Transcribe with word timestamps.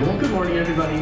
Well, 0.00 0.18
good 0.18 0.32
morning, 0.32 0.56
everybody. 0.56 0.98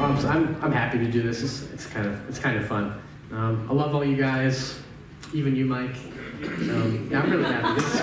Um, 0.00 0.18
so 0.20 0.28
I'm, 0.28 0.54
I'm 0.62 0.70
happy 0.70 0.98
to 0.98 1.10
do 1.10 1.22
this. 1.22 1.42
It's, 1.42 1.62
it's 1.72 1.86
kind 1.86 2.06
of 2.06 2.28
it's 2.28 2.38
kind 2.38 2.58
of 2.58 2.66
fun. 2.66 3.00
Um, 3.32 3.66
I 3.70 3.72
love 3.72 3.94
all 3.94 4.04
you 4.04 4.18
guys, 4.18 4.78
even 5.32 5.56
you, 5.56 5.64
Mike. 5.64 5.96
So 5.96 6.98
yeah, 7.10 7.22
I'm 7.22 7.30
really 7.30 7.44
happy. 7.44 7.80
This 7.80 7.94
is 7.94 8.00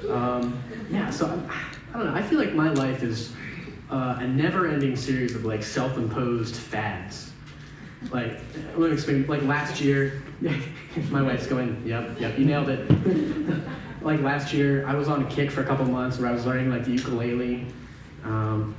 great. 0.00 0.12
Um, 0.14 0.62
yeah, 0.90 1.10
so 1.10 1.26
I'm, 1.26 1.50
I 1.92 1.98
don't 1.98 2.06
know. 2.06 2.14
I 2.14 2.22
feel 2.22 2.38
like 2.38 2.54
my 2.54 2.70
life 2.70 3.02
is 3.02 3.32
uh, 3.90 4.18
a 4.20 4.28
never-ending 4.28 4.94
series 4.94 5.34
of 5.34 5.44
like 5.44 5.64
self-imposed 5.64 6.54
fads. 6.54 7.32
Like, 8.12 8.38
let 8.76 8.90
me 8.90 8.92
explain. 8.92 9.26
Like 9.26 9.42
last 9.42 9.80
year, 9.80 10.22
my 11.10 11.20
wife's 11.20 11.48
going, 11.48 11.82
"Yep, 11.84 12.20
yep, 12.20 12.38
you 12.38 12.44
nailed 12.44 12.68
it." 12.68 12.88
like 14.06 14.20
last 14.20 14.52
year, 14.52 14.86
I 14.86 14.94
was 14.94 15.08
on 15.08 15.22
a 15.22 15.28
kick 15.28 15.50
for 15.50 15.62
a 15.62 15.64
couple 15.64 15.84
months 15.84 16.18
where 16.18 16.28
I 16.28 16.32
was 16.32 16.46
learning 16.46 16.70
like 16.70 16.84
the 16.84 16.92
ukulele. 16.92 17.66
Um, 18.24 18.74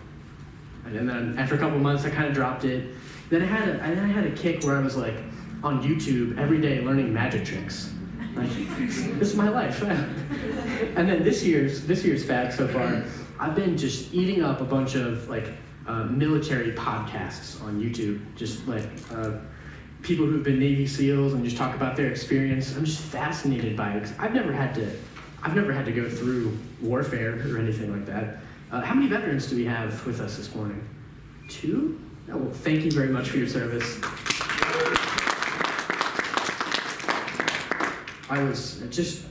and 0.86 1.08
then 1.10 1.36
after 1.38 1.56
a 1.56 1.58
couple 1.58 1.78
months, 1.80 2.06
I 2.06 2.10
kind 2.10 2.28
of 2.28 2.34
dropped 2.34 2.64
it. 2.64 2.96
Then 3.30 3.42
I 3.42 3.46
had 3.46 3.68
a, 3.68 3.84
I 3.84 3.94
then 3.94 4.06
I 4.06 4.08
had 4.08 4.26
a 4.26 4.32
kick 4.32 4.64
where 4.64 4.78
I 4.78 4.80
was 4.80 4.96
like 4.96 5.16
on 5.64 5.84
YouTube 5.84 6.38
every 6.38 6.62
day 6.62 6.82
learning 6.82 7.14
magic 7.14 7.44
tricks. 7.46 7.94
Like 8.36 8.50
this 8.88 9.30
is 9.30 9.36
my 9.36 9.50
life. 9.50 9.82
and 10.96 11.10
then 11.10 11.24
this 11.24 11.44
year's 11.44 11.86
this 11.86 12.06
year's 12.06 12.24
fad 12.24 12.54
so 12.54 12.68
far, 12.68 13.04
I've 13.40 13.56
been 13.56 13.78
just 13.78 14.14
eating 14.14 14.44
up 14.44 14.62
a 14.62 14.66
bunch 14.66 14.96
of 14.96 15.28
like 15.28 15.52
uh, 15.88 16.06
military 16.06 16.72
podcasts 16.72 17.62
on 17.62 17.82
YouTube, 17.82 18.22
just 18.36 18.68
like. 18.68 18.88
Uh, 19.12 19.32
people 20.04 20.26
who've 20.26 20.44
been 20.44 20.60
Navy 20.60 20.86
SEALs 20.86 21.34
and 21.34 21.44
just 21.44 21.58
talk 21.58 21.76
about 21.76 21.96
their 21.98 22.10
experience. 22.10 22.78
I'm 22.78 22.86
just 22.86 23.02
fascinated 23.02 23.76
by 23.76 23.94
it. 23.94 24.14
I've 24.20 24.34
never 24.34 24.54
had 24.54 24.74
to, 24.76 24.90
I've 25.44 25.56
never 25.56 25.72
had 25.72 25.86
to 25.86 25.92
go 25.92 26.10
through 26.10 26.58
warfare 26.82 27.34
or 27.54 27.58
anything 27.58 27.92
like 27.92 28.06
that. 28.08 28.38
Uh, 28.72 28.82
how 28.82 28.94
many 28.94 29.08
veterans 29.08 29.48
do 29.48 29.56
we 29.56 29.66
have 29.66 30.06
with 30.06 30.20
us 30.20 30.38
this 30.38 30.54
morning? 30.54 30.86
Two? 31.50 32.00
Oh, 32.30 32.38
well, 32.38 32.52
thank 32.52 32.84
you 32.84 32.92
very 32.92 33.10
much 33.10 33.30
for 33.30 33.38
your 33.38 33.48
service. 33.48 34.00
I 38.30 38.44
was 38.44 38.84
just 38.90 39.26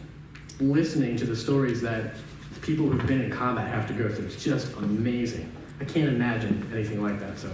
listening 0.59 1.17
to 1.19 1.27
the 1.27 1.37
stories 1.37 1.83
that 1.83 2.15
people 2.63 2.87
who've 2.87 3.07
been 3.07 3.21
in 3.21 3.31
combat 3.31 3.69
have 3.69 3.87
to 3.89 3.93
go 3.93 4.09
through. 4.09 4.27
It's 4.27 4.43
just 4.43 4.73
amazing. 4.77 5.53
I 5.81 5.85
can't 5.85 6.09
imagine 6.09 6.69
anything 6.73 7.03
like 7.03 7.21
that. 7.21 7.39
So, 7.39 7.51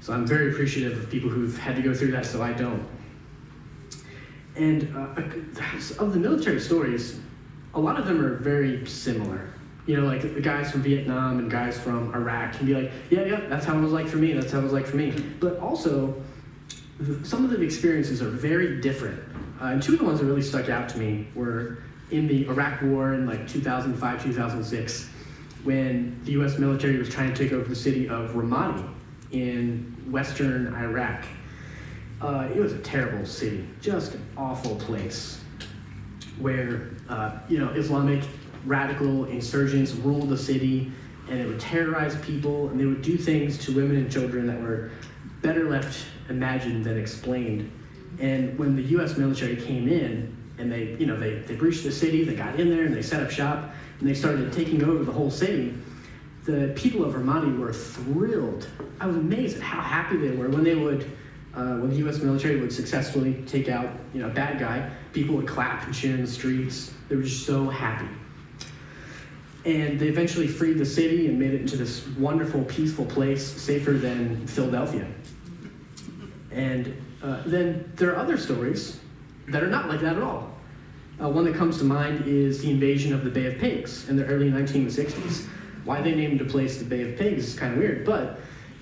so 0.00 0.12
I'm 0.12 0.24
very 0.24 0.52
appreciative 0.52 0.98
of 0.98 1.10
people 1.10 1.28
who've 1.28 1.58
had 1.58 1.74
to 1.74 1.82
go 1.82 1.92
through 1.92 2.12
that, 2.12 2.24
so 2.24 2.40
I 2.42 2.52
don't. 2.52 2.86
And 4.54 4.96
uh, 4.96 6.02
of 6.02 6.12
the 6.12 6.20
military 6.20 6.60
stories, 6.60 7.18
a 7.76 7.80
lot 7.80 7.98
of 7.98 8.06
them 8.06 8.24
are 8.24 8.34
very 8.36 8.84
similar. 8.86 9.48
You 9.84 10.00
know, 10.00 10.06
like 10.06 10.22
the 10.22 10.40
guys 10.40 10.72
from 10.72 10.82
Vietnam 10.82 11.38
and 11.38 11.48
guys 11.48 11.78
from 11.78 12.12
Iraq 12.12 12.54
can 12.54 12.66
be 12.66 12.74
like, 12.74 12.90
yeah, 13.10 13.24
yeah, 13.24 13.40
that's 13.48 13.64
how 13.64 13.78
it 13.78 13.80
was 13.80 13.92
like 13.92 14.08
for 14.08 14.16
me. 14.16 14.32
That's 14.32 14.50
how 14.50 14.58
it 14.58 14.64
was 14.64 14.72
like 14.72 14.86
for 14.86 14.96
me. 14.96 15.12
But 15.38 15.60
also, 15.60 16.20
some 17.22 17.44
of 17.44 17.50
the 17.50 17.60
experiences 17.60 18.20
are 18.20 18.30
very 18.30 18.80
different. 18.80 19.20
Uh, 19.60 19.66
and 19.66 19.82
two 19.82 19.92
of 19.92 20.00
the 20.00 20.04
ones 20.04 20.18
that 20.18 20.26
really 20.26 20.42
stuck 20.42 20.68
out 20.68 20.88
to 20.88 20.98
me 20.98 21.28
were 21.34 21.78
in 22.10 22.26
the 22.26 22.46
Iraq 22.46 22.82
War 22.82 23.12
in 23.12 23.26
like 23.26 23.46
2005, 23.46 24.22
2006, 24.22 25.08
when 25.62 26.18
the 26.24 26.32
U.S. 26.32 26.58
military 26.58 26.96
was 26.96 27.08
trying 27.08 27.32
to 27.32 27.44
take 27.44 27.52
over 27.52 27.68
the 27.68 27.76
city 27.76 28.08
of 28.08 28.30
Ramadi 28.30 28.88
in 29.32 29.94
western 30.08 30.74
Iraq. 30.74 31.24
Uh, 32.20 32.48
it 32.52 32.58
was 32.58 32.72
a 32.72 32.78
terrible 32.78 33.26
city, 33.26 33.68
just 33.80 34.14
an 34.14 34.26
awful 34.36 34.76
place 34.76 35.42
where 36.38 36.95
uh, 37.08 37.38
you 37.48 37.58
know 37.58 37.70
Islamic 37.70 38.22
radical 38.64 39.26
insurgents 39.26 39.92
ruled 39.92 40.28
the 40.28 40.36
city, 40.36 40.90
and 41.28 41.38
it 41.40 41.46
would 41.46 41.60
terrorize 41.60 42.16
people, 42.16 42.68
and 42.68 42.80
they 42.80 42.86
would 42.86 43.02
do 43.02 43.16
things 43.16 43.58
to 43.64 43.74
women 43.74 43.96
and 43.96 44.10
children 44.10 44.46
that 44.46 44.60
were 44.60 44.90
better 45.42 45.68
left 45.68 46.04
imagined 46.28 46.84
than 46.84 46.98
explained. 46.98 47.70
And 48.18 48.58
when 48.58 48.74
the 48.74 48.82
U.S. 48.82 49.16
military 49.16 49.56
came 49.56 49.88
in, 49.88 50.34
and 50.58 50.72
they 50.72 50.96
you 50.98 51.06
know 51.06 51.18
they, 51.18 51.34
they 51.40 51.54
breached 51.54 51.84
the 51.84 51.92
city, 51.92 52.24
they 52.24 52.34
got 52.34 52.58
in 52.58 52.70
there 52.70 52.84
and 52.84 52.94
they 52.94 53.02
set 53.02 53.22
up 53.22 53.30
shop, 53.30 53.70
and 54.00 54.08
they 54.08 54.14
started 54.14 54.52
taking 54.52 54.82
over 54.82 55.04
the 55.04 55.12
whole 55.12 55.30
city. 55.30 55.74
The 56.44 56.72
people 56.76 57.04
of 57.04 57.14
Ramadi 57.14 57.58
were 57.58 57.72
thrilled. 57.72 58.68
I 59.00 59.06
was 59.06 59.16
amazed 59.16 59.56
at 59.56 59.62
how 59.62 59.80
happy 59.80 60.16
they 60.16 60.30
were 60.30 60.48
when 60.48 60.62
they 60.62 60.76
would 60.76 61.10
uh, 61.56 61.76
when 61.76 61.88
the 61.88 61.96
U.S. 61.96 62.18
military 62.18 62.60
would 62.60 62.72
successfully 62.72 63.42
take 63.46 63.68
out, 63.68 63.90
you 64.12 64.20
know, 64.20 64.28
a 64.28 64.32
bad 64.32 64.58
guy, 64.58 64.90
people 65.14 65.34
would 65.36 65.48
clap 65.48 65.86
and 65.86 65.94
cheer 65.94 66.14
in 66.14 66.20
the 66.20 66.30
streets. 66.30 66.92
They 67.08 67.16
were 67.16 67.22
just 67.22 67.46
so 67.46 67.68
happy. 67.68 68.08
And 69.64 69.98
they 69.98 70.06
eventually 70.06 70.46
freed 70.46 70.78
the 70.78 70.86
city 70.86 71.26
and 71.26 71.38
made 71.38 71.52
it 71.52 71.60
into 71.60 71.76
this 71.76 72.06
wonderful, 72.18 72.62
peaceful 72.64 73.04
place, 73.04 73.44
safer 73.44 73.92
than 73.92 74.46
Philadelphia. 74.46 75.06
And 76.52 76.96
uh, 77.22 77.42
then 77.46 77.92
there 77.96 78.12
are 78.12 78.16
other 78.16 78.36
stories 78.36 79.00
that 79.48 79.62
are 79.62 79.68
not 79.68 79.88
like 79.88 80.00
that 80.00 80.16
at 80.16 80.22
all. 80.22 80.52
Uh, 81.20 81.28
one 81.28 81.44
that 81.44 81.54
comes 81.54 81.78
to 81.78 81.84
mind 81.84 82.26
is 82.26 82.62
the 82.62 82.70
invasion 82.70 83.12
of 83.12 83.24
the 83.24 83.30
Bay 83.30 83.46
of 83.46 83.58
Pigs 83.58 84.08
in 84.08 84.16
the 84.16 84.24
early 84.26 84.50
1960s. 84.50 85.46
Why 85.84 86.00
they 86.00 86.14
named 86.14 86.40
a 86.40 86.44
place 86.44 86.78
the 86.78 86.84
Bay 86.84 87.10
of 87.10 87.18
Pigs 87.18 87.48
is 87.48 87.58
kind 87.58 87.72
of 87.72 87.78
weird, 87.78 88.04
but 88.04 88.38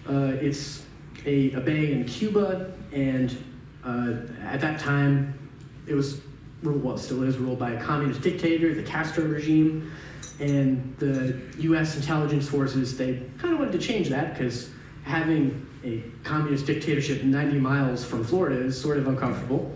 uh, 0.09 0.33
it's 0.41 0.85
a, 1.27 1.53
a 1.53 1.61
bay 1.61 1.93
in 1.93 2.05
Cuba, 2.05 2.73
and 2.93 3.37
uh, 3.85 4.15
at 4.43 4.61
that 4.61 4.81
time, 4.81 5.39
it 5.87 5.95
was 5.95 6.21
ruled, 6.65 6.83
well, 6.83 6.99
still 6.99 7.23
is 7.23 7.39
ruled 7.39 7.59
by 7.59 7.73
a 7.73 7.83
communist 7.83 8.23
dictator, 8.23 8.75
the 8.75 8.83
Castro 8.83 9.25
regime, 9.25 9.93
and 10.41 10.97
the 10.99 11.41
U.S. 11.59 11.97
intelligence 11.97 12.49
forces 12.49 12.97
they 12.97 13.23
kind 13.39 13.55
of 13.55 13.61
wanted 13.61 13.73
to 13.73 13.79
change 13.79 14.09
that 14.09 14.33
because 14.33 14.71
having 15.05 15.67
a 15.85 16.03
communist 16.25 16.67
dictatorship 16.67 17.23
90 17.23 17.59
miles 17.61 18.05
from 18.05 18.25
Florida 18.25 18.57
is 18.57 18.81
sort 18.81 18.97
of 18.97 19.07
uncomfortable. 19.07 19.71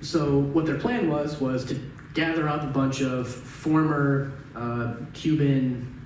So 0.00 0.38
what 0.38 0.64
their 0.64 0.78
plan 0.78 1.10
was 1.10 1.40
was 1.40 1.64
to 1.66 1.80
gather 2.14 2.48
up 2.48 2.62
a 2.62 2.68
bunch 2.68 3.02
of 3.02 3.28
former 3.28 4.32
uh, 4.54 4.94
Cuban 5.12 5.97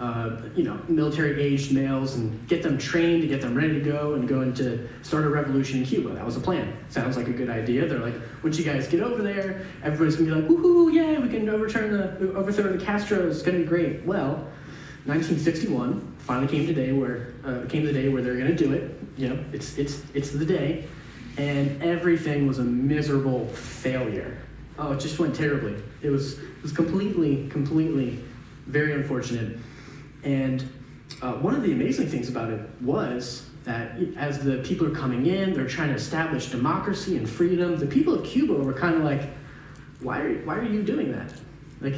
uh, 0.00 0.40
you 0.54 0.62
know, 0.62 0.80
military-aged 0.88 1.72
males 1.72 2.14
and 2.14 2.46
get 2.46 2.62
them 2.62 2.78
trained 2.78 3.20
to 3.22 3.26
get 3.26 3.40
them 3.40 3.54
ready 3.54 3.74
to 3.74 3.80
go 3.80 4.14
and 4.14 4.28
go 4.28 4.42
into 4.42 4.88
start 5.02 5.24
a 5.24 5.28
revolution 5.28 5.80
in 5.80 5.86
Cuba. 5.86 6.10
That 6.10 6.24
was 6.24 6.36
the 6.36 6.40
plan. 6.40 6.72
Sounds 6.88 7.16
like 7.16 7.26
a 7.26 7.32
good 7.32 7.50
idea. 7.50 7.86
They're 7.86 7.98
like, 7.98 8.14
once 8.42 8.58
you 8.58 8.64
guys 8.64 8.86
get 8.86 9.00
over 9.00 9.22
there, 9.22 9.66
everybody's 9.82 10.14
gonna 10.16 10.34
be 10.34 10.40
like, 10.40 10.48
woohoo, 10.48 10.92
yeah, 10.92 11.18
we 11.18 11.28
can 11.28 11.48
overturn 11.48 11.90
the 11.92 12.32
overthrow 12.34 12.72
the 12.76 12.84
Castro. 12.84 13.28
It's 13.28 13.42
gonna 13.42 13.58
be 13.58 13.64
great. 13.64 14.04
Well, 14.04 14.46
1961 15.06 16.16
finally 16.18 16.46
came 16.46 16.66
today 16.66 16.92
where 16.92 17.34
uh, 17.44 17.64
came 17.68 17.84
the 17.84 17.92
day 17.92 18.08
where 18.08 18.22
they're 18.22 18.36
gonna 18.36 18.54
do 18.54 18.72
it. 18.74 18.96
You 19.16 19.30
know, 19.30 19.44
it's 19.52 19.78
it's 19.78 20.02
it's 20.14 20.30
the 20.30 20.44
day, 20.44 20.84
and 21.38 21.82
everything 21.82 22.46
was 22.46 22.60
a 22.60 22.64
miserable 22.64 23.48
failure. 23.48 24.38
Oh, 24.78 24.92
it 24.92 25.00
just 25.00 25.18
went 25.18 25.34
terribly. 25.34 25.74
It 26.02 26.10
was 26.10 26.38
it 26.38 26.62
was 26.62 26.70
completely 26.70 27.48
completely 27.48 28.22
very 28.66 28.92
unfortunate. 28.92 29.58
And 30.24 30.68
uh, 31.22 31.32
one 31.34 31.54
of 31.54 31.62
the 31.62 31.72
amazing 31.72 32.08
things 32.08 32.28
about 32.28 32.50
it 32.50 32.60
was 32.80 33.48
that 33.64 33.98
as 34.16 34.42
the 34.42 34.58
people 34.58 34.86
are 34.86 34.94
coming 34.94 35.26
in, 35.26 35.52
they're 35.52 35.66
trying 35.66 35.88
to 35.88 35.94
establish 35.94 36.50
democracy 36.50 37.16
and 37.16 37.28
freedom. 37.28 37.76
The 37.76 37.86
people 37.86 38.14
of 38.14 38.24
Cuba 38.24 38.54
were 38.54 38.72
kind 38.72 38.94
of 38.94 39.02
like, 39.02 39.30
why 40.00 40.20
are, 40.20 40.34
why 40.44 40.56
are 40.56 40.64
you 40.64 40.82
doing 40.82 41.12
that? 41.12 41.32
Like, 41.80 41.96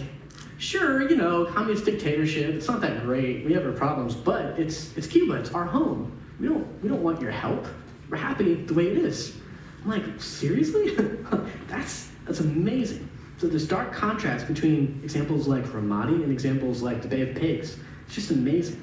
sure, 0.59 1.09
you 1.09 1.17
know, 1.17 1.45
communist 1.47 1.85
dictatorship, 1.85 2.55
it's 2.55 2.69
not 2.69 2.81
that 2.81 3.05
great. 3.05 3.45
We 3.45 3.53
have 3.53 3.65
our 3.65 3.73
problems, 3.73 4.15
but 4.15 4.59
it's, 4.59 4.97
it's 4.97 5.07
Cuba, 5.07 5.35
it's 5.35 5.53
our 5.53 5.65
home. 5.65 6.19
We 6.39 6.49
don't, 6.49 6.83
we 6.83 6.89
don't 6.89 7.03
want 7.03 7.21
your 7.21 7.31
help. 7.31 7.67
We're 8.09 8.17
happy 8.17 8.55
the 8.55 8.75
way 8.75 8.89
it 8.89 8.99
is. 8.99 9.37
I'm 9.85 9.91
like, 9.91 10.21
seriously? 10.21 10.95
that's, 11.69 12.11
that's 12.27 12.41
amazing. 12.41 13.09
So 13.39 13.47
this 13.47 13.67
dark 13.67 13.93
contrast 13.93 14.47
between 14.47 15.01
examples 15.03 15.47
like 15.47 15.65
Ramadi 15.67 16.23
and 16.23 16.33
examples 16.33 16.83
like 16.83 17.01
the 17.01 17.09
Bay 17.09 17.23
of 17.23 17.35
Pigs 17.35 17.79
it's 18.11 18.17
just 18.17 18.33
amazing. 18.33 18.83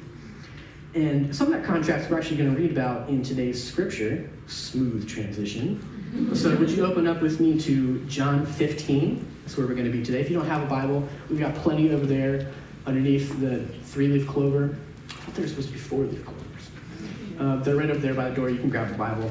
And 0.96 1.36
some 1.36 1.52
of 1.52 1.54
that 1.54 1.66
contrast 1.66 2.10
we're 2.10 2.18
actually 2.18 2.38
going 2.38 2.56
to 2.56 2.62
read 2.62 2.72
about 2.72 3.10
in 3.10 3.22
today's 3.22 3.62
scripture. 3.62 4.30
Smooth 4.48 5.06
transition. 5.06 6.34
So, 6.34 6.56
would 6.56 6.70
you 6.70 6.86
open 6.86 7.08
up 7.08 7.22
with 7.22 7.42
me 7.42 7.60
to 7.60 8.00
John 8.06 8.46
15? 8.46 9.28
That's 9.44 9.58
where 9.58 9.68
we're 9.68 9.74
going 9.74 9.86
to 9.86 9.92
be 9.92 10.02
today. 10.02 10.22
If 10.22 10.30
you 10.30 10.38
don't 10.38 10.48
have 10.48 10.64
a 10.64 10.66
Bible, 10.66 11.06
we've 11.30 11.42
got 11.42 11.54
plenty 11.56 11.92
over 11.92 12.06
there 12.06 12.50
underneath 12.86 13.38
the 13.42 13.66
three 13.84 14.08
leaf 14.08 14.26
clover. 14.26 14.78
I 15.10 15.14
thought 15.14 15.36
they 15.36 15.42
were 15.42 15.48
supposed 15.50 15.68
to 15.68 15.74
be 15.74 15.80
four 15.80 16.06
leaf 16.06 16.24
clovers. 16.24 16.70
Uh, 17.38 17.58
they're 17.58 17.76
right 17.76 17.92
up 17.92 17.98
there 17.98 18.14
by 18.14 18.30
the 18.30 18.36
door. 18.36 18.50
You 18.50 18.60
can 18.60 18.70
grab 18.70 18.88
the 18.88 18.98
Bible. 18.98 19.30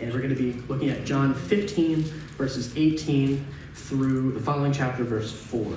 And 0.00 0.14
we're 0.14 0.22
going 0.22 0.34
to 0.34 0.42
be 0.42 0.54
looking 0.62 0.88
at 0.88 1.04
John 1.04 1.34
15, 1.34 2.04
verses 2.38 2.74
18 2.74 3.46
through 3.74 4.32
the 4.32 4.40
following 4.40 4.72
chapter, 4.72 5.04
verse 5.04 5.30
4. 5.30 5.76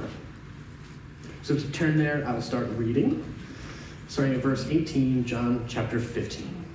So 1.43 1.55
to 1.55 1.71
turn 1.71 1.97
there, 1.97 2.23
I 2.27 2.33
will 2.33 2.41
start 2.41 2.67
reading, 2.77 3.23
starting 4.07 4.35
at 4.35 4.41
verse 4.41 4.67
18, 4.67 5.25
John 5.25 5.65
chapter 5.67 5.99
15. 5.99 6.65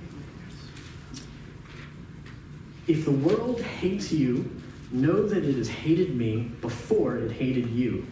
If 2.87 3.05
the 3.05 3.11
world 3.11 3.61
hates 3.61 4.11
you, 4.11 4.49
know 4.91 5.25
that 5.25 5.43
it 5.43 5.55
has 5.55 5.69
hated 5.69 6.15
me 6.15 6.51
before 6.61 7.17
it 7.17 7.31
hated 7.31 7.69
you. 7.69 8.05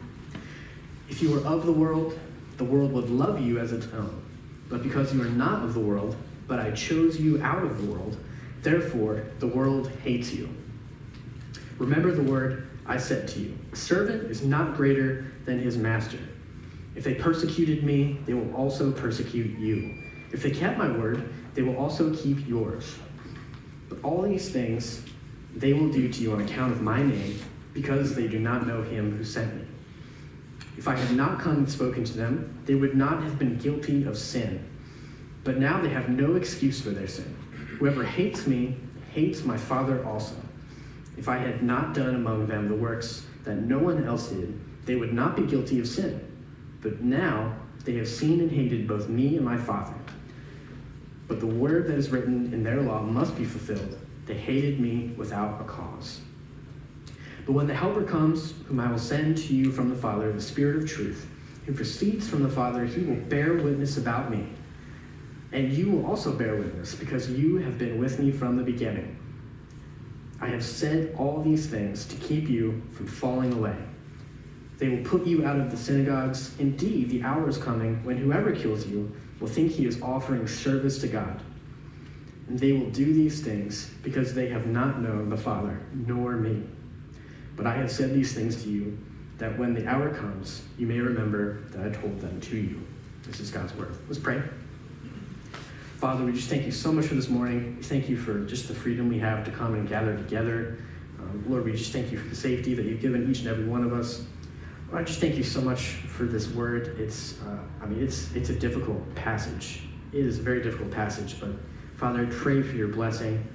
If 1.10 1.22
you 1.22 1.31
were 1.31 1.46
of 1.46 1.66
the 1.66 1.72
world, 1.72 2.18
the 2.58 2.63
world 2.63 2.94
would 2.94 3.10
love 3.10 3.42
you 3.42 3.60
as 3.60 3.74
its 3.74 3.88
own. 3.94 4.22
But 4.69 4.81
because 4.81 5.13
you 5.13 5.22
are 5.22 5.30
not 5.30 5.63
of 5.63 5.74
the 5.74 5.80
world, 5.80 6.16
but 6.48 6.60
I 6.60 6.72
chose 6.72 7.19
you 7.19 7.42
out 7.42 7.63
of 7.63 7.81
the 7.81 7.92
world, 7.92 8.18
therefore 8.62 9.25
the 9.40 9.48
world 9.48 9.92
hates 10.04 10.34
you. 10.34 10.50
Remember 11.78 12.12
the 12.12 12.24
word 12.24 12.69
I 12.86 12.98
said 12.98 13.28
to 13.30 13.40
you 13.40 13.58
A 13.74 13.75
servant 13.75 14.31
is 14.31 14.44
not 14.44 14.75
greater 14.75 15.25
than 15.44 15.60
his 15.60 15.78
master. 15.78 16.19
If 16.95 17.03
they 17.03 17.13
persecuted 17.15 17.83
me, 17.83 18.19
they 18.25 18.33
will 18.33 18.53
also 18.56 18.92
persecute 18.92 19.59
you. 19.59 19.94
If 20.31 20.42
they 20.44 20.51
kept 20.51 20.77
my 20.77 20.89
word, 20.89 21.30
they 21.53 21.62
will 21.62 21.77
also 21.77 22.13
keep 22.15 22.47
yours. 22.47 22.97
But 23.89 24.00
all 24.03 24.21
these 24.21 24.50
things 24.50 25.03
they 25.56 25.74
will 25.74 25.89
do 25.89 26.12
to 26.12 26.21
you 26.21 26.33
on 26.33 26.42
account 26.42 26.71
of 26.71 26.81
my 26.81 27.01
name, 27.01 27.39
because 27.74 28.15
they 28.15 28.27
do 28.27 28.39
not 28.39 28.68
know 28.68 28.81
him 28.81 29.18
who 29.18 29.24
sent 29.24 29.56
me. 29.56 29.65
If 30.77 30.88
I 30.88 30.95
had 30.95 31.15
not 31.15 31.39
come 31.39 31.57
and 31.57 31.71
spoken 31.71 32.03
to 32.03 32.13
them, 32.13 32.62
they 32.65 32.75
would 32.75 32.95
not 32.95 33.24
have 33.24 33.39
been 33.39 33.57
guilty 33.57 34.06
of 34.06 34.18
sin. 34.18 34.65
But 35.45 35.57
now 35.57 35.80
they 35.81 35.89
have 35.89 36.09
no 36.09 36.36
excuse 36.36 36.81
for 36.81 36.89
their 36.89 37.07
sin. 37.07 37.38
Whoever 37.80 38.03
hates 38.03 38.48
me 38.48 38.75
hates 39.12 39.45
my 39.45 39.57
Father 39.57 40.06
also. 40.06 40.36
If 41.18 41.30
I 41.30 41.38
had 41.38 41.63
not 41.63 41.94
done 41.94 42.15
among 42.15 42.48
them 42.48 42.68
the 42.68 42.75
works 42.75 43.25
that 43.45 43.56
no 43.56 43.80
one 43.80 44.06
else 44.06 44.30
did, 44.30 44.59
they 44.86 44.95
would 44.95 45.13
not 45.13 45.38
be 45.38 45.44
guilty 45.44 45.80
of 45.80 45.88
sin. 45.88 46.19
But 46.86 47.02
now 47.02 47.56
they 47.84 47.96
have 47.96 48.08
seen 48.08 48.42
and 48.42 48.52
hated 48.52 48.88
both 48.88 49.10
me 49.10 49.38
and 49.38 49.44
my 49.44 49.58
Father. 49.58 49.96
But 51.28 51.40
the 51.40 51.48
word 51.48 51.88
that 51.88 51.98
is 51.98 52.12
written 52.12 52.54
in 52.54 52.62
their 52.62 52.80
law 52.84 53.02
must 53.02 53.36
be 53.36 53.44
fulfilled. 53.44 53.98
They 54.28 54.36
hated 54.36 54.80
me 54.80 55.12
without 55.18 55.60
a 55.60 55.64
cause. 55.64 56.22
But 57.48 57.54
when 57.54 57.66
the 57.66 57.74
Helper 57.74 58.04
comes, 58.04 58.54
whom 58.68 58.80
I 58.80 58.92
will 58.92 59.00
send 59.00 59.36
to 59.40 59.56
you 59.56 59.72
from 59.72 59.90
the 59.90 59.96
Father, 59.96 60.32
the 60.32 60.40
Spirit 60.40 60.76
of 60.76 60.88
truth, 60.88 61.28
who 61.66 61.74
proceeds 61.74 62.30
from 62.30 62.44
the 62.44 62.50
Father, 62.50 62.86
he 62.86 63.02
will 63.02 63.16
bear 63.16 63.56
witness 63.56 63.98
about 63.98 64.30
me. 64.30 64.46
And 65.54 65.74
you 65.74 65.90
will 65.90 66.06
also 66.06 66.34
bear 66.34 66.56
witness, 66.56 66.94
because 66.94 67.32
you 67.32 67.58
have 67.58 67.80
been 67.80 67.98
with 67.98 68.20
me 68.20 68.30
from 68.30 68.58
the 68.58 68.64
beginning. 68.64 69.18
I 70.40 70.50
have 70.50 70.64
said 70.64 71.16
all 71.18 71.42
these 71.42 71.66
things 71.66 72.06
to 72.06 72.16
keep 72.18 72.48
you 72.48 72.84
from 72.92 73.08
falling 73.08 73.54
away. 73.54 73.76
They 74.77 74.89
will 74.89 75.04
put 75.04 75.25
you 75.25 75.45
out 75.45 75.60
of 75.60 75.72
the 75.72 75.77
synagogues. 75.77 76.57
Indeed, 76.60 77.10
the 77.10 77.24
hour 77.24 77.48
is 77.48 77.57
coming 77.57 78.04
when 78.04 78.18
whoever 78.18 78.54
kills 78.54 78.86
you 78.86 79.12
will 79.39 79.48
think 79.48 79.72
he 79.72 79.86
is 79.86 80.01
offering 80.01 80.48
service 80.48 81.00
to 81.00 81.07
God. 81.07 81.42
And 82.48 82.60
they 82.60 82.74
will 82.74 82.89
do 82.89 83.13
these 83.13 83.42
things 83.42 83.92
because 84.04 84.33
they 84.33 84.50
have 84.50 84.68
not 84.68 85.01
known 85.01 85.30
the 85.30 85.38
Father, 85.38 85.81
nor 85.94 86.33
me. 86.33 86.63
But 87.56 87.66
I 87.66 87.75
have 87.75 87.92
said 87.92 88.13
these 88.13 88.33
things 88.33 88.63
to 88.63 88.69
you, 88.69 88.98
that 89.38 89.57
when 89.57 89.74
the 89.74 89.88
hour 89.88 90.13
comes, 90.13 90.62
you 90.77 90.88
may 90.88 91.00
remember 91.00 91.62
that 91.72 91.86
I 91.86 91.89
told 91.89 92.19
them 92.19 92.39
to 92.42 92.57
you. 92.57 92.86
This 93.24 93.39
is 93.39 93.50
God's 93.50 93.74
word. 93.75 93.95
Let's 94.07 94.19
pray. 94.19 94.42
Father, 95.98 96.24
we 96.25 96.33
just 96.33 96.50
thank 96.50 96.66
you 96.66 96.72
so 96.72 96.92
much 96.92 97.06
for 97.06 97.16
this 97.16 97.30
morning. 97.30 97.77
We 97.77 97.83
thank 97.83 98.10
you 98.10 98.18
for 98.18 98.45
just 98.45 98.68
the 98.68 98.75
freedom 98.75 99.10
we 99.10 99.18
have 99.19 99.44
to 99.45 99.51
come 99.51 99.74
and 99.74 99.88
gather 99.88 100.16
together. 100.16 100.77
Um, 101.19 101.45
Lord, 101.48 101.66
we 101.66 101.72
just 101.72 101.92
thank 101.92 102.12
you 102.12 102.19
for 102.19 102.27
the 102.27 102.36
safety 102.36 102.74
that 102.75 102.86
you've 102.86 103.01
given 103.01 103.30
each 103.30 103.39
and 103.39 103.48
every 103.48 103.66
one 103.66 103.83
of 103.83 103.94
us. 103.94 104.25
Lord, 104.90 105.02
I 105.02 105.04
just 105.04 105.20
thank 105.20 105.36
you 105.36 105.44
so 105.44 105.62
much 105.62 105.82
for 105.82 106.24
this 106.24 106.48
word. 106.50 106.96
It's, 107.00 107.42
uh, 107.42 107.58
I 107.82 107.86
mean, 107.86 108.04
it's 108.04 108.34
it's 108.34 108.50
a 108.50 108.56
difficult 108.56 109.16
passage. 109.16 109.82
It 110.14 110.26
is 110.26 110.40
a 110.40 110.42
very 110.42 110.62
difficult 110.62 110.92
passage, 110.92 111.40
but 111.40 111.50
Father, 111.96 112.22
I 112.22 112.26
pray 112.26 112.62
for 112.62 112.76
your 112.76 112.90
blessing 112.90 113.46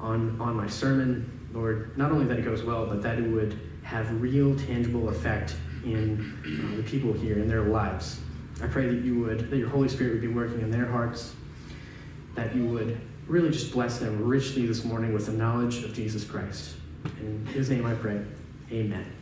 on 0.00 0.40
on 0.40 0.56
my 0.56 0.66
sermon. 0.66 1.30
Lord, 1.52 1.96
not 1.96 2.12
only 2.12 2.26
that 2.26 2.38
it 2.38 2.44
goes 2.44 2.62
well, 2.62 2.86
but 2.86 3.02
that 3.02 3.18
it 3.18 3.28
would 3.28 3.58
have 3.82 4.20
real, 4.20 4.54
tangible 4.56 5.08
effect 5.08 5.56
in 5.84 6.70
uh, 6.72 6.76
the 6.76 6.82
people 6.82 7.12
here 7.12 7.38
in 7.38 7.48
their 7.48 7.62
lives. 7.62 8.20
I 8.62 8.66
pray 8.66 8.86
that 8.86 9.04
you 9.04 9.20
would, 9.20 9.50
that 9.50 9.56
your 9.56 9.68
Holy 9.68 9.88
Spirit 9.88 10.12
would 10.12 10.20
be 10.20 10.28
working 10.28 10.60
in 10.60 10.70
their 10.70 10.86
hearts, 10.86 11.34
that 12.34 12.54
you 12.54 12.66
would 12.66 13.00
really 13.26 13.50
just 13.50 13.72
bless 13.72 13.98
them 13.98 14.26
richly 14.26 14.66
this 14.66 14.84
morning 14.84 15.14
with 15.14 15.26
the 15.26 15.32
knowledge 15.32 15.84
of 15.84 15.94
Jesus 15.94 16.24
Christ. 16.24 16.74
In 17.20 17.46
his 17.46 17.70
name 17.70 17.86
I 17.86 17.94
pray. 17.94 18.20
Amen. 18.70 19.17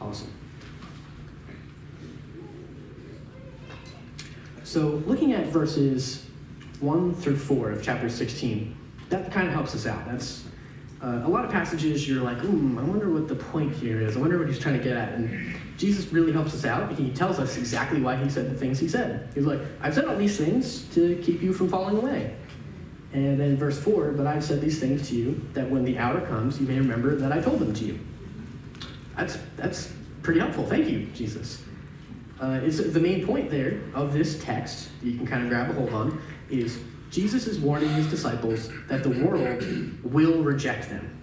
Awesome. 0.00 0.32
So, 4.62 5.02
looking 5.06 5.32
at 5.32 5.46
verses 5.46 6.26
1 6.80 7.14
through 7.14 7.36
4 7.36 7.70
of 7.70 7.82
chapter 7.82 8.08
16, 8.08 8.76
that 9.10 9.30
kind 9.30 9.46
of 9.46 9.52
helps 9.52 9.74
us 9.74 9.86
out. 9.86 10.04
That's 10.06 10.44
uh, 11.02 11.22
a 11.24 11.28
lot 11.28 11.44
of 11.44 11.50
passages 11.50 12.08
you're 12.08 12.22
like, 12.22 12.38
hmm, 12.38 12.78
I 12.78 12.82
wonder 12.82 13.10
what 13.10 13.28
the 13.28 13.34
point 13.34 13.72
here 13.74 14.00
is. 14.00 14.16
I 14.16 14.20
wonder 14.20 14.38
what 14.38 14.48
he's 14.48 14.58
trying 14.58 14.78
to 14.78 14.82
get 14.82 14.96
at. 14.96 15.12
And 15.12 15.54
Jesus 15.76 16.12
really 16.12 16.32
helps 16.32 16.54
us 16.54 16.64
out. 16.64 16.92
He 16.92 17.10
tells 17.10 17.38
us 17.38 17.56
exactly 17.56 18.00
why 18.00 18.16
he 18.16 18.28
said 18.30 18.50
the 18.50 18.54
things 18.54 18.78
he 18.78 18.88
said. 18.88 19.28
He's 19.34 19.44
like, 19.44 19.60
I've 19.80 19.94
said 19.94 20.06
all 20.06 20.16
these 20.16 20.38
things 20.38 20.84
to 20.94 21.16
keep 21.22 21.42
you 21.42 21.52
from 21.52 21.68
falling 21.68 21.96
away. 21.96 22.34
And 23.12 23.38
then 23.38 23.56
verse 23.56 23.78
4, 23.78 24.12
but 24.12 24.26
I've 24.26 24.42
said 24.42 24.60
these 24.60 24.80
things 24.80 25.08
to 25.10 25.14
you 25.14 25.46
that 25.52 25.70
when 25.70 25.84
the 25.84 25.98
hour 25.98 26.20
comes, 26.22 26.58
you 26.58 26.66
may 26.66 26.78
remember 26.78 27.14
that 27.16 27.30
I 27.30 27.40
told 27.40 27.60
them 27.60 27.72
to 27.74 27.84
you. 27.84 28.00
That's, 29.16 29.38
that's 29.56 29.92
pretty 30.22 30.40
helpful. 30.40 30.66
Thank 30.66 30.88
you, 30.88 31.06
Jesus. 31.14 31.62
Uh, 32.40 32.60
is 32.64 32.92
the 32.92 33.00
main 33.00 33.24
point 33.24 33.50
there 33.50 33.80
of 33.94 34.12
this 34.12 34.42
text 34.42 34.88
that 35.00 35.06
you 35.06 35.16
can 35.16 35.26
kind 35.26 35.42
of 35.44 35.48
grab 35.48 35.70
a 35.70 35.72
hold 35.72 35.92
on 35.94 36.20
is 36.50 36.80
Jesus 37.10 37.46
is 37.46 37.60
warning 37.60 37.88
his 37.90 38.08
disciples 38.08 38.70
that 38.88 39.04
the 39.04 39.10
world 39.10 39.64
will 40.02 40.42
reject 40.42 40.88
them, 40.88 41.16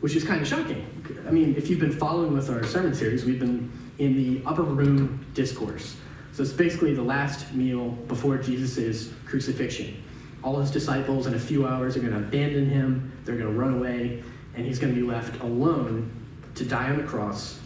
which 0.00 0.14
is 0.14 0.22
kind 0.22 0.40
of 0.40 0.46
shocking. 0.46 0.86
I 1.26 1.32
mean, 1.32 1.56
if 1.56 1.68
you've 1.68 1.80
been 1.80 1.92
following 1.92 2.32
with 2.32 2.48
our 2.50 2.62
sermon 2.64 2.94
series, 2.94 3.24
we've 3.24 3.40
been 3.40 3.70
in 3.98 4.14
the 4.14 4.48
upper 4.48 4.62
room 4.62 5.26
discourse. 5.34 5.96
So 6.32 6.42
it's 6.42 6.52
basically 6.52 6.94
the 6.94 7.02
last 7.02 7.52
meal 7.52 7.90
before 7.90 8.38
Jesus' 8.38 9.12
crucifixion. 9.26 10.00
All 10.44 10.60
his 10.60 10.70
disciples 10.70 11.26
in 11.26 11.34
a 11.34 11.38
few 11.38 11.66
hours 11.66 11.96
are 11.96 12.00
going 12.00 12.12
to 12.12 12.18
abandon 12.18 12.70
him, 12.70 13.12
they're 13.24 13.36
going 13.36 13.52
to 13.52 13.58
run 13.58 13.74
away, 13.74 14.22
and 14.54 14.64
he's 14.64 14.78
going 14.78 14.94
to 14.94 15.00
be 15.00 15.06
left 15.06 15.40
alone 15.42 16.21
to 16.54 16.64
die 16.64 16.90
on 16.90 16.98
the 16.98 17.04
cross 17.04 17.60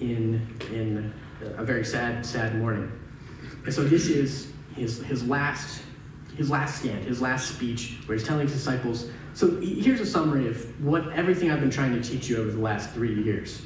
in, 0.00 0.46
in 0.72 1.12
a 1.56 1.64
very 1.64 1.84
sad, 1.84 2.24
sad 2.24 2.56
morning. 2.56 2.90
And 3.64 3.74
so 3.74 3.82
this 3.82 4.08
is 4.08 4.52
his, 4.76 5.02
his 5.02 5.26
last 5.26 5.82
his 6.36 6.50
last 6.50 6.80
stand, 6.80 7.04
his 7.04 7.22
last 7.22 7.54
speech, 7.54 7.96
where 8.06 8.16
he's 8.16 8.26
telling 8.26 8.46
his 8.46 8.52
disciples. 8.52 9.08
So 9.32 9.58
here's 9.60 10.00
a 10.00 10.06
summary 10.06 10.48
of 10.48 10.84
what 10.84 11.10
everything 11.12 11.50
I've 11.50 11.60
been 11.60 11.70
trying 11.70 12.00
to 12.00 12.06
teach 12.06 12.28
you 12.28 12.36
over 12.36 12.50
the 12.50 12.60
last 12.60 12.90
three 12.90 13.22
years. 13.22 13.62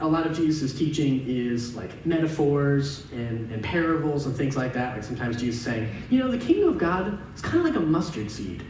A 0.00 0.06
lot 0.06 0.26
of 0.26 0.36
Jesus' 0.36 0.76
teaching 0.76 1.24
is 1.26 1.74
like 1.74 2.06
metaphors 2.06 3.10
and, 3.12 3.50
and 3.50 3.62
parables 3.62 4.26
and 4.26 4.36
things 4.36 4.56
like 4.56 4.72
that. 4.74 4.94
Like 4.94 5.04
sometimes 5.04 5.40
Jesus 5.40 5.60
saying, 5.60 5.88
you 6.08 6.20
know, 6.20 6.28
the 6.28 6.38
kingdom 6.38 6.68
of 6.68 6.78
God 6.78 7.18
is 7.34 7.40
kind 7.40 7.58
of 7.58 7.64
like 7.64 7.74
a 7.74 7.80
mustard 7.80 8.30
seed. 8.30 8.62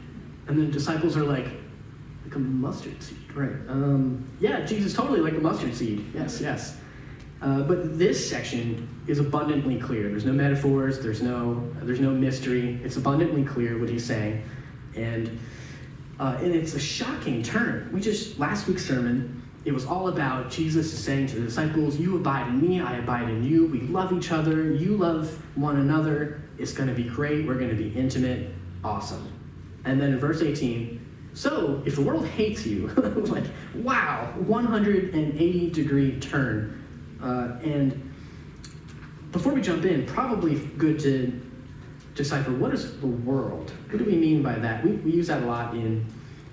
And 0.46 0.58
the 0.58 0.66
disciples 0.66 1.16
are 1.16 1.24
like, 1.24 1.46
like 2.24 2.34
a 2.34 2.38
mustard 2.38 3.02
seed, 3.02 3.18
right? 3.38 3.68
Um, 3.68 4.28
yeah, 4.40 4.64
Jesus, 4.64 4.92
totally 4.92 5.20
like 5.20 5.34
a 5.34 5.40
mustard 5.40 5.74
seed. 5.74 6.04
Yes, 6.14 6.40
yes. 6.40 6.76
Uh, 7.40 7.62
but 7.62 7.98
this 7.98 8.28
section 8.28 8.88
is 9.06 9.20
abundantly 9.20 9.78
clear. 9.78 10.08
There's 10.08 10.24
no 10.24 10.32
metaphors. 10.32 11.00
There's 11.00 11.22
no 11.22 11.70
there's 11.82 12.00
no 12.00 12.10
mystery. 12.10 12.80
It's 12.82 12.96
abundantly 12.96 13.44
clear 13.44 13.78
what 13.78 13.88
he's 13.88 14.04
saying, 14.04 14.42
and 14.96 15.38
uh, 16.18 16.36
and 16.40 16.52
it's 16.52 16.74
a 16.74 16.80
shocking 16.80 17.42
turn. 17.42 17.90
We 17.92 18.00
just 18.00 18.38
last 18.38 18.66
week's 18.66 18.84
sermon. 18.84 19.42
It 19.64 19.72
was 19.72 19.86
all 19.86 20.08
about 20.08 20.50
Jesus 20.50 20.92
saying 20.92 21.28
to 21.28 21.36
the 21.36 21.42
disciples, 21.42 21.98
"You 21.98 22.16
abide 22.16 22.48
in 22.48 22.60
me. 22.60 22.80
I 22.80 22.96
abide 22.96 23.28
in 23.28 23.44
you. 23.44 23.66
We 23.66 23.82
love 23.82 24.12
each 24.12 24.32
other. 24.32 24.72
You 24.72 24.96
love 24.96 25.30
one 25.56 25.76
another. 25.76 26.42
It's 26.58 26.72
going 26.72 26.88
to 26.88 26.94
be 26.94 27.04
great. 27.04 27.46
We're 27.46 27.54
going 27.58 27.70
to 27.70 27.76
be 27.76 27.96
intimate. 27.96 28.50
Awesome." 28.82 29.32
And 29.84 30.00
then 30.00 30.12
in 30.12 30.18
verse 30.18 30.42
18, 30.42 30.97
so 31.38 31.80
if 31.86 31.94
the 31.94 32.02
world 32.02 32.26
hates 32.26 32.66
you, 32.66 32.88
like 32.96 33.44
wow, 33.76 34.32
180 34.38 35.70
degree 35.70 36.18
turn 36.18 36.84
uh, 37.22 37.58
and 37.62 38.12
before 39.30 39.52
we 39.52 39.60
jump 39.60 39.84
in, 39.84 40.04
probably 40.04 40.56
good 40.78 40.98
to 40.98 41.40
decipher 42.16 42.50
what 42.50 42.74
is 42.74 42.98
the 42.98 43.06
world. 43.06 43.70
What 43.88 43.98
do 43.98 44.04
we 44.04 44.16
mean 44.16 44.42
by 44.42 44.56
that? 44.56 44.84
We, 44.84 44.92
we 44.92 45.12
use 45.12 45.28
that 45.28 45.44
a 45.44 45.46
lot 45.46 45.74
in, 45.74 46.04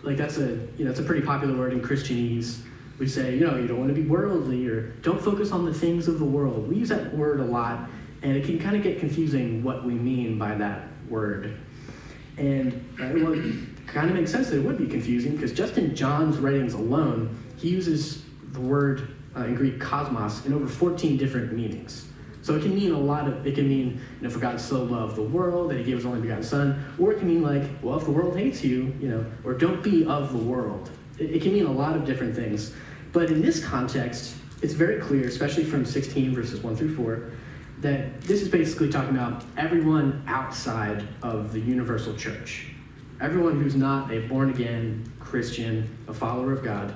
like 0.04 0.18
that's 0.18 0.38
a 0.38 0.50
you 0.78 0.86
know 0.86 0.92
it's 0.92 1.00
a 1.00 1.04
pretty 1.04 1.26
popular 1.26 1.58
word 1.58 1.74
in 1.74 1.82
Christianese. 1.82 2.60
We 3.00 3.08
say 3.08 3.34
you 3.34 3.48
know 3.48 3.58
you 3.58 3.66
don't 3.66 3.80
want 3.80 3.90
to 3.90 4.00
be 4.00 4.08
worldly 4.08 4.68
or 4.68 4.92
don't 5.02 5.20
focus 5.20 5.52
on 5.52 5.66
the 5.66 5.74
things 5.74 6.08
of 6.08 6.20
the 6.20 6.26
world. 6.26 6.70
We 6.70 6.76
use 6.76 6.90
that 6.90 7.12
word 7.16 7.40
a 7.40 7.46
lot, 7.46 7.90
and 8.22 8.38
it 8.38 8.46
can 8.46 8.60
kind 8.60 8.76
of 8.76 8.84
get 8.84 9.00
confusing 9.00 9.64
what 9.64 9.84
we 9.84 9.96
mean 9.96 10.38
by 10.38 10.54
that 10.54 10.90
word. 11.10 11.58
And 12.38 12.74
uh, 13.02 13.10
well, 13.16 13.34
kind 13.88 14.10
of 14.10 14.16
makes 14.16 14.32
sense 14.32 14.50
that 14.50 14.58
it 14.58 14.64
would 14.64 14.78
be 14.78 14.88
confusing 14.88 15.34
because 15.34 15.54
just 15.54 15.78
in 15.78 15.96
John's 15.96 16.38
writings 16.38 16.74
alone, 16.74 17.38
he 17.58 17.70
uses 17.70 18.24
the 18.52 18.62
word 18.62 19.16
uh, 19.36 19.46
in 19.46 19.56
Greek 19.56 19.80
cosmos 19.80 20.46
in 20.46 20.54
over 20.54 20.68
14 20.68 21.18
different 21.18 21.54
meanings. 21.54 22.08
So 22.42 22.56
it 22.56 22.62
can 22.62 22.76
mean 22.76 22.92
a 22.92 23.00
lot 23.00 23.28
of, 23.28 23.48
it 23.48 23.56
can 23.56 23.68
mean, 23.68 24.00
you 24.20 24.22
know, 24.22 24.30
for 24.30 24.38
God 24.38 24.62
so 24.62 24.84
loved 24.84 25.16
the 25.16 25.24
world 25.24 25.72
that 25.72 25.80
he 25.80 25.84
gave 25.84 25.96
his 25.96 26.06
only 26.06 26.22
begotten 26.22 26.44
son, 26.44 26.86
or 27.00 27.12
it 27.12 27.18
can 27.18 27.28
mean 27.28 27.42
like, 27.42 27.64
well, 27.82 27.98
if 27.98 28.06
the 28.06 28.12
world 28.12 28.38
hates 28.38 28.64
you, 28.64 28.94
you 29.00 29.10
know, 29.10 29.26
or 29.44 29.56
don't 29.56 29.82
be 29.82 30.06
of 30.06 30.32
the 30.32 30.38
world. 30.38 30.92
It, 31.18 31.32
it 31.32 31.42
can 31.42 31.54
mean 31.54 31.66
a 31.66 31.72
lot 31.72 31.96
of 31.96 32.06
different 32.06 32.36
things. 32.36 32.72
But 33.14 33.32
in 33.32 33.42
this 33.42 33.66
context, 33.66 34.36
it's 34.62 34.74
very 34.74 35.02
clear, 35.02 35.28
especially 35.28 35.64
from 35.64 35.86
16 35.86 36.36
verses 36.36 36.62
1 36.62 36.76
through 36.76 36.96
4, 36.96 37.32
that 37.80 38.22
this 38.22 38.44
is 38.44 38.50
basically 38.50 38.92
talking 38.92 39.16
about 39.16 39.44
everyone 39.58 40.24
outside 40.28 41.08
of 41.24 41.52
the 41.52 41.60
universal 41.60 42.16
church. 42.16 42.75
Everyone 43.22 43.62
who's 43.62 43.76
not 43.76 44.12
a 44.12 44.28
born 44.28 44.50
again 44.50 45.10
Christian, 45.22 45.98
a 46.08 46.14
follower 46.14 46.52
of 46.52 46.64
God, 46.64 46.94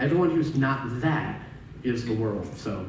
everyone 0.00 0.30
who's 0.30 0.56
not 0.56 1.00
that 1.00 1.40
is 1.84 2.04
the 2.04 2.14
world. 2.14 2.46
So, 2.56 2.86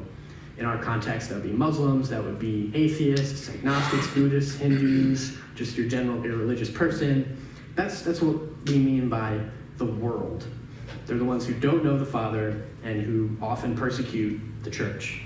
in 0.58 0.66
our 0.66 0.78
context, 0.78 1.28
that 1.28 1.36
would 1.36 1.44
be 1.44 1.52
Muslims, 1.52 2.08
that 2.10 2.22
would 2.22 2.38
be 2.38 2.72
atheists, 2.74 3.48
agnostics, 3.48 4.08
Buddhists, 4.08 4.56
Hindus, 4.56 5.36
just 5.54 5.76
your 5.76 5.88
general 5.88 6.22
irreligious 6.24 6.70
person. 6.70 7.40
That's, 7.74 8.02
that's 8.02 8.20
what 8.20 8.36
we 8.66 8.78
mean 8.78 9.08
by 9.08 9.40
the 9.78 9.86
world. 9.86 10.46
They're 11.06 11.16
the 11.16 11.24
ones 11.24 11.46
who 11.46 11.54
don't 11.54 11.84
know 11.84 11.96
the 11.96 12.04
Father 12.04 12.64
and 12.84 13.00
who 13.00 13.36
often 13.40 13.76
persecute 13.76 14.40
the 14.62 14.70
church. 14.70 15.22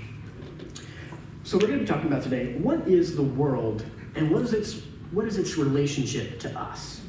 So 1.43 1.57
we're 1.57 1.67
going 1.67 1.79
to 1.79 1.85
be 1.85 1.87
talking 1.87 2.07
about 2.07 2.23
today 2.23 2.53
what 2.55 2.87
is 2.87 3.15
the 3.15 3.23
world 3.23 3.83
and 4.15 4.29
what 4.31 4.43
is 4.43 4.53
its 4.53 4.81
what 5.11 5.25
is 5.25 5.37
its 5.37 5.57
relationship 5.57 6.39
to 6.41 6.59
us? 6.59 7.01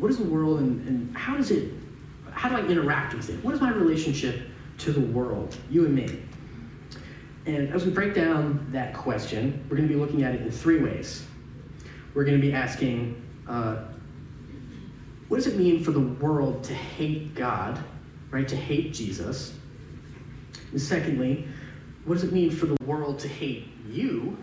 What 0.00 0.10
is 0.10 0.18
the 0.18 0.24
world 0.24 0.58
and, 0.60 0.88
and 0.88 1.16
how 1.16 1.36
does 1.36 1.50
it 1.50 1.72
how 2.32 2.48
do 2.48 2.56
I 2.56 2.66
interact 2.66 3.14
with 3.14 3.28
it? 3.28 3.44
What 3.44 3.54
is 3.54 3.60
my 3.60 3.70
relationship 3.70 4.40
to 4.78 4.92
the 4.92 5.00
world, 5.00 5.56
you 5.68 5.84
and 5.84 5.94
me? 5.94 6.22
And 7.46 7.72
as 7.74 7.84
we 7.84 7.90
break 7.90 8.14
down 8.14 8.66
that 8.72 8.94
question, 8.94 9.64
we're 9.68 9.76
going 9.76 9.88
to 9.88 9.94
be 9.94 10.00
looking 10.00 10.22
at 10.22 10.34
it 10.34 10.42
in 10.42 10.50
three 10.50 10.78
ways. 10.78 11.26
We're 12.14 12.24
going 12.24 12.40
to 12.40 12.46
be 12.46 12.52
asking, 12.52 13.20
uh, 13.48 13.76
what 15.28 15.38
does 15.38 15.46
it 15.46 15.58
mean 15.58 15.82
for 15.82 15.90
the 15.90 16.00
world 16.00 16.64
to 16.64 16.74
hate 16.74 17.34
God, 17.34 17.82
right? 18.30 18.46
To 18.48 18.56
hate 18.56 18.92
Jesus? 18.92 19.54
And 20.70 20.80
secondly, 20.80 21.46
what 22.04 22.14
does 22.14 22.24
it 22.24 22.32
mean 22.32 22.50
for 22.50 22.66
the 22.66 22.76
world 22.84 23.18
to 23.20 23.28
hate 23.28 23.68
you? 23.88 24.36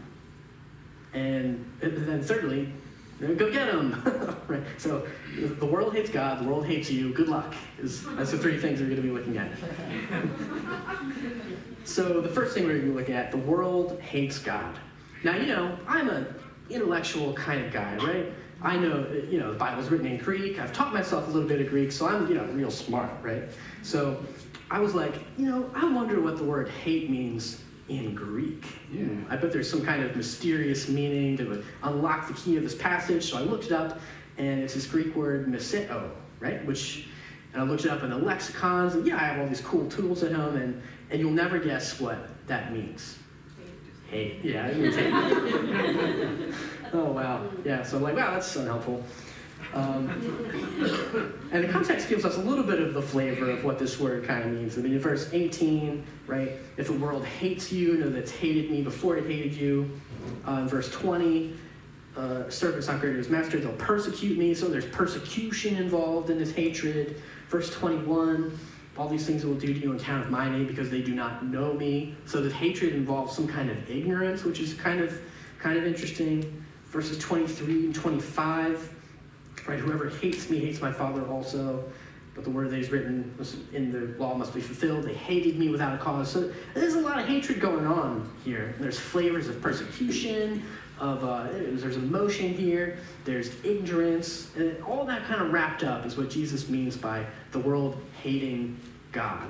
And, 1.13 1.65
then 1.81 2.21
thirdly, 2.21 2.71
go 3.19 3.51
get 3.51 3.71
them. 3.71 4.37
right? 4.47 4.63
So 4.77 5.07
the 5.37 5.65
world 5.65 5.93
hates 5.93 6.09
God, 6.09 6.39
the 6.43 6.47
world 6.47 6.65
hates 6.65 6.89
you. 6.89 7.13
Good 7.13 7.29
luck. 7.29 7.53
Is 7.79 8.03
that's 8.15 8.31
the 8.31 8.37
three 8.37 8.57
things 8.57 8.79
we're 8.79 8.87
going 8.87 9.01
to 9.01 9.07
be 9.07 9.11
looking 9.11 9.37
at. 9.37 9.51
so 11.85 12.21
the 12.21 12.29
first 12.29 12.53
thing 12.53 12.63
we're 12.63 12.73
going 12.73 12.85
to 12.85 12.91
be 12.91 12.97
looking 12.97 13.15
at: 13.15 13.31
the 13.31 13.37
world 13.37 13.99
hates 14.01 14.39
God. 14.39 14.75
Now 15.23 15.35
you 15.35 15.47
know 15.47 15.77
I'm 15.87 16.09
an 16.09 16.33
intellectual 16.69 17.33
kind 17.33 17.65
of 17.65 17.71
guy, 17.71 17.95
right? 17.97 18.33
I 18.61 18.75
know, 18.75 19.07
you 19.29 19.39
know, 19.39 19.53
the 19.53 19.59
Bible's 19.59 19.89
written 19.89 20.07
in 20.07 20.17
Greek. 20.17 20.59
I've 20.59 20.73
taught 20.73 20.91
myself 20.91 21.27
a 21.27 21.31
little 21.31 21.47
bit 21.47 21.61
of 21.61 21.69
Greek, 21.69 21.91
so 21.91 22.07
I'm, 22.07 22.27
you 22.27 22.33
know, 22.33 22.43
real 22.45 22.71
smart, 22.71 23.11
right? 23.21 23.43
So 23.83 24.23
I 24.71 24.79
was 24.79 24.95
like, 24.95 25.13
you 25.37 25.45
know, 25.45 25.69
I 25.75 25.87
wonder 25.91 26.19
what 26.19 26.37
the 26.37 26.43
word 26.43 26.69
hate 26.69 27.09
means 27.09 27.61
in 27.87 28.15
Greek. 28.15 28.65
Yeah. 28.91 29.05
I 29.29 29.37
bet 29.37 29.51
there's 29.51 29.69
some 29.69 29.85
kind 29.85 30.03
of 30.03 30.15
mysterious 30.15 30.89
meaning 30.89 31.35
that 31.37 31.47
would 31.47 31.65
unlock 31.83 32.27
the 32.27 32.33
key 32.33 32.57
of 32.57 32.63
this 32.63 32.75
passage. 32.75 33.29
So 33.29 33.37
I 33.37 33.41
looked 33.41 33.65
it 33.65 33.71
up, 33.71 33.99
and 34.37 34.61
it's 34.61 34.73
this 34.73 34.87
Greek 34.87 35.15
word 35.15 35.47
miseo, 35.47 36.09
right? 36.39 36.65
Which, 36.65 37.07
and 37.53 37.61
I 37.61 37.65
looked 37.65 37.85
it 37.85 37.91
up 37.91 38.03
in 38.03 38.09
the 38.09 38.17
lexicons, 38.17 38.95
and 38.95 39.05
yeah, 39.05 39.15
I 39.15 39.19
have 39.19 39.39
all 39.39 39.47
these 39.47 39.61
cool 39.61 39.89
tools 39.89 40.23
at 40.23 40.31
home, 40.31 40.55
and, 40.55 40.81
and 41.09 41.19
you'll 41.19 41.31
never 41.31 41.59
guess 41.59 41.99
what 41.99 42.29
that 42.47 42.73
means. 42.73 43.17
Hate. 44.09 44.39
Yeah, 44.43 44.67
it 44.67 44.77
means 44.77 44.95
hate. 44.95 45.13
oh, 46.93 47.11
wow. 47.11 47.49
Yeah, 47.65 47.83
so 47.83 47.97
I'm 47.97 48.03
like, 48.03 48.15
wow, 48.15 48.31
that's 48.31 48.55
unhelpful. 48.55 49.03
Um, 49.73 50.07
and 51.51 51.63
the 51.63 51.67
context 51.67 52.07
gives 52.07 52.23
us 52.23 52.37
a 52.37 52.41
little 52.41 52.63
bit 52.63 52.79
of 52.79 52.93
the 52.93 53.01
flavor 53.01 53.51
of 53.51 53.65
what 53.65 53.79
this 53.79 53.99
word 53.99 54.23
kind 54.23 54.43
of 54.43 54.51
means. 54.51 54.77
I 54.77 54.81
mean, 54.81 54.93
in 54.93 54.99
verse 54.99 55.29
18, 55.33 56.05
right, 56.25 56.53
if 56.77 56.87
the 56.87 56.93
world 56.93 57.25
hates 57.25 57.71
you, 57.71 57.97
know 57.97 58.09
that 58.09 58.17
it's 58.17 58.31
hated 58.31 58.71
me 58.71 58.81
before 58.81 59.17
it 59.17 59.25
hated 59.25 59.53
you. 59.53 59.89
Uh, 60.47 60.59
in 60.61 60.67
verse 60.67 60.89
20, 60.91 61.53
uh, 62.17 62.49
servant's 62.49 62.87
not 62.87 62.99
greater 62.99 63.23
master, 63.29 63.59
they'll 63.59 63.71
persecute 63.73 64.37
me. 64.37 64.53
So 64.53 64.67
there's 64.67 64.85
persecution 64.85 65.77
involved 65.77 66.29
in 66.29 66.37
this 66.37 66.51
hatred. 66.51 67.21
Verse 67.49 67.69
21, 67.73 68.57
all 68.97 69.07
these 69.07 69.25
things 69.25 69.45
will 69.45 69.55
do 69.55 69.73
to 69.73 69.79
you 69.79 69.91
in 69.91 69.99
account 69.99 70.25
of 70.25 70.31
my 70.31 70.49
name 70.49 70.67
because 70.67 70.89
they 70.89 71.01
do 71.01 71.13
not 71.13 71.45
know 71.45 71.73
me. 71.73 72.15
So 72.25 72.41
the 72.41 72.53
hatred 72.53 72.93
involves 72.93 73.35
some 73.35 73.47
kind 73.47 73.69
of 73.69 73.89
ignorance, 73.89 74.43
which 74.43 74.59
is 74.59 74.73
kind 74.73 74.99
of 74.99 75.19
kind 75.59 75.77
of 75.77 75.85
interesting. 75.85 76.63
Verses 76.87 77.19
23 77.19 77.85
and 77.85 77.95
25 77.95 78.93
Right? 79.67 79.79
Whoever 79.79 80.09
hates 80.09 80.49
me 80.49 80.59
hates 80.59 80.81
my 80.81 80.91
Father 80.91 81.25
also. 81.27 81.83
But 82.33 82.43
the 82.43 82.51
word 82.51 82.69
that 82.69 82.79
is 82.79 82.91
written 82.91 83.33
in 83.73 83.91
the 83.91 84.17
law 84.19 84.35
must 84.35 84.53
be 84.53 84.61
fulfilled. 84.61 85.03
They 85.03 85.13
hated 85.13 85.57
me 85.57 85.69
without 85.69 85.95
a 85.95 85.97
cause. 85.97 86.31
So 86.31 86.51
there's 86.75 86.93
a 86.93 87.01
lot 87.01 87.19
of 87.19 87.27
hatred 87.27 87.59
going 87.59 87.85
on 87.85 88.31
here. 88.45 88.75
There's 88.79 88.99
flavors 88.99 89.49
of 89.49 89.59
persecution, 89.59 90.63
of 90.99 91.23
uh, 91.23 91.47
there's 91.51 91.97
emotion 91.97 92.53
here, 92.53 92.97
there's 93.25 93.63
ignorance, 93.63 94.55
and 94.55 94.81
all 94.83 95.05
that 95.05 95.23
kind 95.25 95.41
of 95.41 95.51
wrapped 95.51 95.83
up 95.83 96.05
is 96.05 96.17
what 96.17 96.29
Jesus 96.29 96.69
means 96.69 96.97
by 96.97 97.25
the 97.51 97.59
world 97.59 98.01
hating 98.21 98.79
God. 99.11 99.49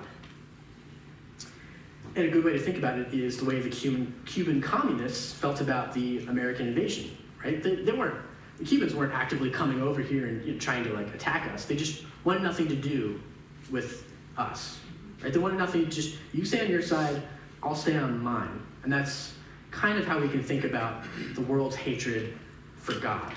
And 2.16 2.26
a 2.26 2.30
good 2.30 2.44
way 2.44 2.54
to 2.54 2.60
think 2.60 2.78
about 2.78 2.98
it 2.98 3.14
is 3.14 3.38
the 3.38 3.46
way 3.46 3.60
the 3.60 3.70
Cuban, 3.70 4.14
Cuban 4.26 4.62
communists 4.62 5.34
felt 5.34 5.62
about 5.62 5.94
the 5.94 6.26
American 6.28 6.68
invasion, 6.68 7.16
right? 7.44 7.62
They, 7.62 7.76
they 7.76 7.92
weren't 7.92 8.18
the 8.58 8.66
Cubans 8.66 8.96
weren't 8.96 9.14
actively 9.14 9.52
coming 9.52 9.82
over 9.82 10.02
here 10.02 10.28
and 10.28 10.44
you 10.44 10.54
know, 10.54 10.60
trying 10.60 10.84
to 10.84 10.94
like 10.94 11.14
attack 11.14 11.48
us. 11.52 11.66
They 11.66 11.76
just 11.76 12.04
wanted 12.24 12.42
nothing 12.42 12.68
to 12.70 12.76
do 12.76 13.22
with 13.70 14.12
us. 14.38 14.80
Right? 15.22 15.32
They 15.32 15.40
wanted 15.40 15.58
nothing. 15.58 15.90
Just 15.90 16.18
you 16.34 16.44
stay 16.44 16.62
on 16.62 16.72
your 16.72 16.82
side, 16.82 17.22
I'll 17.62 17.76
stay 17.76 17.98
on 17.98 18.20
mine, 18.20 18.62
and 18.84 18.92
that's 18.92 19.34
kind 19.78 20.00
of 20.00 20.08
how 20.08 20.20
we 20.20 20.28
can 20.28 20.42
think 20.42 20.64
about 20.64 21.04
the 21.36 21.42
world's 21.42 21.76
hatred 21.76 22.34
for 22.78 22.94
God. 23.00 23.32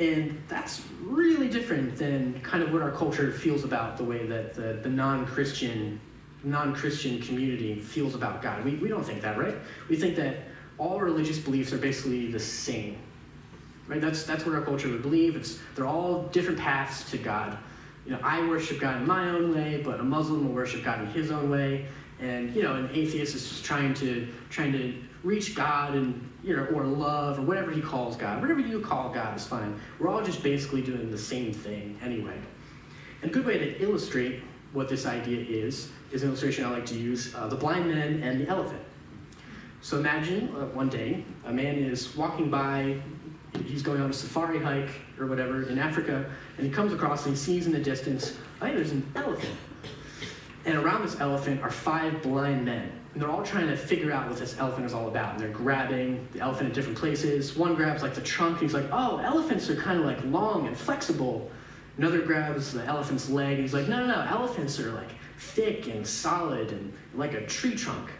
And 0.00 0.42
that's 0.48 0.82
really 1.02 1.48
different 1.48 1.96
than 1.96 2.40
kind 2.40 2.62
of 2.62 2.72
what 2.72 2.82
our 2.82 2.90
culture 2.90 3.30
feels 3.30 3.62
about 3.62 3.98
the 3.98 4.04
way 4.04 4.26
that 4.26 4.54
the, 4.54 4.80
the 4.82 4.88
non-Christian 4.88 6.00
non-Christian 6.44 7.22
community 7.22 7.78
feels 7.78 8.16
about 8.16 8.42
God. 8.42 8.64
We, 8.64 8.74
we 8.74 8.88
don't 8.88 9.04
think 9.04 9.22
that, 9.22 9.38
right? 9.38 9.54
We 9.88 9.94
think 9.94 10.16
that 10.16 10.38
all 10.76 10.98
religious 10.98 11.38
beliefs 11.38 11.72
are 11.72 11.78
basically 11.78 12.32
the 12.32 12.40
same. 12.40 12.98
Right? 13.86 14.00
That's 14.00 14.24
that's 14.24 14.44
what 14.46 14.54
our 14.54 14.62
culture 14.62 14.88
would 14.88 15.02
believe. 15.02 15.36
It's 15.36 15.60
they're 15.74 15.86
all 15.86 16.24
different 16.32 16.58
paths 16.58 17.08
to 17.10 17.18
God. 17.18 17.58
You 18.06 18.12
know, 18.12 18.20
I 18.24 18.40
worship 18.48 18.80
God 18.80 18.96
in 19.02 19.06
my 19.06 19.28
own 19.28 19.54
way, 19.54 19.82
but 19.84 20.00
a 20.00 20.02
Muslim 20.02 20.48
will 20.48 20.54
worship 20.54 20.82
God 20.82 21.00
in 21.02 21.06
his 21.08 21.30
own 21.30 21.50
way. 21.50 21.86
And 22.22 22.54
you 22.54 22.62
know, 22.62 22.76
an 22.76 22.88
atheist 22.92 23.34
is 23.34 23.48
just 23.48 23.64
trying 23.64 23.94
to 23.94 24.28
trying 24.48 24.72
to 24.72 24.94
reach 25.24 25.54
God 25.54 25.94
and 25.94 26.28
you 26.44 26.56
know, 26.56 26.64
or 26.66 26.84
love, 26.84 27.38
or 27.38 27.42
whatever 27.42 27.70
he 27.70 27.80
calls 27.80 28.16
God. 28.16 28.40
Whatever 28.40 28.60
you 28.60 28.80
call 28.80 29.10
God 29.10 29.36
is 29.36 29.46
fine. 29.46 29.78
We're 29.98 30.08
all 30.08 30.22
just 30.22 30.42
basically 30.42 30.82
doing 30.82 31.10
the 31.10 31.18
same 31.18 31.52
thing 31.52 31.98
anyway. 32.02 32.36
And 33.22 33.30
a 33.30 33.34
good 33.34 33.44
way 33.44 33.58
to 33.58 33.82
illustrate 33.82 34.40
what 34.72 34.88
this 34.88 35.04
idea 35.04 35.40
is 35.40 35.90
is 36.12 36.22
an 36.22 36.28
illustration 36.28 36.64
I 36.64 36.70
like 36.70 36.86
to 36.86 36.96
use: 36.96 37.34
uh, 37.34 37.48
the 37.48 37.56
blind 37.56 37.88
man 37.88 38.22
and 38.22 38.40
the 38.40 38.48
elephant. 38.48 38.82
So 39.80 39.98
imagine 39.98 40.48
uh, 40.54 40.66
one 40.66 40.88
day 40.88 41.24
a 41.44 41.52
man 41.52 41.74
is 41.74 42.16
walking 42.16 42.50
by, 42.50 43.00
he's 43.64 43.82
going 43.82 44.00
on 44.00 44.10
a 44.10 44.12
safari 44.12 44.60
hike 44.60 44.90
or 45.18 45.26
whatever 45.26 45.68
in 45.68 45.76
Africa, 45.76 46.24
and 46.56 46.64
he 46.64 46.72
comes 46.72 46.92
across 46.92 47.26
and 47.26 47.34
he 47.34 47.40
sees 47.40 47.66
in 47.66 47.72
the 47.72 47.80
distance, 47.80 48.36
hey, 48.60 48.76
there's 48.76 48.92
an 48.92 49.04
elephant. 49.16 49.56
And 50.64 50.76
around 50.76 51.02
this 51.02 51.20
elephant 51.20 51.62
are 51.62 51.70
five 51.70 52.22
blind 52.22 52.64
men. 52.64 52.92
And 53.12 53.20
they're 53.22 53.30
all 53.30 53.42
trying 53.42 53.66
to 53.66 53.76
figure 53.76 54.12
out 54.12 54.28
what 54.28 54.38
this 54.38 54.56
elephant 54.58 54.86
is 54.86 54.94
all 54.94 55.08
about. 55.08 55.32
And 55.32 55.40
they're 55.40 55.50
grabbing 55.50 56.26
the 56.32 56.40
elephant 56.40 56.68
at 56.68 56.74
different 56.74 56.96
places. 56.96 57.56
One 57.56 57.74
grabs 57.74 58.02
like 58.02 58.14
the 58.14 58.20
trunk, 58.20 58.54
and 58.54 58.62
he's 58.62 58.74
like, 58.74 58.86
oh, 58.92 59.18
elephants 59.18 59.68
are 59.68 59.76
kind 59.76 59.98
of 59.98 60.06
like 60.06 60.24
long 60.24 60.66
and 60.66 60.76
flexible. 60.76 61.50
Another 61.98 62.22
grabs 62.22 62.72
the 62.72 62.84
elephant's 62.84 63.28
leg, 63.28 63.54
and 63.54 63.60
he's 63.60 63.74
like, 63.74 63.88
no, 63.88 64.06
no, 64.06 64.06
no, 64.06 64.22
elephants 64.22 64.80
are 64.80 64.92
like 64.92 65.10
thick 65.38 65.88
and 65.88 66.06
solid 66.06 66.72
and 66.72 66.92
like 67.14 67.34
a 67.34 67.44
tree 67.46 67.74
trunk. 67.74 68.10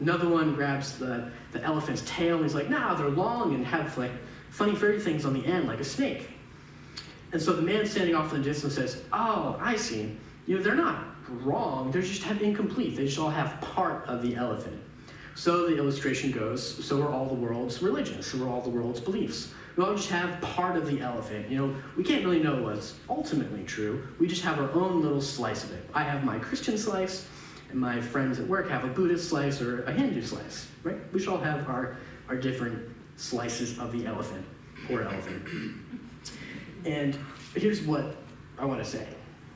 Another 0.00 0.28
one 0.28 0.54
grabs 0.54 0.98
the, 0.98 1.30
the 1.52 1.62
elephant's 1.62 2.02
tail 2.06 2.36
and 2.36 2.44
he's 2.44 2.54
like, 2.54 2.68
nah, 2.68 2.94
they're 2.94 3.08
long 3.08 3.54
and 3.54 3.64
have 3.64 3.96
like 3.96 4.10
funny 4.50 4.74
furry 4.74 4.98
things 4.98 5.24
on 5.24 5.34
the 5.34 5.44
end, 5.46 5.68
like 5.68 5.78
a 5.78 5.84
snake. 5.84 6.30
And 7.32 7.40
so 7.40 7.52
the 7.52 7.62
man 7.62 7.86
standing 7.86 8.14
off 8.14 8.32
in 8.32 8.38
the 8.38 8.44
distance 8.44 8.74
says, 8.74 9.04
oh, 9.12 9.56
I 9.60 9.76
see. 9.76 10.16
You 10.46 10.56
know, 10.56 10.62
they're 10.62 10.74
not 10.74 11.11
wrong, 11.44 11.90
they're 11.90 12.02
just 12.02 12.22
have 12.22 12.42
incomplete. 12.42 12.96
They 12.96 13.06
just 13.06 13.18
all 13.18 13.30
have 13.30 13.60
part 13.60 14.06
of 14.06 14.22
the 14.22 14.36
elephant. 14.36 14.80
So 15.34 15.66
the 15.66 15.78
illustration 15.78 16.30
goes, 16.30 16.84
so 16.84 17.00
are 17.02 17.08
all 17.08 17.26
the 17.26 17.34
world's 17.34 17.82
religions, 17.82 18.26
so 18.26 18.44
are 18.44 18.48
all 18.48 18.60
the 18.60 18.70
world's 18.70 19.00
beliefs. 19.00 19.52
We 19.76 19.84
all 19.84 19.94
just 19.94 20.10
have 20.10 20.38
part 20.42 20.76
of 20.76 20.86
the 20.86 21.00
elephant. 21.00 21.48
You 21.48 21.58
know, 21.58 21.76
we 21.96 22.04
can't 22.04 22.22
really 22.24 22.42
know 22.42 22.62
what's 22.62 22.96
ultimately 23.08 23.64
true. 23.64 24.06
We 24.18 24.26
just 24.26 24.42
have 24.42 24.58
our 24.58 24.70
own 24.72 25.00
little 25.00 25.22
slice 25.22 25.64
of 25.64 25.72
it. 25.72 25.88
I 25.94 26.02
have 26.02 26.24
my 26.24 26.38
Christian 26.38 26.76
slice, 26.76 27.26
and 27.70 27.80
my 27.80 28.00
friends 28.00 28.38
at 28.38 28.46
work 28.46 28.68
have 28.68 28.84
a 28.84 28.88
Buddhist 28.88 29.30
slice 29.30 29.62
or 29.62 29.84
a 29.84 29.92
Hindu 29.92 30.20
slice, 30.20 30.68
right? 30.82 30.98
We 31.12 31.20
should 31.20 31.30
all 31.30 31.38
have 31.38 31.66
our, 31.68 31.96
our 32.28 32.36
different 32.36 32.86
slices 33.16 33.78
of 33.78 33.92
the 33.92 34.06
elephant 34.06 34.44
or 34.90 35.02
elephant. 35.02 35.48
And 36.84 37.16
here's 37.54 37.80
what 37.82 38.16
I 38.58 38.66
want 38.66 38.84
to 38.84 38.88
say. 38.88 39.06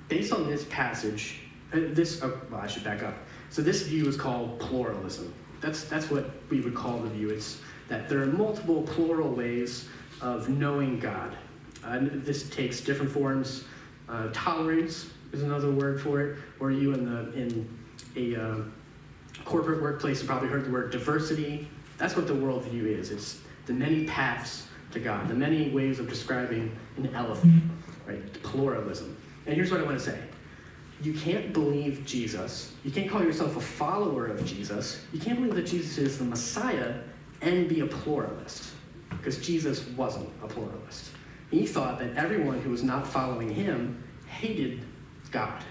Based 0.08 0.32
on 0.32 0.48
this 0.48 0.64
passage, 0.70 1.40
this, 1.70 2.22
oh, 2.22 2.40
well, 2.50 2.60
I 2.60 2.66
should 2.66 2.84
back 2.84 3.02
up. 3.02 3.14
So 3.50 3.62
this 3.62 3.82
view 3.82 4.06
is 4.08 4.16
called 4.16 4.58
pluralism. 4.60 5.32
That's, 5.60 5.84
that's 5.84 6.10
what 6.10 6.30
we 6.50 6.60
would 6.60 6.74
call 6.74 6.98
the 6.98 7.08
view. 7.08 7.30
It's 7.30 7.60
that 7.88 8.08
there 8.08 8.22
are 8.22 8.26
multiple 8.26 8.82
plural 8.82 9.30
ways 9.30 9.88
of 10.20 10.48
knowing 10.48 10.98
God. 10.98 11.36
Uh, 11.84 11.98
this 12.02 12.48
takes 12.50 12.80
different 12.80 13.10
forms. 13.10 13.64
Uh, 14.08 14.28
tolerance 14.32 15.10
is 15.32 15.42
another 15.42 15.70
word 15.70 16.00
for 16.00 16.20
it. 16.20 16.38
Or 16.60 16.70
you 16.70 16.92
in 16.92 17.04
the 17.04 17.32
in 17.32 17.78
a 18.16 18.40
uh, 18.40 18.56
corporate 19.44 19.82
workplace 19.82 20.18
have 20.18 20.28
probably 20.28 20.48
heard 20.48 20.64
the 20.64 20.70
word 20.70 20.90
diversity. 20.90 21.68
That's 21.98 22.16
what 22.16 22.26
the 22.26 22.34
worldview 22.34 22.84
is. 22.84 23.10
It's 23.10 23.40
the 23.66 23.72
many 23.72 24.04
paths 24.04 24.68
to 24.92 25.00
God, 25.00 25.28
the 25.28 25.34
many 25.34 25.70
ways 25.70 25.98
of 25.98 26.08
describing 26.08 26.76
an 26.96 27.14
elephant, 27.14 27.62
right? 28.06 28.42
Pluralism. 28.42 29.16
And 29.46 29.54
here's 29.54 29.70
what 29.70 29.80
I 29.80 29.84
want 29.84 29.98
to 29.98 30.04
say. 30.04 30.18
You 31.02 31.12
can't 31.12 31.52
believe 31.52 32.04
Jesus. 32.06 32.72
You 32.84 32.90
can't 32.90 33.10
call 33.10 33.22
yourself 33.22 33.56
a 33.56 33.60
follower 33.60 34.26
of 34.26 34.44
Jesus. 34.46 35.02
You 35.12 35.20
can't 35.20 35.38
believe 35.38 35.54
that 35.54 35.66
Jesus 35.66 35.98
is 35.98 36.18
the 36.18 36.24
Messiah 36.24 36.94
and 37.42 37.68
be 37.68 37.80
a 37.80 37.86
pluralist. 37.86 38.72
Because 39.10 39.38
Jesus 39.38 39.86
wasn't 39.88 40.28
a 40.42 40.46
pluralist. 40.46 41.10
He 41.50 41.66
thought 41.66 41.98
that 41.98 42.16
everyone 42.16 42.60
who 42.60 42.70
was 42.70 42.82
not 42.82 43.06
following 43.06 43.48
him 43.54 44.02
hated 44.26 44.80
God. 45.30 45.62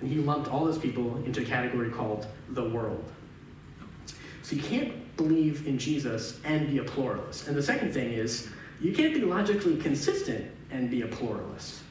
And 0.00 0.10
he 0.10 0.18
lumped 0.18 0.50
all 0.50 0.64
those 0.64 0.78
people 0.78 1.16
into 1.24 1.42
a 1.42 1.44
category 1.44 1.90
called 1.90 2.26
the 2.50 2.68
world. 2.68 3.04
So 4.42 4.56
you 4.56 4.62
can't 4.62 5.16
believe 5.16 5.66
in 5.68 5.78
Jesus 5.78 6.40
and 6.44 6.68
be 6.68 6.78
a 6.78 6.84
pluralist. 6.84 7.46
And 7.46 7.56
the 7.56 7.62
second 7.62 7.92
thing 7.92 8.12
is, 8.12 8.48
you 8.80 8.92
can't 8.92 9.14
be 9.14 9.20
logically 9.20 9.76
consistent 9.76 10.50
and 10.72 10.90
be 10.90 11.02
a 11.02 11.06
pluralist. 11.06 11.81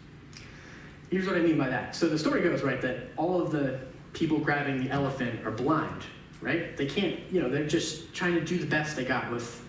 Here's 1.11 1.27
what 1.27 1.35
I 1.35 1.41
mean 1.41 1.57
by 1.57 1.67
that. 1.67 1.93
So 1.93 2.07
the 2.07 2.17
story 2.17 2.41
goes, 2.41 2.63
right, 2.63 2.81
that 2.81 3.09
all 3.17 3.41
of 3.41 3.51
the 3.51 3.81
people 4.13 4.39
grabbing 4.39 4.81
the 4.81 4.89
elephant 4.89 5.45
are 5.45 5.51
blind, 5.51 6.03
right? 6.39 6.75
They 6.77 6.85
can't, 6.85 7.19
you 7.29 7.41
know, 7.41 7.49
they're 7.49 7.67
just 7.67 8.13
trying 8.13 8.33
to 8.35 8.41
do 8.41 8.57
the 8.57 8.65
best 8.65 8.95
they 8.95 9.03
got 9.03 9.29
with. 9.29 9.61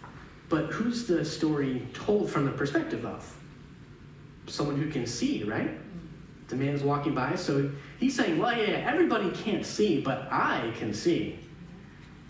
But 0.49 0.67
who's 0.67 1.07
the 1.07 1.25
story 1.25 1.85
told 1.95 2.31
from 2.31 2.45
the 2.45 2.53
perspective 2.53 3.05
of? 3.05 3.37
Someone 4.47 4.77
who 4.81 4.89
can 4.89 5.05
see, 5.05 5.43
right? 5.43 5.71
The 6.47 6.57
man's 6.57 6.83
walking 6.85 7.15
by, 7.15 7.35
so 7.35 7.71
he's 7.99 8.15
saying, 8.15 8.39
well, 8.39 8.57
yeah, 8.57 8.89
everybody 8.89 9.31
can't 9.33 9.67
see, 9.67 10.01
but 10.01 10.29
I 10.31 10.73
can 10.79 10.95
see. 10.95 11.41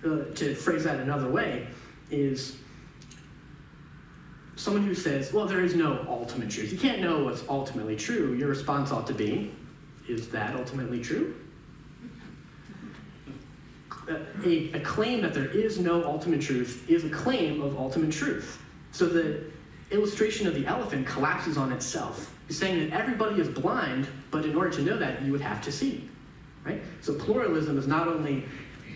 Uh, 0.05 0.25
to 0.35 0.55
phrase 0.55 0.85
that 0.85 1.01
another 1.01 1.29
way, 1.29 1.67
is 2.11 2.57
someone 4.57 4.85
who 4.85 4.95
says, 4.95 5.33
well, 5.33 5.47
there 5.47 5.65
is 5.65 5.75
no 5.75 6.05
ultimate 6.09 6.51
truth. 6.51 6.73
You 6.73 6.79
can't 6.79 7.01
know 7.01 7.25
what's 7.25 7.45
ultimately 7.49 7.97
true. 7.97 8.35
Your 8.35 8.49
response 8.49 8.93
ought 8.93 9.07
to 9.07 9.15
be, 9.15 9.53
is 10.09 10.29
that 10.29 10.55
ultimately 10.57 11.01
true? 11.01 11.35
A, 14.09 14.73
a, 14.75 14.81
claim 14.81 15.21
that 15.23 15.33
there 15.33 15.47
is 15.47 15.79
no 15.79 16.05
ultimate 16.05 16.43
truth 16.43 16.91
is 16.91 17.05
a 17.05 17.09
claim 17.09 17.63
of 17.63 17.79
ultimate 17.79 18.11
truth. 18.11 18.61
So 18.91 19.07
the 19.07 19.45
illustration 19.93 20.49
of 20.49 20.55
the 20.55 20.67
elephant 20.67 21.07
collapses 21.07 21.57
on 21.57 21.73
itself. 21.73 22.35
Saying 22.49 22.91
that 22.91 22.99
everybody 22.99 23.41
is 23.41 23.49
blind, 23.49 24.09
but 24.31 24.45
in 24.45 24.57
order 24.57 24.71
to 24.71 24.83
know 24.83 24.99
that, 24.99 25.23
you 25.23 25.31
would 25.33 25.41
have 25.41 25.63
to 25.63 25.73
see. 25.73 26.09
Right? 26.65 26.83
So 27.01 27.15
pluralism 27.15 27.79
is 27.79 27.87
not 27.87 28.09
only 28.09 28.45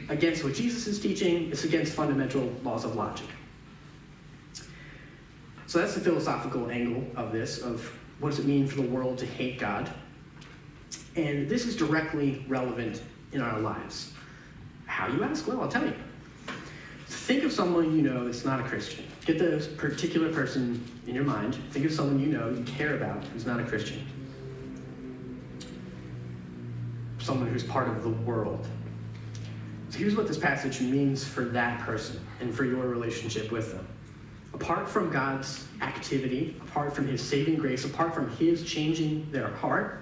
against 0.09 0.45
what 0.45 0.55
Jesus 0.55 0.87
is 0.87 1.01
teaching, 1.01 1.51
it's 1.51 1.65
against 1.65 1.95
fundamental 1.95 2.53
laws 2.65 2.85
of 2.85 2.97
logic. 2.97 3.27
So 5.67 5.81
that's 5.81 5.95
the 5.95 6.01
philosophical 6.01 6.71
angle 6.71 7.05
of 7.17 7.33
this, 7.33 7.61
of 7.61 7.93
what 8.21 8.31
does 8.31 8.39
it 8.39 8.47
mean 8.47 8.67
for 8.67 8.77
the 8.77 8.89
world 8.89 9.19
to 9.19 9.27
hate 9.27 9.59
God? 9.59 9.91
And 11.17 11.49
this 11.49 11.67
is 11.67 11.77
directly 11.77 12.45
relevant 12.49 13.03
in 13.33 13.41
our 13.41 13.59
lives. 13.59 14.13
How 14.87 15.09
you 15.09 15.25
ask? 15.25 15.47
Well, 15.47 15.61
I'll 15.61 15.69
tell 15.69 15.85
you. 15.85 15.95
Think 17.07 17.43
of 17.43 17.53
someone 17.53 17.97
you 17.97 18.03
know 18.03 18.25
that's 18.25 18.45
not 18.45 18.61
a 18.61 18.63
Christian. 18.63 19.05
Get 19.25 19.39
this 19.39 19.67
particular 19.67 20.33
person 20.33 20.85
in 21.09 21.15
your 21.15 21.25
mind. 21.25 21.57
Think 21.71 21.85
of 21.85 21.93
someone 21.93 22.21
you 22.21 22.27
know 22.27 22.51
you 22.51 22.63
care 22.65 22.97
about 22.97 23.25
who's 23.25 23.45
not 23.45 23.59
a 23.59 23.65
Christian. 23.65 24.07
Someone 27.19 27.49
who's 27.49 27.65
part 27.65 27.89
of 27.89 28.05
the 28.05 28.11
world. 28.11 28.65
So 29.91 29.99
here's 29.99 30.15
what 30.15 30.29
this 30.29 30.39
passage 30.39 30.81
means 30.81 31.27
for 31.27 31.45
that 31.47 31.81
person 31.81 32.21
and 32.41 32.55
for 32.55 32.65
your 32.65 32.87
relationship 32.87 33.51
with 33.51 33.73
them 33.73 33.87
apart 34.57 34.89
from 34.89 35.11
God's 35.11 35.67
activity, 35.83 36.57
apart 36.63 36.95
from 36.95 37.07
His 37.07 37.21
saving 37.21 37.57
grace, 37.57 37.85
apart 37.85 38.15
from 38.15 38.35
His 38.39 38.65
changing 38.65 39.31
their 39.31 39.49
heart, 39.49 40.01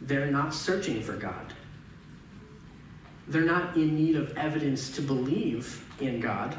they're 0.00 0.30
not 0.30 0.54
searching 0.54 1.02
for 1.02 1.14
God. 1.14 1.52
They're 3.26 3.42
not 3.42 3.76
in 3.76 3.96
need 3.96 4.14
of 4.14 4.36
evidence 4.38 4.90
to 4.92 5.02
believe 5.02 5.84
in 6.00 6.20
God, 6.20 6.56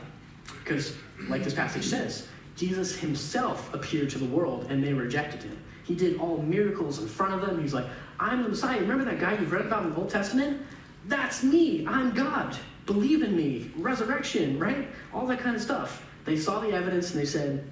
because, 0.64 0.96
like 1.30 1.44
this 1.44 1.54
passage 1.54 1.86
says, 1.86 2.28
Jesus 2.58 2.98
Himself 2.98 3.74
appeared 3.74 4.10
to 4.10 4.20
the 4.20 4.26
world 4.26 4.68
and 4.70 4.84
they 4.84 4.94
rejected 4.94 5.42
Him. 5.44 5.58
He 5.86 5.96
did 5.96 6.20
all 6.20 6.38
miracles 6.38 7.00
in 7.00 7.08
front 7.08 7.34
of 7.34 7.42
them. 7.42 7.62
He's 7.62 7.74
like, 7.74 7.88
I'm 8.20 8.44
the 8.44 8.50
Messiah. 8.50 8.80
Remember 8.82 9.06
that 9.06 9.20
guy 9.20 9.38
you've 9.38 9.52
read 9.52 9.66
about 9.66 9.84
in 9.84 9.92
the 9.92 9.96
Old 9.96 10.10
Testament? 10.10 10.62
That's 11.08 11.44
me. 11.44 11.88
I'm 11.88 12.12
God. 12.12 12.58
Believe 12.86 13.24
in 13.24 13.36
me. 13.36 13.72
Resurrection, 13.78 14.60
right? 14.60 14.90
All 15.14 15.26
that 15.28 15.40
kind 15.40 15.56
of 15.56 15.62
stuff. 15.62 16.06
They 16.26 16.38
saw 16.38 16.60
the 16.60 16.72
evidence 16.72 17.12
and 17.12 17.20
they 17.20 17.26
said, 17.26 17.66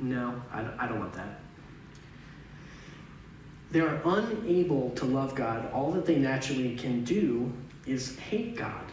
No, 0.00 0.40
I 0.52 0.62
don't, 0.62 0.78
I 0.78 0.88
don't 0.88 0.98
want 0.98 1.12
that. 1.14 1.40
They 3.70 3.80
are 3.80 4.00
unable 4.04 4.90
to 4.90 5.04
love 5.04 5.34
God. 5.34 5.70
All 5.72 5.92
that 5.92 6.06
they 6.06 6.16
naturally 6.16 6.76
can 6.76 7.04
do 7.04 7.52
is 7.84 8.18
hate 8.18 8.56
God. 8.56 8.84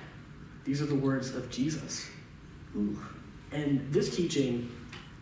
These 0.63 0.81
are 0.81 0.85
the 0.85 0.95
words 0.95 1.35
of 1.35 1.49
Jesus. 1.49 2.09
Ooh. 2.75 2.99
And 3.51 3.91
this 3.93 4.15
teaching 4.15 4.71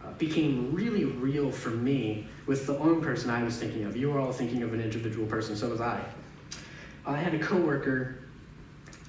uh, 0.03 0.11
became 0.13 0.73
really 0.73 1.05
real 1.05 1.51
for 1.51 1.69
me 1.69 2.27
with 2.47 2.65
the 2.65 2.77
own 2.77 3.01
person 3.01 3.29
I 3.29 3.43
was 3.43 3.57
thinking 3.57 3.83
of. 3.83 3.97
You 3.97 4.09
were 4.09 4.19
all 4.19 4.31
thinking 4.31 4.63
of 4.63 4.73
an 4.73 4.81
individual 4.81 5.27
person, 5.27 5.55
so 5.55 5.69
was 5.69 5.81
I. 5.81 6.01
I 7.05 7.17
had 7.17 7.33
a 7.33 7.39
coworker 7.39 8.20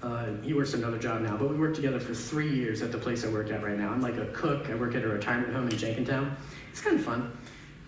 uh, 0.02 0.26
he 0.42 0.52
works 0.52 0.74
another 0.74 0.98
job 0.98 1.22
now, 1.22 1.36
but 1.36 1.48
we 1.48 1.56
worked 1.56 1.76
together 1.76 2.00
for 2.00 2.12
three 2.12 2.52
years 2.52 2.82
at 2.82 2.90
the 2.90 2.98
place 2.98 3.24
I 3.24 3.28
work 3.28 3.50
at 3.50 3.62
right 3.62 3.78
now. 3.78 3.90
I'm 3.90 4.00
like 4.00 4.16
a 4.16 4.26
cook. 4.26 4.68
I 4.68 4.74
work 4.74 4.96
at 4.96 5.04
a 5.04 5.08
retirement 5.08 5.54
home 5.54 5.68
in 5.68 5.76
Jenkintown. 5.76 6.36
It's 6.70 6.80
kind 6.80 6.96
of 6.96 7.04
fun. 7.04 7.38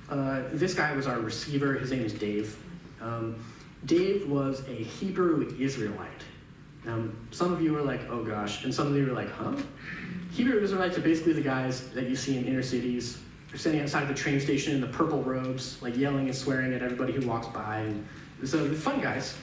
Uh, 0.09 0.43
this 0.53 0.75
guy 0.75 0.95
was 0.95 1.07
our 1.07 1.19
receiver. 1.19 1.75
His 1.75 1.91
name 1.91 2.05
is 2.05 2.13
Dave. 2.13 2.57
Um, 3.01 3.43
Dave 3.87 4.29
was 4.29 4.67
a 4.69 4.75
Hebrew 4.75 5.57
Israelite. 5.59 6.09
Now, 6.85 7.05
some 7.31 7.53
of 7.53 7.61
you 7.63 7.73
were 7.73 7.83
like, 7.83 8.03
oh 8.11 8.23
gosh, 8.23 8.65
and 8.65 8.73
some 8.73 8.87
of 8.89 8.97
you 8.97 9.07
were 9.07 9.13
like, 9.13 9.31
huh? 9.33 9.57
Hebrew 10.31 10.61
Israelites 10.61 10.97
are 10.99 11.03
basically 11.03 11.33
the 11.33 11.41
guys 11.41 11.89
that 11.91 12.09
you 12.09 12.15
see 12.15 12.37
in 12.37 12.45
inner 12.45 12.63
cities. 12.63 13.19
They're 13.49 13.59
standing 13.59 13.83
outside 13.83 14.07
the 14.09 14.15
train 14.15 14.41
station 14.41 14.75
in 14.75 14.81
the 14.81 14.87
purple 14.87 15.23
robes, 15.23 15.81
like 15.83 15.97
yelling 15.97 16.27
and 16.27 16.35
swearing 16.35 16.75
at 16.75 16.83
everybody 16.83 17.13
who 17.13 17.27
walks 17.27 17.47
by. 17.49 17.79
And 17.79 18.07
so 18.45 18.67
they're 18.67 18.75
fun 18.75 19.01
guys. 19.01 19.37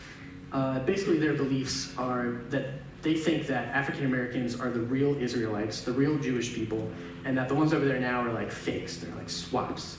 Uh, 0.52 0.80
basically, 0.80 1.18
their 1.18 1.34
beliefs 1.34 1.94
are 1.98 2.42
that 2.50 2.66
they 3.02 3.16
think 3.16 3.48
that 3.48 3.70
African 3.70 4.06
Americans 4.06 4.60
are 4.60 4.70
the 4.70 4.80
real 4.80 5.16
Israelites, 5.16 5.82
the 5.82 5.92
real 5.92 6.18
Jewish 6.20 6.54
people, 6.54 6.90
and 7.26 7.38
that 7.38 7.48
the 7.48 7.56
ones 7.56 7.74
over 7.74 7.86
there 7.86 8.00
now 8.00 8.22
are 8.22 8.34
like 8.34 8.52
fakes, 8.52 8.98
they're 8.98 9.16
like 9.16 9.30
swaps. 9.30 9.98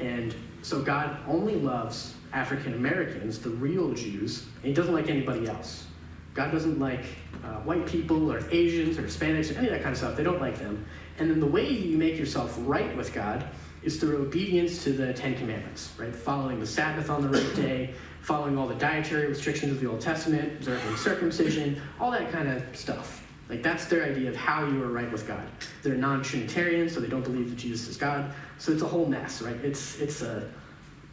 And 0.00 0.34
so 0.62 0.82
God 0.82 1.16
only 1.26 1.54
loves 1.54 2.14
African 2.32 2.74
Americans, 2.74 3.38
the 3.38 3.50
real 3.50 3.92
Jews, 3.92 4.46
and 4.56 4.66
He 4.66 4.74
doesn't 4.74 4.94
like 4.94 5.08
anybody 5.08 5.48
else. 5.48 5.86
God 6.34 6.50
doesn't 6.50 6.78
like 6.78 7.04
uh, 7.44 7.56
white 7.60 7.86
people 7.86 8.32
or 8.32 8.42
Asians 8.50 8.98
or 8.98 9.02
Hispanics 9.02 9.54
or 9.54 9.58
any 9.58 9.68
of 9.68 9.74
that 9.74 9.82
kind 9.82 9.92
of 9.92 9.98
stuff. 9.98 10.16
They 10.16 10.22
don't 10.22 10.40
like 10.40 10.58
them. 10.58 10.84
And 11.18 11.30
then 11.30 11.40
the 11.40 11.46
way 11.46 11.68
you 11.68 11.98
make 11.98 12.18
yourself 12.18 12.56
right 12.60 12.96
with 12.96 13.12
God 13.12 13.44
is 13.82 14.00
through 14.00 14.22
obedience 14.22 14.82
to 14.84 14.92
the 14.92 15.12
Ten 15.12 15.34
Commandments, 15.34 15.92
right? 15.98 16.14
Following 16.14 16.58
the 16.58 16.66
Sabbath 16.66 17.10
on 17.10 17.20
the 17.20 17.28
right 17.28 17.54
day, 17.56 17.94
following 18.22 18.56
all 18.56 18.68
the 18.68 18.74
dietary 18.76 19.26
restrictions 19.26 19.72
of 19.72 19.80
the 19.80 19.88
Old 19.88 20.00
Testament, 20.00 20.52
observing 20.58 20.96
circumcision, 20.96 21.80
all 22.00 22.10
that 22.12 22.30
kind 22.30 22.48
of 22.48 22.76
stuff. 22.76 23.26
Like 23.48 23.62
that's 23.62 23.86
their 23.86 24.04
idea 24.04 24.30
of 24.30 24.36
how 24.36 24.64
you 24.66 24.82
are 24.82 24.88
right 24.88 25.10
with 25.10 25.26
God. 25.26 25.44
They're 25.82 25.96
non-Trinitarian, 25.96 26.88
so 26.88 27.00
they 27.00 27.08
don't 27.08 27.24
believe 27.24 27.50
that 27.50 27.56
Jesus 27.56 27.88
is 27.88 27.96
God. 27.96 28.32
So 28.58 28.72
it's 28.72 28.82
a 28.82 28.86
whole 28.86 29.06
mess, 29.06 29.42
right? 29.42 29.56
It's 29.56 29.98
it's 29.98 30.22
a 30.22 30.50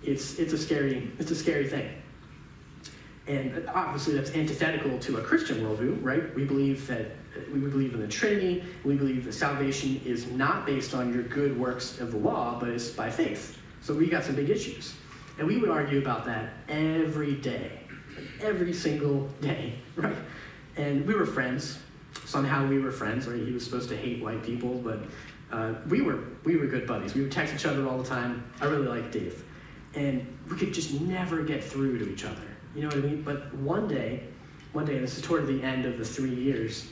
it's 0.04 0.40
it's 0.40 0.54
a 0.54 0.58
scary 0.58 1.12
it's 1.20 1.32
a 1.32 1.36
scary 1.36 1.68
thing. 1.68 1.90
And 3.28 3.68
obviously 3.70 4.14
that's 4.16 4.32
antithetical 4.32 4.98
to 5.00 5.18
a 5.18 5.22
Christian 5.22 5.58
worldview, 5.58 6.04
right? 6.04 6.34
We 6.36 6.46
believe 6.46 6.88
that 6.88 7.12
we 7.52 7.60
believe 7.60 7.94
in 7.94 8.00
the 8.00 8.08
Trinity. 8.08 8.64
We 8.84 8.96
believe 8.96 9.26
that 9.26 9.34
salvation 9.34 10.00
is 10.06 10.28
not 10.32 10.66
based 10.66 10.94
on 10.94 11.14
your 11.14 11.24
good 11.24 11.60
works 11.60 12.00
of 12.00 12.12
the 12.12 12.18
law, 12.18 12.60
but 12.60 12.70
it's 12.70 12.90
by 12.90 13.10
faith. 13.10 13.58
So 13.82 13.94
we 13.94 14.08
got 14.08 14.24
some 14.24 14.36
big 14.36 14.50
issues. 14.50 14.96
And 15.40 15.48
we 15.48 15.58
would 15.58 15.70
argue 15.70 16.00
about 16.00 16.26
that 16.26 16.52
every 16.68 17.36
day, 17.36 17.80
every 18.42 18.74
single 18.74 19.22
day, 19.40 19.76
right? 19.96 20.16
And 20.76 21.08
we 21.08 21.16
were 21.16 21.26
friends. 21.26 21.80
Somehow 22.26 22.68
we 22.68 22.80
were 22.80 22.92
friends, 22.92 23.26
right? 23.26 23.40
He 23.42 23.54
was 23.54 23.64
supposed 23.64 23.88
to 23.90 23.96
hate 23.96 24.22
white 24.22 24.44
people, 24.44 24.74
but 24.76 25.00
uh, 25.52 25.76
we 25.88 26.02
were 26.02 26.20
we 26.44 26.58
were 26.58 26.68
good 26.68 26.86
buddies. 26.86 27.16
We 27.16 27.22
would 27.22 27.32
text 27.32 27.54
each 27.54 27.66
other 27.66 27.88
all 27.88 27.98
the 27.98 28.08
time. 28.08 28.44
I 28.60 28.66
really 28.66 28.88
liked 28.88 29.14
Dave, 29.14 29.44
and 29.96 30.28
we 30.50 30.58
could 30.58 30.74
just 30.74 31.00
never 31.02 31.42
get 31.42 31.64
through 31.64 32.00
to 32.00 32.12
each 32.12 32.26
other. 32.26 32.36
You 32.76 32.82
know 32.82 32.88
what 32.90 32.98
I 32.98 33.02
mean? 33.02 33.22
But 33.22 33.54
one 33.56 33.88
day, 33.88 34.24
one 34.74 34.86
day, 34.86 34.96
and 34.96 35.04
this 35.04 35.18
is 35.18 35.24
toward 35.24 35.48
the 35.48 35.64
end 35.64 35.86
of 35.86 35.98
the 35.98 36.06
three 36.06 36.36
years, 36.36 36.90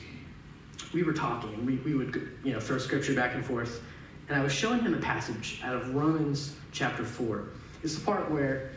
we 0.94 1.02
were 1.02 1.12
talking. 1.12 1.66
We, 1.66 1.76
we 1.76 1.94
would, 1.94 2.38
you 2.42 2.52
know, 2.52 2.60
throw 2.60 2.78
scripture 2.78 3.14
back 3.14 3.34
and 3.34 3.44
forth. 3.44 3.82
And 4.28 4.36
I 4.36 4.42
was 4.42 4.52
showing 4.52 4.80
him 4.80 4.94
a 4.94 4.98
passage 4.98 5.60
out 5.62 5.76
of 5.76 5.94
Romans 5.94 6.54
chapter 6.72 7.04
4. 7.04 7.48
It's 7.82 7.94
the 7.94 8.04
part 8.04 8.30
where 8.30 8.70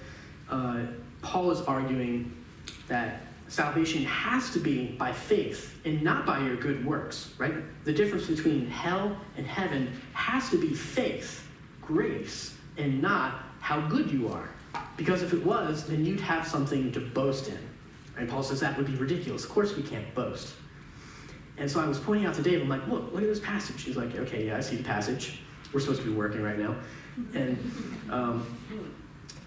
uh, 0.50 0.82
Paul 1.22 1.52
is 1.52 1.62
arguing 1.62 2.36
that 2.88 3.22
salvation 3.48 4.04
has 4.06 4.52
to 4.52 4.60
be 4.60 4.88
by 4.98 5.12
faith 5.12 5.80
and 5.86 6.02
not 6.02 6.26
by 6.26 6.40
your 6.40 6.56
good 6.56 6.86
works, 6.86 7.34
right? 7.38 7.54
The 7.84 7.94
difference 7.94 8.28
between 8.28 8.68
hell 8.68 9.18
and 9.38 9.46
heaven 9.46 10.00
has 10.14 10.50
to 10.52 10.60
be 10.60 10.74
faith, 10.74 11.48
grace, 11.82 12.56
and 12.78 13.02
not 13.02 13.44
how 13.60 13.82
good 13.88 14.10
you 14.12 14.30
are. 14.30 14.50
Because 14.96 15.22
if 15.22 15.34
it 15.34 15.46
was, 15.46 15.86
then 15.88 16.06
you'd 16.06 16.22
have 16.22 16.48
something 16.48 16.92
to 16.94 17.00
boast 17.00 17.50
in. 17.50 17.60
And 18.18 18.30
Paul 18.30 18.44
says 18.44 18.60
that 18.60 18.78
would 18.78 18.88
be 18.88 18.96
ridiculous. 18.96 19.44
Of 19.44 19.50
course, 19.50 19.76
we 19.76 19.84
can't 19.84 20.14
boast. 20.16 20.54
And 21.58 21.70
so 21.70 21.80
I 21.80 21.88
was 21.88 22.00
pointing 22.00 22.26
out 22.26 22.36
to 22.36 22.42
Dave, 22.42 22.62
I'm 22.62 22.70
like, 22.70 22.88
look, 22.88 23.12
look 23.12 23.22
at 23.22 23.28
this 23.28 23.40
passage. 23.40 23.84
He's 23.84 23.98
like, 23.98 24.16
okay, 24.16 24.48
yeah, 24.48 24.58
I 24.58 24.62
see 24.62 24.78
the 24.78 24.84
passage. 24.84 25.40
We're 25.74 25.80
supposed 25.80 26.02
to 26.02 26.08
be 26.08 26.14
working 26.14 26.42
right 26.42 26.58
now. 26.58 26.76
And 27.34 27.58
um, 28.10 28.58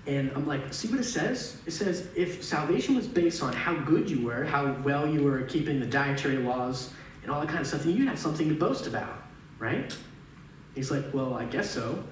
and 0.07 0.31
I'm 0.35 0.47
like, 0.47 0.73
see 0.75 0.89
what 0.89 1.01
it 1.01 1.05
says? 1.05 1.57
It 1.67 1.71
says 1.71 2.09
if 2.15 2.45
salvation 2.45 2.95
was 2.95 3.07
based 3.07 3.43
on 3.43 3.53
how 3.53 3.75
good 3.75 4.11
you 4.11 4.27
were, 4.27 4.45
how 4.45 4.73
well 4.83 5.09
you 5.09 5.23
were 5.23 5.43
keeping 5.43 5.81
the 5.81 5.87
dietary 5.87 6.37
laws 6.37 6.93
and 7.23 7.31
all 7.31 7.41
that 7.41 7.49
kind 7.49 7.61
of 7.61 7.67
stuff, 7.67 7.85
then 7.85 7.97
you'd 7.97 8.09
have 8.09 8.19
something 8.19 8.49
to 8.49 8.55
boast 8.55 8.87
about, 8.87 9.23
right? 9.59 9.97
He's 10.75 10.91
like, 10.91 11.05
well, 11.15 11.35
I 11.35 11.47
guess 11.47 11.71
so. 11.71 12.03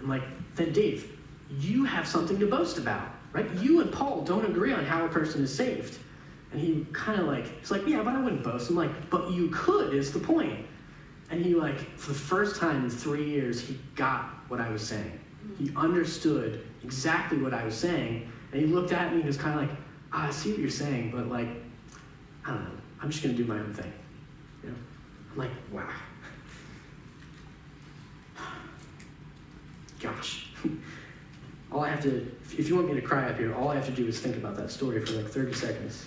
I'm 0.00 0.08
like, 0.08 0.22
then 0.54 0.72
Dave, 0.72 1.18
you 1.58 1.84
have 1.84 2.06
something 2.06 2.38
to 2.38 2.46
boast 2.46 2.78
about, 2.78 3.08
right? 3.32 3.50
You 3.54 3.80
and 3.80 3.90
Paul 3.90 4.22
don't 4.22 4.44
agree 4.44 4.72
on 4.72 4.84
how 4.84 5.04
a 5.04 5.08
person 5.08 5.42
is 5.42 5.52
saved. 5.52 5.98
And 6.52 6.60
he 6.60 6.86
kind 6.92 7.20
of 7.20 7.26
like, 7.26 7.58
he's 7.58 7.72
like, 7.72 7.86
yeah, 7.88 8.02
but 8.02 8.14
I 8.14 8.20
wouldn't 8.20 8.44
boast. 8.44 8.70
I'm 8.70 8.76
like, 8.76 9.10
but 9.10 9.32
you 9.32 9.48
could, 9.48 9.94
is 9.94 10.12
the 10.12 10.20
point. 10.20 10.64
And 11.30 11.44
he 11.44 11.54
like, 11.54 11.78
for 11.98 12.12
the 12.12 12.18
first 12.18 12.60
time 12.60 12.84
in 12.84 12.90
three 12.90 13.28
years, 13.28 13.60
he 13.60 13.80
got 13.96 14.26
what 14.48 14.60
I 14.60 14.70
was 14.70 14.86
saying. 14.86 15.18
He 15.58 15.72
understood 15.74 16.65
exactly 16.82 17.38
what 17.38 17.54
I 17.54 17.64
was 17.64 17.76
saying. 17.76 18.30
And 18.52 18.60
he 18.60 18.66
looked 18.66 18.92
at 18.92 19.12
me 19.12 19.18
and 19.18 19.26
was 19.26 19.36
kind 19.36 19.58
of 19.58 19.68
like, 19.68 19.78
ah, 20.12 20.28
I 20.28 20.30
see 20.30 20.50
what 20.50 20.60
you're 20.60 20.70
saying, 20.70 21.10
but 21.10 21.28
like, 21.28 21.48
I 22.44 22.50
don't 22.50 22.64
know. 22.64 22.70
I'm 23.00 23.10
just 23.10 23.22
going 23.22 23.36
to 23.36 23.42
do 23.42 23.48
my 23.48 23.58
own 23.58 23.72
thing. 23.72 23.92
You 24.62 24.70
know? 24.70 24.76
I'm 25.32 25.38
like, 25.38 25.50
wow. 25.72 25.88
Gosh. 30.00 30.48
all 31.72 31.84
I 31.84 31.90
have 31.90 32.02
to, 32.04 32.34
if 32.56 32.68
you 32.68 32.76
want 32.76 32.88
me 32.88 32.94
to 32.94 33.02
cry 33.02 33.28
up 33.28 33.36
here, 33.36 33.54
all 33.54 33.68
I 33.68 33.74
have 33.74 33.86
to 33.86 33.92
do 33.92 34.06
is 34.06 34.20
think 34.20 34.36
about 34.36 34.56
that 34.56 34.70
story 34.70 35.04
for 35.04 35.12
like 35.12 35.26
30 35.26 35.52
seconds. 35.52 36.06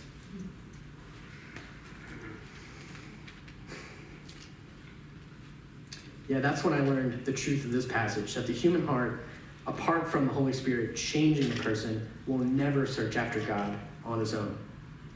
Yeah, 6.28 6.40
that's 6.40 6.64
when 6.64 6.74
I 6.74 6.82
learned 6.82 7.26
the 7.26 7.34
truth 7.34 7.66
of 7.66 7.72
this 7.72 7.88
passage 7.88 8.36
that 8.36 8.46
the 8.46 8.54
human 8.54 8.86
heart 8.86 9.26
apart 9.70 10.08
from 10.10 10.28
the 10.28 10.34
Holy 10.34 10.52
Spirit 10.52 10.96
changing 10.96 11.50
the 11.50 11.62
person, 11.62 12.10
will 12.28 12.40
never 12.40 12.86
search 12.86 13.16
after 13.16 13.40
God 13.42 13.78
on 14.04 14.20
his 14.20 14.34
own. 14.34 14.58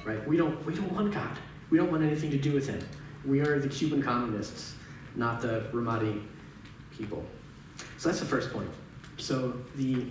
Right? 0.06 0.26
We 0.28 0.38
don't 0.38 0.64
we 0.66 0.76
don't 0.76 0.92
want 0.94 1.14
God. 1.14 1.38
We 1.70 1.78
don't 1.78 1.92
want 1.92 2.04
anything 2.04 2.32
to 2.32 2.38
do 2.38 2.54
with 2.54 2.68
him. 2.68 2.86
We 3.26 3.42
are 3.42 3.60
the 3.60 3.68
Cuban 3.68 4.02
communists, 4.02 4.76
not 5.16 5.42
the 5.42 5.68
Ramadi 5.72 6.22
people. 6.96 7.26
So 7.98 8.10
that's 8.10 8.20
the 8.20 8.26
first 8.26 8.52
point. 8.54 8.70
So 9.18 9.54
the 9.76 10.06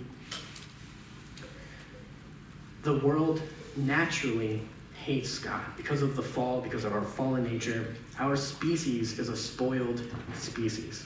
the 2.81 2.97
world 2.99 3.41
naturally 3.77 4.61
hates 4.93 5.39
God 5.39 5.61
because 5.77 6.01
of 6.01 6.15
the 6.15 6.21
fall, 6.21 6.59
because 6.59 6.83
of 6.85 6.93
our 6.93 7.01
fallen 7.01 7.43
nature. 7.43 7.95
Our 8.19 8.35
species 8.35 9.19
is 9.19 9.29
a 9.29 9.37
spoiled 9.37 10.01
species. 10.35 11.05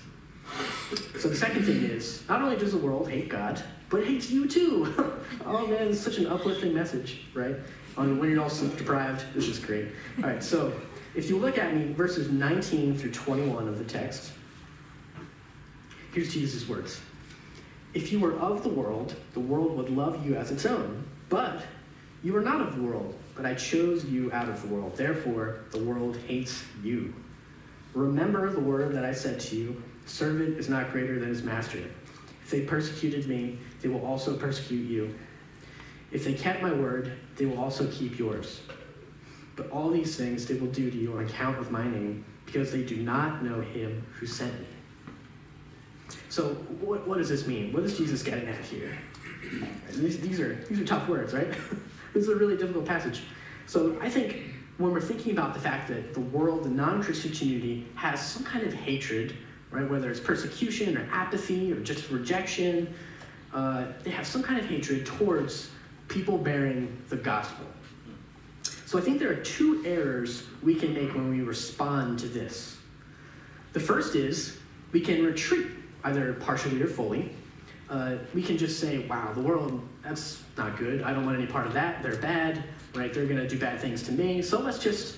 So 1.20 1.30
the 1.30 1.36
second 1.36 1.64
thing 1.64 1.84
is, 1.84 2.24
not 2.30 2.42
only 2.42 2.56
does 2.56 2.72
the 2.72 2.78
world 2.78 3.10
hate 3.10 3.30
God, 3.30 3.62
but 3.90 4.02
it 4.02 4.08
hates 4.08 4.30
you 4.30 4.48
too. 4.48 4.94
oh 5.46 5.68
man, 5.68 5.88
it's 5.90 6.00
such 6.00 6.18
an 6.18 6.28
uplifting 6.28 6.74
message, 6.74 7.22
right? 7.34 7.56
On 7.98 8.20
when 8.20 8.30
you're 8.30 8.42
all 8.42 8.50
sleep 8.50 8.78
deprived, 8.78 9.24
this 9.34 9.48
is 9.48 9.60
great. 9.60 9.88
All 10.18 10.30
right, 10.30 10.44
so 10.44 10.74
if 11.16 11.30
you 11.30 11.38
look 11.38 11.58
at 11.58 11.76
me, 11.76 11.94
verses 11.94 12.32
19 12.32 12.98
through 12.98 13.12
21 13.12 13.68
of 13.68 13.80
the 13.80 13.84
text, 13.84 14.32
here's 16.14 16.32
Jesus' 16.32 16.68
words. 16.70 17.02
If 17.94 18.12
you 18.12 18.20
were 18.20 18.38
of 18.38 18.64
the 18.64 18.70
world, 18.70 19.16
the 19.34 19.40
world 19.40 19.76
would 19.78 19.90
love 19.90 20.26
you 20.26 20.36
as 20.36 20.52
its 20.52 20.66
own. 20.66 21.04
But 21.30 21.64
you 22.24 22.36
are 22.36 22.42
not 22.42 22.62
of 22.62 22.76
the 22.76 22.82
world, 22.82 23.16
but 23.36 23.46
I 23.46 23.56
chose 23.56 24.06
you 24.06 24.32
out 24.32 24.50
of 24.50 24.62
the 24.62 24.68
world. 24.68 24.96
Therefore, 24.96 25.62
the 25.72 25.84
world 25.84 26.18
hates 26.28 26.64
you. 26.84 27.14
Remember 27.94 28.52
the 28.52 28.60
word 28.60 28.94
that 28.94 29.06
I 29.06 29.14
said 29.14 29.40
to 29.42 29.56
you 29.56 29.82
servant 30.08 30.58
is 30.58 30.70
not 30.70 30.92
greater 30.92 31.20
than 31.20 31.30
his 31.30 31.44
master. 31.44 31.84
If 32.44 32.52
they 32.52 32.62
persecuted 32.62 33.28
me, 33.28 33.60
they 33.82 33.90
will 33.90 34.06
also 34.06 34.36
persecute 34.36 34.90
you. 34.90 35.14
If 36.12 36.24
they 36.24 36.34
kept 36.34 36.62
my 36.62 36.74
word, 36.74 37.12
they 37.36 37.46
will 37.46 37.60
also 37.60 37.88
keep 37.88 38.18
yours. 38.18 38.62
But 39.56 39.70
all 39.70 39.90
these 39.90 40.16
things 40.16 40.46
they 40.46 40.56
will 40.56 40.68
do 40.68 40.90
to 40.90 40.98
you 40.98 41.18
on 41.18 41.26
account 41.26 41.60
of 41.60 41.72
my 41.72 41.84
name, 41.84 42.24
because 42.46 42.72
they 42.72 42.84
do 42.84 42.98
not 42.98 43.44
know 43.44 43.60
him 43.60 44.06
who 44.20 44.26
sent 44.26 44.58
me. 44.60 44.68
So, 46.30 46.54
what, 46.80 47.08
what 47.08 47.18
does 47.18 47.28
this 47.28 47.48
mean? 47.48 47.74
What 47.74 47.84
is 47.84 47.98
Jesus 47.98 48.24
getting 48.24 48.48
at 48.48 48.64
here? 48.64 48.98
These, 49.94 50.22
these, 50.22 50.40
are, 50.40 50.56
these 50.70 50.80
are 50.80 50.86
tough 50.86 51.10
words, 51.10 51.34
right? 51.34 51.50
this 52.14 52.24
is 52.24 52.30
a 52.30 52.36
really 52.36 52.56
difficult 52.56 52.86
passage. 52.86 53.24
So, 53.66 53.98
I 54.02 54.10
think 54.10 54.44
when 54.78 54.92
we're 54.92 55.02
thinking 55.02 55.32
about 55.32 55.54
the 55.54 55.60
fact 55.60 55.90
that 55.90 56.14
the 56.14 56.22
world, 56.22 56.64
the 56.64 56.70
non 56.70 57.04
Christian 57.04 57.34
community, 57.34 57.88
has 57.96 58.26
some 58.26 58.44
kind 58.44 58.66
of 58.66 58.74
hatred 58.74 59.36
right? 59.72 59.90
Whether 59.90 60.10
it's 60.10 60.20
persecution 60.20 60.98
or 60.98 61.08
apathy 61.12 61.72
or 61.72 61.80
just 61.80 62.10
rejection, 62.10 62.94
uh, 63.54 63.86
they 64.04 64.12
have 64.12 64.26
some 64.28 64.44
kind 64.44 64.60
of 64.60 64.66
hatred 64.66 65.06
towards 65.06 65.70
people 66.08 66.38
bearing 66.38 67.02
the 67.10 67.18
gospel. 67.18 67.66
So 68.86 68.98
I 68.98 69.02
think 69.02 69.20
there 69.20 69.30
are 69.32 69.36
two 69.36 69.84
errors 69.86 70.44
we 70.64 70.76
can 70.76 70.94
make 70.94 71.14
when 71.14 71.30
we 71.30 71.42
respond 71.42 72.20
to 72.20 72.28
this. 72.28 72.78
The 73.74 73.80
first 73.80 74.16
is 74.16 74.58
we 74.92 75.02
can 75.02 75.26
retreat, 75.26 75.68
either 76.06 76.34
partially 76.34 76.82
or 76.82 76.88
fully. 76.88 77.32
Uh, 77.90 78.16
we 78.34 78.42
can 78.42 78.58
just 78.58 78.80
say, 78.80 79.00
wow, 79.00 79.32
the 79.34 79.42
world, 79.42 79.82
that's 80.04 80.44
not 80.58 80.78
good. 80.78 81.02
I 81.04 81.14
don't 81.14 81.26
want 81.26 81.38
any 81.38 81.48
part 81.48 81.68
of 81.68 81.74
that. 81.74 82.02
They're 82.02 82.16
bad, 82.16 82.64
right? 82.96 83.14
They're 83.14 83.26
going 83.26 83.40
to 83.40 83.48
do 83.48 83.60
bad 83.60 83.80
things 83.80 84.04
to 84.04 84.12
me. 84.12 84.42
So 84.42 84.60
let's 84.60 84.80
just 84.80 85.18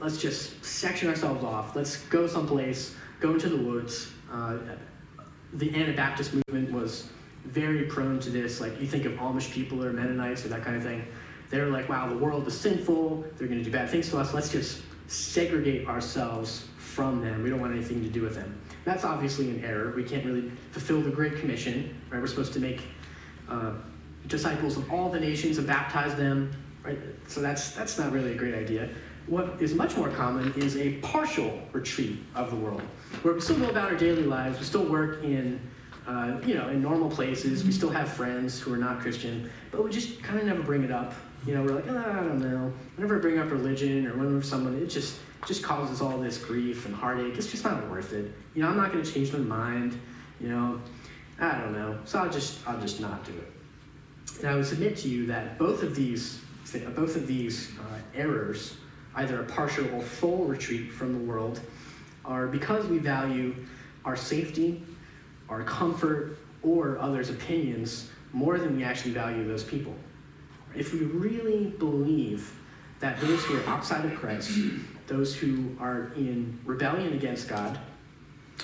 let's 0.00 0.18
just 0.18 0.64
section 0.64 1.08
ourselves 1.08 1.44
off. 1.44 1.76
Let's 1.76 1.98
go 2.04 2.26
someplace 2.26 2.96
go 3.22 3.32
into 3.32 3.48
the 3.48 3.56
woods. 3.56 4.10
Uh, 4.30 4.58
the 5.54 5.74
Anabaptist 5.74 6.34
movement 6.34 6.72
was 6.72 7.08
very 7.44 7.84
prone 7.84 8.18
to 8.20 8.30
this. 8.30 8.60
Like 8.60 8.78
you 8.80 8.86
think 8.86 9.04
of 9.04 9.12
Amish 9.12 9.50
people 9.52 9.82
or 9.82 9.92
Mennonites 9.92 10.44
or 10.44 10.48
that 10.48 10.62
kind 10.62 10.76
of 10.76 10.82
thing. 10.82 11.06
They're 11.48 11.68
like, 11.68 11.88
wow, 11.88 12.08
the 12.08 12.16
world 12.16 12.46
is 12.48 12.58
sinful. 12.58 13.24
They're 13.36 13.46
going 13.46 13.58
to 13.58 13.64
do 13.64 13.70
bad 13.70 13.88
things 13.88 14.10
to 14.10 14.18
us. 14.18 14.34
Let's 14.34 14.50
just 14.50 14.82
segregate 15.06 15.86
ourselves 15.86 16.66
from 16.78 17.20
them. 17.20 17.42
We 17.42 17.50
don't 17.50 17.60
want 17.60 17.74
anything 17.74 18.02
to 18.02 18.08
do 18.08 18.22
with 18.22 18.34
them. 18.34 18.58
That's 18.84 19.04
obviously 19.04 19.50
an 19.50 19.64
error. 19.64 19.92
We 19.94 20.02
can't 20.02 20.24
really 20.24 20.50
fulfill 20.72 21.00
the 21.00 21.10
Great 21.10 21.36
Commission. 21.36 21.94
Right? 22.10 22.20
We're 22.20 22.26
supposed 22.26 22.54
to 22.54 22.60
make 22.60 22.82
uh, 23.48 23.74
disciples 24.26 24.76
of 24.76 24.90
all 24.90 25.10
the 25.10 25.20
nations 25.20 25.58
and 25.58 25.66
baptize 25.66 26.16
them. 26.16 26.50
Right? 26.82 26.98
So 27.28 27.40
that's 27.40 27.70
that's 27.72 27.98
not 27.98 28.12
really 28.12 28.32
a 28.32 28.34
great 28.34 28.54
idea. 28.54 28.88
What 29.26 29.60
is 29.60 29.74
much 29.74 29.96
more 29.96 30.08
common 30.10 30.52
is 30.54 30.76
a 30.76 30.94
partial 30.98 31.62
retreat 31.72 32.18
of 32.34 32.50
the 32.50 32.56
world, 32.56 32.82
where 33.22 33.34
we 33.34 33.40
still 33.40 33.58
go 33.58 33.68
about 33.70 33.90
our 33.90 33.96
daily 33.96 34.24
lives, 34.24 34.58
we 34.58 34.64
still 34.64 34.84
work 34.84 35.22
in, 35.22 35.60
uh, 36.06 36.40
you 36.44 36.54
know, 36.54 36.68
in 36.68 36.82
normal 36.82 37.08
places, 37.08 37.64
we 37.64 37.70
still 37.70 37.90
have 37.90 38.08
friends 38.08 38.60
who 38.60 38.72
are 38.72 38.78
not 38.78 39.00
Christian, 39.00 39.48
but 39.70 39.84
we 39.84 39.90
just 39.90 40.22
kind 40.22 40.40
of 40.40 40.46
never 40.46 40.62
bring 40.62 40.82
it 40.82 40.90
up. 40.90 41.14
You 41.46 41.54
know, 41.54 41.62
we're 41.62 41.74
like, 41.74 41.88
oh, 41.88 41.98
I 41.98 42.16
don't 42.16 42.40
know. 42.40 42.72
Whenever 42.96 43.16
I 43.16 43.20
bring 43.20 43.38
up 43.38 43.50
religion 43.50 44.06
or 44.06 44.16
whenever 44.16 44.42
someone, 44.42 44.76
it 44.80 44.86
just 44.86 45.18
just 45.46 45.62
causes 45.64 46.00
all 46.00 46.18
this 46.18 46.38
grief 46.38 46.86
and 46.86 46.94
heartache. 46.94 47.36
It's 47.36 47.50
just 47.50 47.64
not 47.64 47.90
worth 47.90 48.12
it. 48.12 48.32
You 48.54 48.62
know, 48.62 48.68
I'm 48.68 48.76
not 48.76 48.92
going 48.92 49.02
to 49.02 49.12
change 49.12 49.30
their 49.30 49.40
mind. 49.40 49.98
You 50.40 50.50
know, 50.50 50.80
I 51.40 51.58
don't 51.58 51.72
know. 51.72 51.98
So 52.04 52.20
I'll 52.20 52.30
just 52.30 52.66
I'll 52.68 52.80
just 52.80 53.00
not 53.00 53.24
do 53.24 53.32
it. 53.32 53.52
And 54.40 54.50
I 54.50 54.54
would 54.54 54.66
submit 54.66 54.96
to 54.98 55.08
you 55.08 55.26
that 55.26 55.58
both 55.58 55.82
of 55.82 55.94
these 55.94 56.40
both 56.94 57.16
of 57.16 57.26
these 57.26 57.72
uh, 57.78 57.98
errors 58.14 58.76
either 59.14 59.40
a 59.40 59.44
partial 59.44 59.92
or 59.94 60.00
full 60.00 60.44
retreat 60.44 60.92
from 60.92 61.12
the 61.12 61.18
world, 61.18 61.60
are 62.24 62.46
because 62.46 62.86
we 62.86 62.98
value 62.98 63.54
our 64.04 64.16
safety, 64.16 64.82
our 65.48 65.62
comfort, 65.64 66.38
or 66.62 66.98
others' 66.98 67.30
opinions 67.30 68.10
more 68.32 68.58
than 68.58 68.76
we 68.76 68.84
actually 68.84 69.12
value 69.12 69.46
those 69.46 69.64
people. 69.64 69.94
If 70.74 70.92
we 70.92 71.00
really 71.00 71.66
believe 71.66 72.52
that 73.00 73.20
those 73.20 73.44
who 73.44 73.58
are 73.58 73.66
outside 73.66 74.04
of 74.04 74.14
Christ, 74.18 74.58
those 75.06 75.34
who 75.34 75.76
are 75.80 76.12
in 76.16 76.58
rebellion 76.64 77.12
against 77.12 77.48
God, 77.48 77.78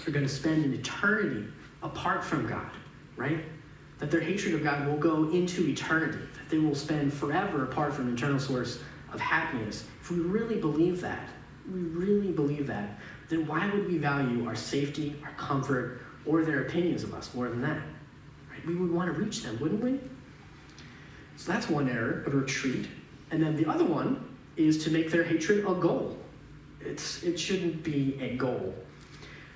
are 0.07 0.11
going 0.11 0.25
to 0.25 0.33
spend 0.33 0.65
an 0.65 0.73
eternity 0.73 1.45
apart 1.83 2.25
from 2.25 2.47
God, 2.47 2.71
right? 3.17 3.45
that 3.99 4.11
their 4.11 4.21
hatred 4.21 4.55
of 4.55 4.63
God 4.63 4.87
will 4.87 4.97
go 4.97 5.29
into 5.31 5.67
eternity, 5.69 6.19
that 6.19 6.49
they 6.49 6.59
will 6.59 6.75
spend 6.75 7.13
forever 7.13 7.65
apart 7.65 7.93
from 7.93 8.09
an 8.09 8.15
eternal 8.15 8.39
source 8.39 8.81
of 9.13 9.21
happiness. 9.21 9.85
If 10.01 10.11
we 10.11 10.19
really 10.19 10.61
believe 10.61 11.01
that, 11.01 11.29
we 11.73 11.81
really 11.81 12.33
believe 12.33 12.67
that, 12.67 12.99
then 13.29 13.47
why 13.47 13.69
would 13.71 13.87
we 13.87 13.99
value 13.99 14.47
our 14.47 14.55
safety, 14.55 15.17
our 15.25 15.33
comfort, 15.33 16.01
or 16.25 16.45
their 16.45 16.63
opinions 16.63 17.05
of 17.05 17.15
us 17.15 17.35
more 17.35 17.49
than 17.49 17.61
that? 17.63 17.83
Right? 18.51 18.67
We 18.67 18.75
would 18.75 18.91
want 18.91 19.15
to 19.15 19.21
reach 19.21 19.43
them, 19.43 19.59
wouldn't 19.61 19.83
we? 19.83 20.01
So 21.37 21.53
that's 21.53 21.69
one 21.69 21.89
error, 21.89 22.25
a 22.27 22.31
retreat. 22.31 22.89
And 23.31 23.43
then 23.43 23.57
the 23.57 23.67
other 23.67 23.85
one 23.85 24.29
is 24.57 24.83
to 24.85 24.91
make 24.91 25.11
their 25.11 25.23
hatred 25.23 25.61
a 25.61 25.75
goal. 25.75 26.19
It's, 26.81 27.23
it 27.23 27.39
shouldn't 27.39 27.83
be 27.83 28.19
a 28.21 28.37
goal. 28.37 28.75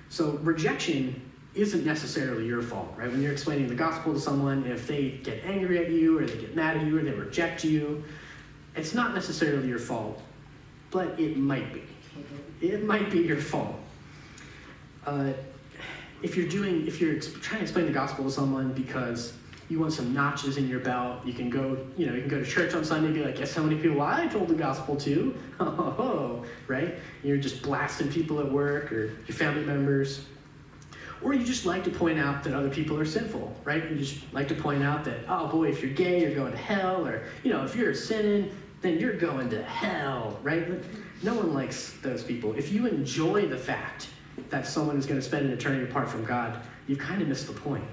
So 0.09 0.39
rejection 0.43 1.19
isn't 1.55 1.85
necessarily 1.85 2.47
your 2.47 2.61
fault, 2.61 2.93
right? 2.97 3.11
When 3.11 3.21
you're 3.21 3.31
explaining 3.31 3.67
the 3.67 3.75
gospel 3.75 4.13
to 4.13 4.19
someone, 4.19 4.65
if 4.65 4.87
they 4.87 5.19
get 5.23 5.43
angry 5.43 5.83
at 5.83 5.91
you 5.91 6.19
or 6.19 6.25
they 6.25 6.37
get 6.37 6.55
mad 6.55 6.77
at 6.77 6.85
you 6.85 6.97
or 6.97 7.03
they 7.03 7.11
reject 7.11 7.63
you, 7.63 8.03
it's 8.75 8.93
not 8.93 9.13
necessarily 9.13 9.67
your 9.67 9.79
fault, 9.79 10.21
but 10.91 11.19
it 11.19 11.37
might 11.37 11.73
be. 11.73 11.83
It 12.61 12.85
might 12.85 13.11
be 13.11 13.19
your 13.19 13.39
fault. 13.39 13.75
Uh, 15.05 15.33
if 16.21 16.37
you're 16.37 16.47
doing, 16.47 16.87
if 16.87 17.01
you're 17.01 17.19
trying 17.19 17.59
to 17.59 17.63
explain 17.63 17.85
the 17.85 17.91
gospel 17.91 18.23
to 18.25 18.31
someone 18.31 18.71
because 18.73 19.33
you 19.69 19.79
want 19.79 19.93
some 19.93 20.13
notches 20.13 20.57
in 20.57 20.67
your 20.67 20.79
belt, 20.79 21.25
you 21.25 21.33
can 21.33 21.49
go, 21.49 21.77
you 21.97 22.05
know, 22.05 22.13
you 22.13 22.21
can 22.21 22.29
go 22.29 22.39
to 22.39 22.45
church 22.45 22.73
on 22.73 22.83
Sunday 22.85 23.07
and 23.07 23.15
be 23.15 23.23
like, 23.23 23.37
guess 23.37 23.53
how 23.53 23.63
many 23.63 23.75
people 23.81 24.01
I 24.01 24.27
told 24.27 24.47
the 24.47 24.55
gospel 24.55 24.95
to? 24.97 25.35
Oh, 25.59 26.43
right? 26.67 26.95
You're 27.23 27.37
just 27.37 27.61
blasting 27.61 28.09
people 28.11 28.39
at 28.39 28.51
work 28.51 28.91
or 28.91 29.05
your 29.27 29.35
family 29.35 29.63
members. 29.63 30.25
Or 31.21 31.33
you 31.33 31.45
just 31.45 31.65
like 31.65 31.85
to 31.85 31.89
point 31.89 32.19
out 32.19 32.43
that 32.43 32.53
other 32.53 32.69
people 32.69 32.99
are 32.99 33.05
sinful, 33.05 33.55
right? 33.63 33.89
You 33.89 33.95
just 33.95 34.21
like 34.33 34.49
to 34.49 34.55
point 34.55 34.83
out 34.83 35.05
that, 35.05 35.19
oh 35.29 35.47
boy, 35.47 35.69
if 35.69 35.81
you're 35.81 35.93
gay, 35.93 36.21
you're 36.21 36.35
going 36.35 36.51
to 36.51 36.57
hell, 36.57 37.07
or, 37.07 37.23
you 37.43 37.51
know, 37.51 37.63
if 37.63 37.75
you're 37.75 37.91
a 37.91 37.95
sinning, 37.95 38.51
then 38.83 38.99
you're 38.99 39.15
going 39.15 39.49
to 39.49 39.63
hell, 39.63 40.37
right? 40.43 40.67
No 41.23 41.33
one 41.33 41.53
likes 41.53 41.93
those 42.01 42.21
people. 42.21 42.53
If 42.53 42.71
you 42.71 42.85
enjoy 42.85 43.47
the 43.47 43.57
fact 43.57 44.09
that 44.49 44.67
someone 44.67 44.97
is 44.97 45.05
going 45.05 45.19
to 45.19 45.25
spend 45.25 45.45
an 45.45 45.53
eternity 45.53 45.89
apart 45.89 46.09
from 46.09 46.25
God, 46.25 46.61
you've 46.85 46.99
kind 46.99 47.21
of 47.21 47.29
missed 47.29 47.47
the 47.47 47.53
point. 47.53 47.85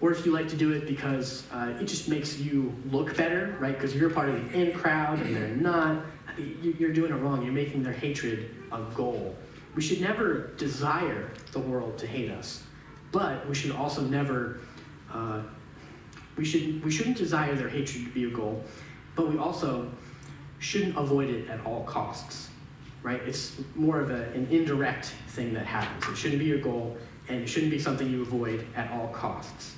Or 0.00 0.10
if 0.10 0.26
you 0.26 0.32
like 0.32 0.48
to 0.48 0.56
do 0.56 0.72
it 0.72 0.88
because 0.88 1.46
uh, 1.52 1.72
it 1.80 1.84
just 1.84 2.08
makes 2.08 2.38
you 2.38 2.74
look 2.90 3.16
better, 3.16 3.56
right? 3.60 3.72
Because 3.72 3.94
you're 3.94 4.10
part 4.10 4.28
of 4.28 4.34
the 4.34 4.60
in 4.60 4.76
crowd 4.76 5.20
and 5.20 5.36
they're 5.36 5.48
not, 5.48 6.04
you're 6.36 6.92
doing 6.92 7.12
it 7.12 7.16
wrong. 7.16 7.44
You're 7.44 7.54
making 7.54 7.84
their 7.84 7.92
hatred 7.92 8.50
a 8.72 8.82
goal. 8.94 9.36
We 9.76 9.82
should 9.82 10.00
never 10.00 10.48
desire 10.56 11.30
the 11.52 11.60
world 11.60 11.96
to 11.98 12.08
hate 12.08 12.32
us, 12.32 12.64
but 13.12 13.48
we 13.48 13.54
should 13.54 13.70
also 13.70 14.02
never, 14.02 14.58
uh, 15.12 15.42
we, 16.36 16.44
should, 16.44 16.84
we 16.84 16.90
shouldn't 16.90 17.16
desire 17.16 17.54
their 17.54 17.68
hatred 17.68 18.04
to 18.04 18.10
be 18.10 18.24
a 18.24 18.30
goal, 18.30 18.64
but 19.14 19.28
we 19.28 19.38
also 19.38 19.90
shouldn't 20.58 20.96
avoid 20.96 21.28
it 21.28 21.48
at 21.48 21.64
all 21.66 21.82
costs, 21.84 22.48
right? 23.02 23.20
It's 23.26 23.60
more 23.74 24.00
of 24.00 24.10
a, 24.10 24.24
an 24.30 24.46
indirect 24.50 25.06
thing 25.28 25.52
that 25.54 25.66
happens. 25.66 26.06
It 26.08 26.16
shouldn't 26.16 26.38
be 26.38 26.46
your 26.46 26.58
goal, 26.58 26.96
and 27.28 27.42
it 27.42 27.48
shouldn't 27.48 27.72
be 27.72 27.78
something 27.78 28.08
you 28.08 28.22
avoid 28.22 28.66
at 28.76 28.90
all 28.92 29.08
costs. 29.08 29.74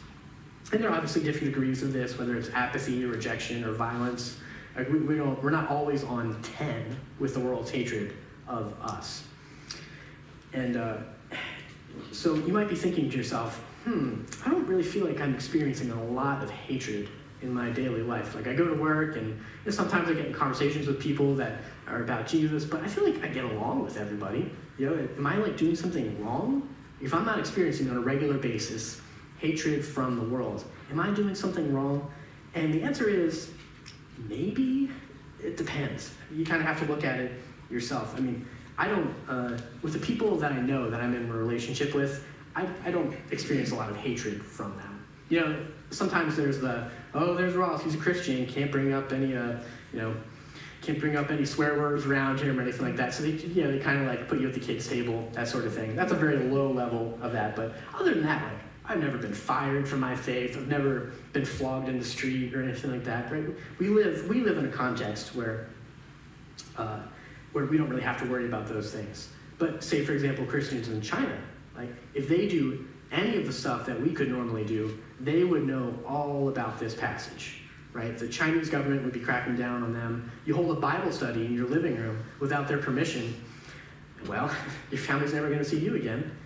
And 0.73 0.83
there 0.83 0.91
are 0.91 0.95
obviously 0.95 1.23
different 1.23 1.53
degrees 1.53 1.83
of 1.83 1.93
this, 1.93 2.19
whether 2.19 2.37
it's 2.37 2.51
apathy 2.51 3.05
or 3.05 3.09
rejection 3.09 3.65
or 3.65 3.73
violence. 3.73 4.39
We, 4.77 4.99
we 5.01 5.17
don't, 5.17 5.41
we're 5.43 5.51
not 5.51 5.71
always 5.71 6.05
on 6.05 6.41
10 6.43 6.97
with 7.19 7.35
the 7.35 7.41
world's 7.41 7.71
hatred 7.71 8.15
of 8.49 8.75
us. 8.81 9.25
And 10.53 10.77
uh, 10.77 10.97
so 12.13 12.35
you 12.35 12.53
might 12.53 12.69
be 12.69 12.75
thinking 12.75 13.11
to 13.11 13.17
yourself, 13.17 13.59
hmm, 13.85 14.23
I 14.45 14.51
don't 14.51 14.67
really 14.67 14.83
feel 14.83 15.07
like 15.07 15.21
I'm 15.21 15.35
experiencing 15.35 15.91
a 15.91 16.05
lot 16.05 16.43
of 16.43 16.51
hatred 16.51 17.09
in 17.45 17.55
my 17.55 17.71
daily 17.71 18.03
life. 18.03 18.35
Like 18.35 18.47
I 18.47 18.55
go 18.55 18.67
to 18.67 18.75
work 18.75 19.17
and 19.17 19.29
you 19.29 19.37
know, 19.67 19.71
sometimes 19.71 20.09
I 20.09 20.15
get 20.15 20.27
in 20.27 20.33
conversations 20.33 20.87
with 20.87 20.99
people 21.01 21.35
that 21.37 21.61
are 21.87 22.03
about 22.03 22.27
Jesus, 22.27 22.65
but 22.65 22.83
I 22.83 22.89
feel 22.89 23.05
like 23.05 23.23
I 23.23 23.29
get 23.29 23.45
along 23.45 23.85
with 23.85 23.97
everybody. 23.97 24.51
You 24.79 24.91
know, 24.91 25.09
am 25.17 25.27
I 25.27 25.37
like 25.37 25.57
doing 25.57 25.77
something 25.77 26.23
wrong? 26.25 26.69
If 27.01 27.15
I'm 27.15 27.25
not 27.25 27.39
experiencing 27.39 27.91
on 27.91 27.97
a 27.97 28.01
regular 28.01 28.39
basis 28.39 29.01
hatred 29.39 29.85
from 29.85 30.17
the 30.17 30.25
world, 30.25 30.65
am 30.91 30.99
I 30.99 31.11
doing 31.11 31.35
something 31.35 31.73
wrong? 31.73 32.11
And 32.55 32.73
the 32.73 32.83
answer 32.83 33.09
is 33.09 33.51
maybe. 34.29 34.91
It 35.43 35.59
depends. 35.59 36.11
You 36.33 36.47
kind 36.47 36.63
of 36.63 36.67
have 36.67 36.81
to 36.81 36.87
look 36.87 37.05
at 37.05 37.21
it 37.21 37.33
yourself. 37.71 38.15
I 38.17 38.21
mean, 38.21 38.47
I 38.79 38.89
don't, 38.89 39.15
uh, 39.29 39.59
with 39.83 39.93
the 39.93 39.99
people 39.99 40.37
that 40.37 40.53
I 40.53 40.61
know 40.61 40.89
that 40.89 41.01
I'm 41.01 41.15
in 41.15 41.29
a 41.29 41.35
relationship 41.35 41.95
with, 41.95 42.25
I, 42.57 42.67
I 42.85 42.91
don't 42.91 43.15
experience 43.31 43.71
a 43.71 43.75
lot 43.75 43.91
of 43.91 43.97
hatred 43.97 44.43
from 44.43 44.77
them. 44.79 45.05
You 45.29 45.41
know, 45.41 45.67
sometimes 45.95 46.37
there's 46.37 46.61
the, 46.61 46.89
oh, 47.15 47.35
there's 47.35 47.55
Ross, 47.55 47.83
he's 47.83 47.95
a 47.95 47.99
Christian, 47.99 48.47
can't 48.47 48.71
bring 48.71 48.93
up 48.93 49.13
any, 49.13 49.37
uh, 49.37 49.57
you 49.93 50.01
know, 50.01 50.15
can't 50.83 50.99
bring 51.01 51.17
up 51.17 51.31
any 51.31 51.47
swear 51.47 51.79
words 51.79 52.05
around 52.05 52.39
him 52.41 52.59
or 52.59 52.63
anything 52.63 52.85
like 52.85 52.97
that. 52.97 53.15
So 53.15 53.23
they, 53.23 53.31
you 53.31 53.65
know, 53.65 53.73
they 53.73 53.79
kind 53.79 54.01
of 54.01 54.07
like 54.07 54.29
put 54.29 54.39
you 54.41 54.49
at 54.49 54.55
the 54.55 54.61
kids' 54.61 54.87
table, 54.87 55.29
that 55.33 55.49
sort 55.49 55.65
of 55.65 55.75
thing. 55.75 55.97
That's 55.97 56.13
a 56.13 56.17
very 56.17 56.37
low 56.37 56.71
level 56.71 57.19
of 57.23 57.33
that. 57.33 57.57
But 57.57 57.75
other 57.95 58.13
than 58.13 58.23
that, 58.25 58.43
like, 58.43 58.61
I've 58.87 59.01
never 59.01 59.17
been 59.17 59.33
fired 59.33 59.89
from 59.89 60.01
my 60.01 60.15
faith. 60.15 60.59
I've 60.59 60.69
never 60.69 61.13
been 61.33 61.47
flogged 61.47 61.89
in 61.89 61.99
the 61.99 62.05
street 62.05 62.55
or 62.55 62.63
anything 62.63 62.91
like 62.91 63.05
that. 63.05 63.33
Right? 63.33 63.45
We 63.79 63.89
live, 63.89 64.29
we 64.29 64.41
live 64.43 64.59
in 64.59 64.67
a 64.67 64.71
context 64.71 65.35
where, 65.35 65.69
uh, 66.77 67.01
where 67.53 67.65
we 67.65 67.79
don't 67.79 67.89
really 67.89 68.03
have 68.03 68.21
to 68.21 68.29
worry 68.29 68.45
about 68.45 68.67
those 68.67 68.93
things. 68.93 69.31
But 69.57 69.83
say, 69.83 70.05
for 70.05 70.13
example, 70.13 70.45
Christians 70.45 70.89
in 70.89 71.01
China, 71.01 71.39
like 71.77 71.89
if 72.13 72.29
they 72.29 72.47
do 72.47 72.87
any 73.15 73.37
of 73.37 73.47
the 73.47 73.53
stuff 73.53 73.87
that 73.87 74.01
we 74.01 74.13
could 74.13 74.29
normally 74.29 74.65
do, 74.65 74.99
they 75.21 75.45
would 75.45 75.67
know 75.67 75.95
all 76.07 76.49
about 76.49 76.79
this 76.79 76.95
passage, 76.95 77.63
right? 77.93 78.19
The 78.19 78.29
Chinese 78.29 78.69
government 78.69 79.05
would 79.05 79.13
be 79.13 79.21
cracking 79.21 79.57
down 79.57 79.83
on 79.83 79.93
them. 79.93 80.31
You 80.45 80.55
hold 80.55 80.77
a 80.77 80.81
Bible 80.81 81.13
study 81.13 81.47
in 81.47 81.55
your 81.55 81.69
living 81.69 81.97
room 81.97 82.23
without 82.41 82.69
their 82.69 82.79
permission, 82.79 83.35
well, 84.27 84.51
your 84.91 85.01
family's 85.01 85.33
never 85.33 85.47
going 85.47 85.61
to 85.61 85.65
see 85.65 85.79
you 85.79 85.97
again, 85.97 86.37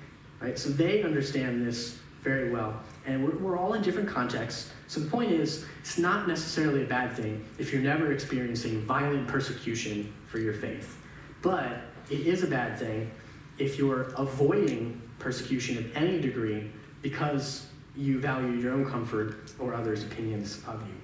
right? 0.41 0.59
So 0.59 0.69
they 0.69 1.03
understand 1.03 1.67
this 1.67 1.99
very 2.23 2.51
well. 2.51 2.81
And 3.07 3.25
we're, 3.25 3.37
we're 3.39 3.59
all 3.59 3.75
in 3.75 3.83
different 3.83 4.09
contexts. 4.09 4.71
So 4.87 5.01
the 5.01 5.09
point 5.09 5.33
is, 5.33 5.65
it's 5.81 5.99
not 5.99 6.29
necessarily 6.29 6.83
a 6.83 6.87
bad 6.87 7.17
thing 7.17 7.45
if 7.59 7.73
you're 7.73 7.83
never 7.83 8.13
experiencing 8.13 8.83
violent 8.83 9.27
persecution 9.29 10.13
for 10.27 10.39
your 10.39 10.53
faith. 10.53 10.99
But 11.41 11.83
it 12.11 12.27
is 12.27 12.43
a 12.43 12.47
bad 12.47 12.79
thing 12.79 13.11
if 13.59 13.79
you're 13.79 14.13
avoiding 14.17 15.01
persecution 15.19 15.79
of 15.79 15.97
any 15.97 16.21
degree 16.21 16.71
because 17.03 17.67
you 17.97 18.19
value 18.21 18.53
your 18.53 18.73
own 18.73 18.89
comfort 18.89 19.53
or 19.59 19.75
others' 19.75 20.05
opinions 20.05 20.63
of 20.67 20.81
you. 20.87 20.95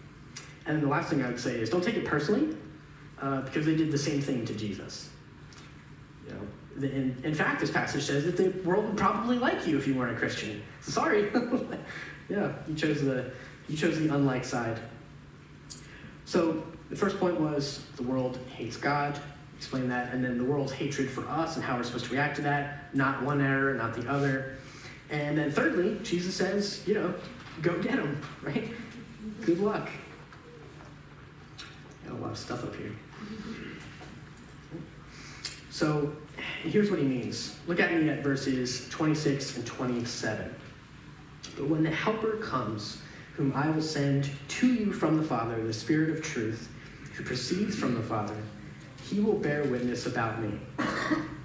And 0.66 0.82
the 0.82 0.86
last 0.86 1.10
thing 1.10 1.22
I 1.22 1.28
would 1.28 1.40
say 1.40 1.56
is 1.56 1.70
don't 1.70 1.82
take 1.82 1.96
it 1.96 2.04
personally 2.04 2.56
uh, 3.20 3.42
because 3.42 3.66
they 3.66 3.74
did 3.74 3.90
the 3.90 3.98
same 3.98 4.20
thing 4.20 4.44
to 4.46 4.54
Jesus. 4.54 5.10
You 6.26 6.34
know, 6.34 6.88
in, 6.88 7.16
in 7.22 7.34
fact, 7.34 7.60
this 7.60 7.70
passage 7.70 8.04
says 8.04 8.24
that 8.24 8.36
the 8.36 8.48
world 8.66 8.86
would 8.86 8.96
probably 8.96 9.38
like 9.38 9.66
you 9.66 9.76
if 9.76 9.86
you 9.86 9.94
weren't 9.94 10.16
a 10.16 10.18
Christian. 10.18 10.62
Sorry. 10.80 11.30
yeah, 12.28 12.52
you 12.66 12.74
chose 12.74 13.02
the 13.02 13.30
you 13.68 13.76
chose 13.76 13.98
the 13.98 14.14
unlike 14.14 14.44
side. 14.44 14.78
So 16.24 16.64
the 16.90 16.96
first 16.96 17.18
point 17.18 17.38
was 17.40 17.84
the 17.96 18.02
world 18.02 18.38
hates 18.54 18.76
God. 18.76 19.18
Explain 19.56 19.88
that, 19.88 20.12
and 20.12 20.24
then 20.24 20.38
the 20.38 20.44
world's 20.44 20.72
hatred 20.72 21.08
for 21.08 21.26
us 21.28 21.56
and 21.56 21.64
how 21.64 21.76
we're 21.76 21.82
supposed 21.84 22.06
to 22.06 22.12
react 22.12 22.36
to 22.36 22.42
that. 22.42 22.94
Not 22.94 23.22
one 23.22 23.40
error, 23.40 23.74
not 23.74 23.94
the 23.94 24.08
other. 24.10 24.56
And 25.10 25.38
then 25.38 25.50
thirdly, 25.50 25.98
Jesus 26.02 26.34
says, 26.34 26.82
you 26.86 26.94
know, 26.94 27.14
go 27.62 27.80
get 27.80 27.96
them, 27.96 28.20
right? 28.42 28.68
Good 29.44 29.60
luck. 29.60 29.88
Got 32.06 32.14
a 32.14 32.20
lot 32.20 32.32
of 32.32 32.38
stuff 32.38 32.64
up 32.64 32.74
here. 32.74 32.92
So 35.70 36.12
here's 36.62 36.90
what 36.90 36.98
he 36.98 37.04
means. 37.04 37.56
Look 37.66 37.80
at 37.80 37.92
me 37.92 38.08
at 38.08 38.22
verses 38.22 38.88
26 38.90 39.56
and 39.56 39.66
27. 39.66 40.54
But 41.56 41.68
when 41.68 41.82
the 41.82 41.90
Helper 41.90 42.36
comes, 42.36 42.98
whom 43.34 43.52
I 43.54 43.68
will 43.70 43.82
send 43.82 44.30
to 44.48 44.66
you 44.66 44.92
from 44.92 45.16
the 45.16 45.22
Father, 45.22 45.62
the 45.64 45.72
Spirit 45.72 46.10
of 46.10 46.22
truth, 46.22 46.68
who 47.14 47.24
proceeds 47.24 47.76
from 47.76 47.94
the 47.94 48.02
Father, 48.02 48.36
he 49.10 49.20
will 49.20 49.34
bear 49.34 49.64
witness 49.64 50.06
about 50.06 50.40
me. 50.42 50.58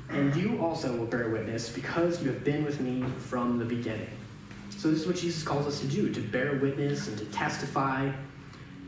And 0.09 0.35
you 0.35 0.59
also 0.59 0.95
will 0.95 1.05
bear 1.05 1.29
witness 1.29 1.69
because 1.69 2.21
you 2.23 2.31
have 2.31 2.43
been 2.43 2.65
with 2.65 2.79
me 2.79 3.03
from 3.19 3.59
the 3.59 3.65
beginning. 3.65 4.09
So, 4.71 4.89
this 4.89 5.01
is 5.01 5.07
what 5.07 5.17
Jesus 5.17 5.43
calls 5.43 5.67
us 5.67 5.81
to 5.81 5.87
do 5.87 6.11
to 6.11 6.19
bear 6.19 6.55
witness 6.55 7.07
and 7.07 7.17
to 7.19 7.25
testify. 7.25 8.09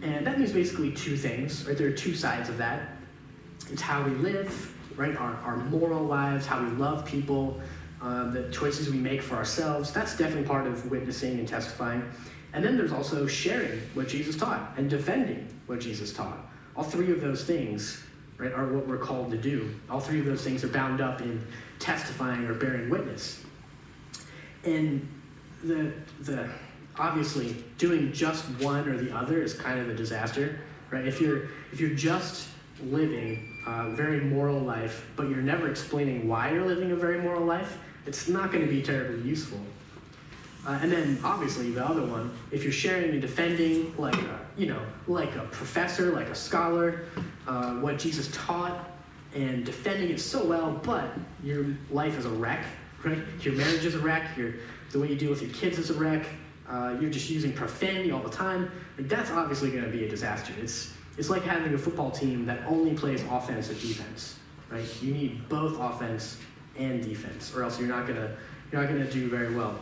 And 0.01 0.25
that 0.25 0.39
means 0.39 0.51
basically 0.51 0.91
two 0.91 1.15
things, 1.15 1.67
right? 1.67 1.77
There 1.77 1.88
are 1.88 1.93
two 1.95 2.15
sides 2.15 2.49
of 2.49 2.57
that. 2.57 2.89
It's 3.69 3.81
how 3.81 4.01
we 4.01 4.12
live, 4.15 4.75
right? 4.95 5.15
Our, 5.15 5.36
our 5.43 5.57
moral 5.57 6.03
lives, 6.03 6.47
how 6.47 6.63
we 6.63 6.71
love 6.71 7.05
people, 7.05 7.62
uh, 8.01 8.31
the 8.31 8.49
choices 8.49 8.89
we 8.89 8.97
make 8.97 9.21
for 9.21 9.36
ourselves. 9.36 9.91
That's 9.91 10.17
definitely 10.17 10.47
part 10.47 10.65
of 10.65 10.89
witnessing 10.89 11.38
and 11.38 11.47
testifying. 11.47 12.03
And 12.53 12.65
then 12.65 12.77
there's 12.77 12.91
also 12.91 13.27
sharing 13.27 13.79
what 13.93 14.07
Jesus 14.07 14.36
taught 14.36 14.73
and 14.77 14.89
defending 14.89 15.47
what 15.67 15.81
Jesus 15.81 16.13
taught. 16.13 16.39
All 16.75 16.84
three 16.84 17.12
of 17.12 17.21
those 17.21 17.43
things 17.43 18.03
right, 18.41 18.51
are 18.54 18.65
what 18.65 18.88
we're 18.88 18.97
called 18.97 19.30
to 19.32 19.38
do. 19.38 19.69
All 19.89 19.99
three 19.99 20.19
of 20.19 20.25
those 20.25 20.43
things 20.43 20.63
are 20.63 20.67
bound 20.67 20.99
up 20.99 21.21
in 21.21 21.45
testifying 21.77 22.45
or 22.45 22.56
bearing 22.56 22.89
witness. 22.89 23.43
And 24.63 25.08
the, 25.63 25.93
the 26.21 26.49
obviously, 26.97 27.56
doing 27.77 28.12
just 28.12 28.43
one 28.60 28.89
or 28.89 28.97
the 28.97 29.15
other 29.15 29.41
is 29.41 29.54
kind 29.54 29.80
of 29.80 29.89
a 29.89 29.93
disaster, 29.93 30.60
right? 30.89 31.08
If 31.08 31.21
you're 31.21 31.43
if 31.71 31.80
you're 31.80 31.95
just 31.95 32.47
living 32.84 33.62
a 33.67 33.91
very 33.91 34.21
moral 34.21 34.60
life, 34.60 35.08
but 35.15 35.30
you're 35.30 35.38
never 35.38 35.69
explaining 35.69 36.27
why 36.27 36.51
you're 36.51 36.65
living 36.65 36.91
a 36.91 36.95
very 36.95 37.21
moral 37.21 37.43
life, 37.43 37.77
it's 38.08 38.27
not 38.27 38.51
going 38.51 38.65
to 38.65 38.71
be 38.71 38.82
terribly 38.82 39.21
useful. 39.21 39.60
Uh, 40.65 40.78
and 40.82 40.91
then 40.91 41.17
obviously 41.24 41.71
the 41.71 41.84
other 41.84 42.04
one, 42.04 42.32
if 42.52 42.63
you're 42.63 42.71
sharing 42.71 43.12
and 43.12 43.21
defending 43.21 43.95
like 43.97 44.15
a, 44.15 44.39
you 44.58 44.67
know 44.67 44.82
like 45.08 45.36
a 45.36 45.43
professor, 45.45 46.12
like 46.12 46.28
a 46.28 46.36
scholar, 46.36 47.06
uh, 47.47 47.74
what 47.76 47.97
Jesus 47.97 48.30
taught, 48.32 48.89
and 49.34 49.65
defending 49.65 50.10
it 50.10 50.19
so 50.19 50.45
well, 50.45 50.80
but 50.84 51.10
your 51.43 51.65
life 51.89 52.17
is 52.17 52.26
a 52.26 52.30
wreck, 52.30 52.63
right? 53.04 53.17
Your 53.41 53.56
marriage 53.56 53.86
is 53.86 53.95
a 53.95 54.00
wreck. 54.00 54.38
Your 54.38 54.54
the 54.91 55.00
way 55.00 55.08
you 55.08 55.15
deal 55.15 55.30
with 55.30 55.41
your 55.41 55.52
kids 55.52 55.80
is 55.80 55.89
a 55.89 55.93
wreck. 55.93 56.26
Uh, 56.67 56.95
you're 57.02 57.10
just 57.10 57.30
using 57.30 57.52
profanity 57.54 58.12
all 58.12 58.21
the 58.21 58.30
time. 58.30 58.71
Like 58.97 59.10
that's 59.10 59.32
obviously 59.32 59.71
going 59.71 59.84
to 59.84 59.89
be 59.89 60.06
a 60.06 60.10
disaster. 60.10 60.54
It's 60.62 60.93
it's 61.17 61.30
like 61.30 61.43
having 61.43 61.74
a 61.74 61.78
football 61.78 62.12
team 62.12 62.45
that 62.45 62.60
only 62.67 62.93
plays 62.93 63.24
offense 63.30 63.69
or 63.69 63.74
defense, 63.74 64.38
right? 64.69 64.86
You 65.02 65.13
need 65.13 65.50
both 65.50 65.80
offense 65.80 66.38
and 66.78 67.04
defense, 67.04 67.54
or 67.56 67.63
else 67.63 67.80
you're 67.80 67.89
not 67.89 68.06
gonna 68.06 68.36
you're 68.71 68.82
not 68.82 68.89
gonna 68.89 69.10
do 69.10 69.28
very 69.28 69.56
well. 69.56 69.78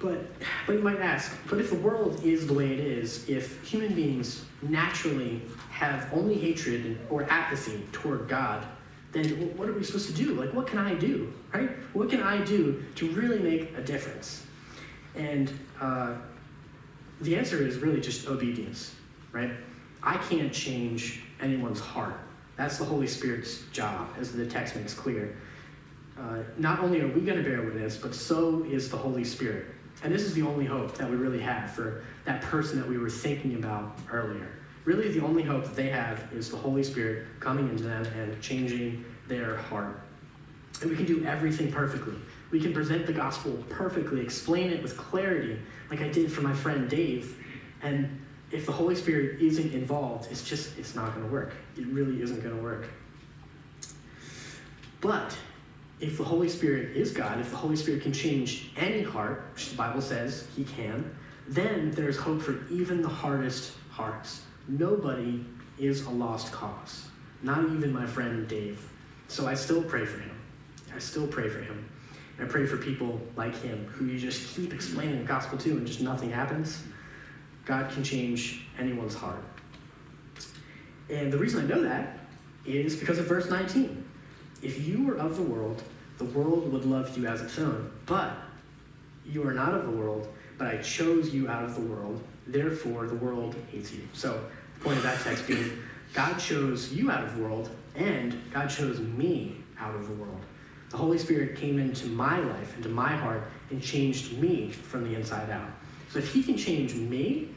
But, 0.00 0.18
but 0.66 0.72
you 0.72 0.80
might 0.80 0.98
ask, 0.98 1.36
but 1.48 1.60
if 1.60 1.68
the 1.68 1.76
world 1.76 2.24
is 2.24 2.46
the 2.46 2.54
way 2.54 2.72
it 2.72 2.80
is, 2.80 3.28
if 3.28 3.62
human 3.62 3.94
beings 3.94 4.44
naturally 4.62 5.42
have 5.70 6.08
only 6.12 6.38
hatred 6.38 6.98
or 7.10 7.24
apathy 7.24 7.86
toward 7.92 8.26
God, 8.26 8.66
then 9.12 9.26
what 9.56 9.68
are 9.68 9.72
we 9.72 9.84
supposed 9.84 10.06
to 10.06 10.14
do? 10.14 10.34
Like, 10.34 10.54
what 10.54 10.66
can 10.66 10.78
I 10.78 10.94
do, 10.94 11.32
right? 11.52 11.70
What 11.92 12.08
can 12.08 12.22
I 12.22 12.42
do 12.44 12.82
to 12.94 13.10
really 13.10 13.38
make 13.40 13.76
a 13.76 13.82
difference? 13.82 14.46
And 15.16 15.52
uh, 15.80 16.14
the 17.20 17.36
answer 17.36 17.66
is 17.66 17.76
really 17.78 18.00
just 18.00 18.26
obedience, 18.26 18.94
right? 19.32 19.50
I 20.02 20.16
can't 20.16 20.52
change 20.52 21.22
anyone's 21.42 21.80
heart. 21.80 22.18
That's 22.56 22.78
the 22.78 22.84
Holy 22.84 23.06
Spirit's 23.06 23.62
job, 23.72 24.08
as 24.18 24.32
the 24.32 24.46
text 24.46 24.76
makes 24.76 24.94
clear. 24.94 25.36
Uh, 26.18 26.38
not 26.56 26.80
only 26.80 27.00
are 27.00 27.08
we 27.08 27.20
going 27.20 27.42
to 27.42 27.44
bear 27.44 27.62
witness, 27.62 27.96
but 27.96 28.14
so 28.14 28.64
is 28.64 28.90
the 28.90 28.96
Holy 28.96 29.24
Spirit. 29.24 29.66
And 30.02 30.12
this 30.12 30.22
is 30.22 30.34
the 30.34 30.42
only 30.42 30.64
hope 30.64 30.96
that 30.96 31.08
we 31.08 31.16
really 31.16 31.40
have 31.40 31.70
for 31.70 32.04
that 32.24 32.40
person 32.42 32.80
that 32.80 32.88
we 32.88 32.98
were 32.98 33.10
thinking 33.10 33.56
about 33.56 33.98
earlier. 34.10 34.48
Really, 34.84 35.08
the 35.08 35.24
only 35.24 35.42
hope 35.42 35.64
that 35.64 35.76
they 35.76 35.90
have 35.90 36.26
is 36.32 36.50
the 36.50 36.56
Holy 36.56 36.82
Spirit 36.82 37.26
coming 37.38 37.68
into 37.68 37.82
them 37.82 38.04
and 38.16 38.40
changing 38.40 39.04
their 39.28 39.56
heart. 39.56 40.00
And 40.80 40.90
we 40.90 40.96
can 40.96 41.04
do 41.04 41.24
everything 41.26 41.70
perfectly. 41.70 42.14
We 42.50 42.60
can 42.60 42.72
present 42.72 43.06
the 43.06 43.12
gospel 43.12 43.62
perfectly, 43.68 44.22
explain 44.22 44.70
it 44.70 44.82
with 44.82 44.96
clarity, 44.96 45.58
like 45.90 46.00
I 46.00 46.08
did 46.08 46.32
for 46.32 46.40
my 46.40 46.54
friend 46.54 46.88
Dave. 46.88 47.36
And 47.82 48.20
if 48.50 48.66
the 48.66 48.72
Holy 48.72 48.94
Spirit 48.94 49.40
isn't 49.40 49.72
involved, 49.72 50.30
it's 50.30 50.42
just, 50.42 50.76
it's 50.78 50.94
not 50.94 51.14
going 51.14 51.26
to 51.26 51.32
work. 51.32 51.52
It 51.76 51.86
really 51.86 52.22
isn't 52.22 52.42
going 52.42 52.56
to 52.56 52.62
work. 52.62 52.88
But 55.00 55.36
if 56.00 56.16
the 56.16 56.24
Holy 56.24 56.48
Spirit 56.48 56.96
is 56.96 57.12
God, 57.12 57.38
if 57.40 57.50
the 57.50 57.56
Holy 57.56 57.76
Spirit 57.76 58.02
can 58.02 58.12
change 58.12 58.70
any 58.76 59.02
heart, 59.02 59.44
which 59.54 59.70
the 59.70 59.76
Bible 59.76 60.00
says 60.00 60.46
he 60.56 60.64
can, 60.64 61.14
then 61.46 61.90
there's 61.90 62.16
hope 62.16 62.40
for 62.40 62.66
even 62.70 63.02
the 63.02 63.08
hardest 63.08 63.74
hearts. 63.90 64.42
Nobody 64.66 65.44
is 65.78 66.06
a 66.06 66.10
lost 66.10 66.52
cause, 66.52 67.06
not 67.42 67.64
even 67.64 67.92
my 67.92 68.06
friend 68.06 68.48
Dave. 68.48 68.88
So 69.28 69.46
I 69.46 69.54
still 69.54 69.82
pray 69.82 70.06
for 70.06 70.18
him. 70.18 70.36
I 70.94 70.98
still 70.98 71.26
pray 71.26 71.48
for 71.48 71.60
him. 71.60 71.88
I 72.40 72.44
pray 72.44 72.64
for 72.64 72.78
people 72.78 73.20
like 73.36 73.54
him 73.60 73.86
who 73.86 74.06
you 74.06 74.18
just 74.18 74.56
keep 74.56 74.72
explaining 74.72 75.18
the 75.18 75.24
gospel 75.24 75.58
to 75.58 75.70
and 75.72 75.86
just 75.86 76.00
nothing 76.00 76.30
happens. 76.30 76.82
God 77.66 77.90
can 77.90 78.02
change 78.02 78.66
anyone's 78.78 79.14
heart. 79.14 79.44
And 81.10 81.30
the 81.30 81.36
reason 81.38 81.64
I 81.64 81.68
know 81.68 81.82
that 81.82 82.18
is 82.64 82.96
because 82.96 83.18
of 83.18 83.26
verse 83.26 83.50
19. 83.50 84.09
If 84.62 84.86
you 84.86 85.04
were 85.04 85.16
of 85.16 85.36
the 85.36 85.42
world, 85.42 85.82
the 86.18 86.24
world 86.26 86.70
would 86.72 86.84
love 86.84 87.16
you 87.16 87.26
as 87.26 87.40
its 87.40 87.58
own. 87.58 87.90
But 88.04 88.32
you 89.26 89.46
are 89.46 89.54
not 89.54 89.74
of 89.74 89.84
the 89.84 89.90
world, 89.90 90.28
but 90.58 90.66
I 90.66 90.78
chose 90.78 91.32
you 91.32 91.48
out 91.48 91.64
of 91.64 91.74
the 91.74 91.80
world. 91.80 92.22
Therefore, 92.46 93.06
the 93.06 93.14
world 93.14 93.54
hates 93.70 93.92
you. 93.92 94.02
So, 94.12 94.44
the 94.74 94.84
point 94.84 94.98
of 94.98 95.02
that 95.04 95.20
text 95.20 95.46
being 95.46 95.78
God 96.12 96.38
chose 96.38 96.92
you 96.92 97.10
out 97.10 97.24
of 97.24 97.36
the 97.36 97.42
world, 97.42 97.70
and 97.94 98.38
God 98.52 98.68
chose 98.68 98.98
me 99.00 99.56
out 99.78 99.94
of 99.94 100.08
the 100.08 100.14
world. 100.14 100.40
The 100.90 100.96
Holy 100.96 101.18
Spirit 101.18 101.56
came 101.56 101.78
into 101.78 102.08
my 102.08 102.38
life, 102.40 102.76
into 102.76 102.88
my 102.88 103.14
heart, 103.16 103.44
and 103.70 103.80
changed 103.80 104.36
me 104.38 104.70
from 104.70 105.04
the 105.04 105.14
inside 105.14 105.48
out. 105.48 105.70
So, 106.10 106.18
if 106.18 106.32
He 106.32 106.42
can 106.42 106.58
change 106.58 106.94
me, 106.94 107.48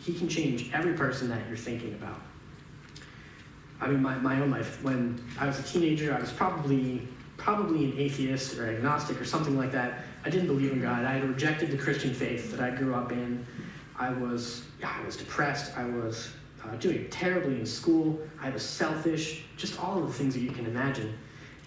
He 0.00 0.12
can 0.12 0.28
change 0.28 0.70
every 0.74 0.92
person 0.92 1.28
that 1.30 1.40
you're 1.48 1.56
thinking 1.56 1.94
about. 1.94 2.20
I 3.82 3.88
mean, 3.88 4.00
my, 4.00 4.16
my 4.18 4.40
own 4.40 4.52
life, 4.52 4.82
when 4.84 5.22
I 5.40 5.46
was 5.46 5.58
a 5.58 5.62
teenager, 5.64 6.14
I 6.14 6.20
was 6.20 6.30
probably 6.30 7.08
probably 7.36 7.86
an 7.86 7.98
atheist 7.98 8.56
or 8.56 8.70
agnostic 8.70 9.20
or 9.20 9.24
something 9.24 9.58
like 9.58 9.72
that. 9.72 10.04
I 10.24 10.30
didn't 10.30 10.46
believe 10.46 10.70
in 10.70 10.80
God. 10.80 11.04
I 11.04 11.14
had 11.14 11.28
rejected 11.28 11.72
the 11.72 11.76
Christian 11.76 12.14
faith 12.14 12.52
that 12.52 12.60
I 12.60 12.70
grew 12.70 12.94
up 12.94 13.10
in. 13.10 13.44
I 13.98 14.10
was, 14.10 14.64
I 14.84 15.04
was 15.04 15.16
depressed. 15.16 15.76
I 15.76 15.84
was 15.84 16.32
uh, 16.62 16.76
doing 16.76 17.10
terribly 17.10 17.58
in 17.58 17.66
school. 17.66 18.20
I 18.40 18.50
was 18.50 18.62
selfish. 18.62 19.44
Just 19.56 19.82
all 19.82 19.98
of 19.98 20.06
the 20.06 20.12
things 20.12 20.34
that 20.34 20.40
you 20.40 20.52
can 20.52 20.66
imagine. 20.66 21.18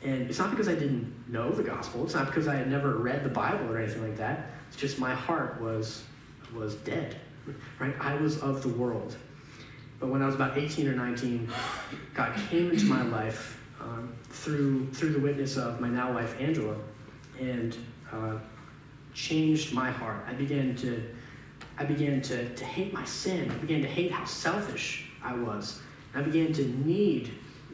And 0.02 0.30
it's 0.30 0.40
not 0.40 0.52
because 0.52 0.70
I 0.70 0.76
didn't 0.76 1.14
know 1.28 1.52
the 1.52 1.64
gospel. 1.64 2.06
It's 2.06 2.14
not 2.14 2.28
because 2.28 2.48
I 2.48 2.56
had 2.56 2.72
never 2.72 2.96
read 2.96 3.26
the 3.26 3.30
Bible 3.30 3.70
or 3.70 3.78
anything 3.78 4.04
like 4.04 4.16
that. 4.16 4.52
It's 4.70 4.78
just 4.78 4.98
my 4.98 5.14
heart 5.14 5.60
was 5.60 6.04
was 6.54 6.76
dead. 6.76 7.18
Right? 7.80 7.96
I 8.00 8.16
was 8.16 8.40
of 8.42 8.64
the 8.64 8.70
world. 8.70 9.18
But 10.00 10.10
when 10.10 10.22
I 10.22 10.26
was 10.26 10.36
about 10.36 10.58
18 10.58 10.88
or 10.88 10.94
19, 10.94 11.50
God 12.14 12.34
came 12.50 12.72
into 12.72 12.86
my 12.86 13.04
life 13.04 13.62
um, 13.80 14.14
through 14.30 14.92
through 14.92 15.14
the 15.14 15.20
witness 15.20 15.58
of 15.58 15.80
my 15.80 15.88
now 15.88 16.14
wife 16.14 16.36
Angela, 16.40 16.76
and 17.40 17.76
uh, 18.12 18.38
changed 19.14 19.74
my 19.74 19.92
heart. 19.92 20.26
I 20.28 20.34
began 20.34 20.76
to 20.78 21.02
I 21.78 21.86
began 21.86 22.22
to, 22.24 22.54
to 22.56 22.66
hate 22.66 22.94
my 22.94 23.04
sin. 23.06 23.52
I 23.52 23.56
began 23.56 23.82
to 23.82 23.88
hate 23.88 24.12
how 24.12 24.26
selfish 24.26 25.10
I 25.24 25.34
was. 25.36 25.82
I 26.14 26.22
began 26.22 26.54
to 26.54 26.66
need 26.86 27.32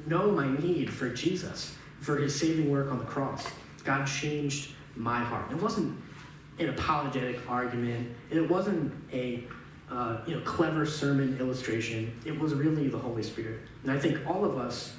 know 0.08 0.32
my 0.32 0.50
need 0.58 0.92
for 0.92 1.10
Jesus, 1.10 1.76
for 2.00 2.18
His 2.18 2.38
saving 2.38 2.72
work 2.72 2.92
on 2.92 2.98
the 2.98 3.06
cross. 3.06 3.48
God 3.84 4.06
changed 4.06 4.72
my 4.96 5.20
heart. 5.20 5.52
It 5.52 5.62
wasn't 5.62 5.98
an 6.60 6.70
apologetic 6.70 7.40
argument. 7.48 8.10
It 8.30 8.50
wasn't 8.50 8.94
a 9.12 9.44
uh, 9.92 10.18
you 10.26 10.36
know 10.36 10.42
clever 10.42 10.86
sermon 10.86 11.38
illustration. 11.40 12.14
It 12.26 12.40
was 12.40 12.54
really 12.54 12.88
the 12.88 12.98
Holy 12.98 13.24
Spirit. 13.24 13.60
And 13.84 13.92
I 13.92 14.00
think 14.00 14.26
all 14.28 14.46
of 14.46 14.58
us 14.58 14.96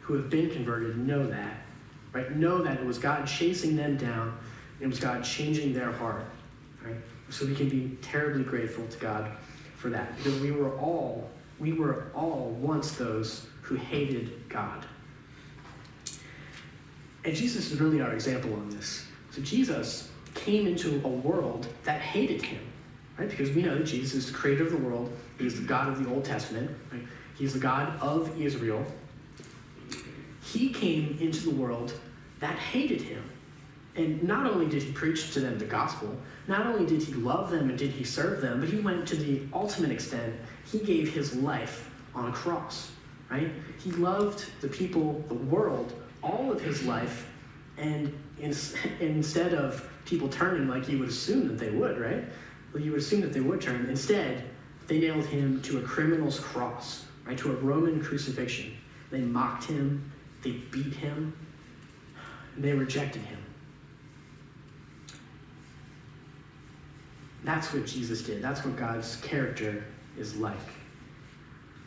who 0.00 0.14
have 0.14 0.30
been 0.30 0.50
converted 0.50 0.96
know 0.96 1.26
that, 1.26 1.56
right? 2.12 2.34
Know 2.36 2.62
that 2.62 2.78
it 2.78 2.86
was 2.86 2.98
God 2.98 3.26
chasing 3.26 3.76
them 3.76 3.96
down, 3.96 4.38
it 4.80 4.86
was 4.86 5.00
God 5.00 5.24
changing 5.24 5.74
their 5.74 5.90
heart, 5.92 6.24
right? 6.84 6.96
So 7.28 7.44
we 7.44 7.54
can 7.54 7.68
be 7.68 7.98
terribly 8.02 8.44
grateful 8.44 8.86
to 8.86 8.98
God 8.98 9.30
for 9.74 9.88
that 9.90 10.16
because 10.16 10.40
we 10.40 10.52
were 10.52 10.76
all 10.78 11.28
we 11.58 11.72
were 11.72 12.06
all 12.14 12.56
once 12.60 12.92
those 12.92 13.46
who 13.62 13.74
hated 13.74 14.48
God. 14.48 14.84
And 17.24 17.34
Jesus 17.34 17.72
is 17.72 17.80
really 17.80 18.00
our 18.00 18.12
example 18.12 18.52
on 18.54 18.70
this. 18.70 19.04
So 19.32 19.42
Jesus 19.42 20.10
came 20.34 20.66
into 20.66 21.00
a 21.04 21.08
world 21.08 21.66
that 21.84 22.00
hated 22.00 22.42
him, 22.42 22.60
right? 23.18 23.28
Because 23.28 23.50
we 23.50 23.62
know 23.62 23.78
that 23.78 23.84
Jesus 23.84 24.14
is 24.14 24.32
the 24.32 24.36
creator 24.36 24.64
of 24.64 24.72
the 24.72 24.78
world. 24.78 25.12
He's 25.38 25.60
the 25.60 25.66
God 25.66 25.88
of 25.88 26.02
the 26.02 26.10
Old 26.10 26.24
Testament. 26.24 26.70
Right? 26.92 27.02
He's 27.36 27.52
the 27.52 27.58
God 27.58 28.00
of 28.00 28.40
Israel 28.40 28.84
he 30.52 30.70
came 30.70 31.18
into 31.20 31.44
the 31.48 31.54
world 31.54 31.92
that 32.40 32.56
hated 32.56 33.02
him. 33.02 33.22
And 33.96 34.22
not 34.22 34.46
only 34.46 34.66
did 34.66 34.82
he 34.82 34.92
preach 34.92 35.32
to 35.32 35.40
them 35.40 35.58
the 35.58 35.64
gospel, 35.64 36.14
not 36.48 36.66
only 36.66 36.86
did 36.86 37.02
he 37.02 37.14
love 37.14 37.50
them 37.50 37.70
and 37.70 37.78
did 37.78 37.90
he 37.90 38.04
serve 38.04 38.40
them, 38.40 38.60
but 38.60 38.68
he 38.68 38.78
went 38.78 39.08
to 39.08 39.16
the 39.16 39.42
ultimate 39.52 39.90
extent. 39.90 40.34
He 40.70 40.78
gave 40.78 41.12
his 41.12 41.34
life 41.34 41.90
on 42.14 42.28
a 42.28 42.32
cross, 42.32 42.92
right? 43.30 43.50
He 43.82 43.90
loved 43.92 44.44
the 44.60 44.68
people, 44.68 45.24
the 45.28 45.34
world, 45.34 45.92
all 46.22 46.52
of 46.52 46.60
his 46.60 46.84
life, 46.84 47.28
and 47.78 48.12
in, 48.38 48.54
instead 49.00 49.54
of 49.54 49.90
people 50.04 50.28
turning 50.28 50.68
like 50.68 50.88
you 50.88 50.98
would 50.98 51.08
assume 51.08 51.48
that 51.48 51.58
they 51.58 51.70
would, 51.70 51.98
right? 51.98 52.24
You 52.78 52.92
would 52.92 53.00
assume 53.00 53.20
that 53.22 53.32
they 53.32 53.40
would 53.40 53.60
turn. 53.60 53.86
Instead, 53.86 54.44
they 54.86 54.98
nailed 54.98 55.26
him 55.26 55.60
to 55.62 55.78
a 55.78 55.82
criminal's 55.82 56.38
cross, 56.38 57.06
right? 57.24 57.36
To 57.38 57.52
a 57.52 57.54
Roman 57.56 58.02
crucifixion. 58.02 58.72
They 59.10 59.20
mocked 59.20 59.64
him, 59.64 60.10
they 60.42 60.52
beat 60.70 60.94
him. 60.94 61.36
And 62.54 62.64
they 62.64 62.72
rejected 62.72 63.22
him. 63.22 63.38
That's 67.44 67.72
what 67.72 67.86
Jesus 67.86 68.22
did. 68.22 68.42
That's 68.42 68.64
what 68.64 68.76
God's 68.76 69.16
character 69.16 69.84
is 70.18 70.36
like. 70.36 70.56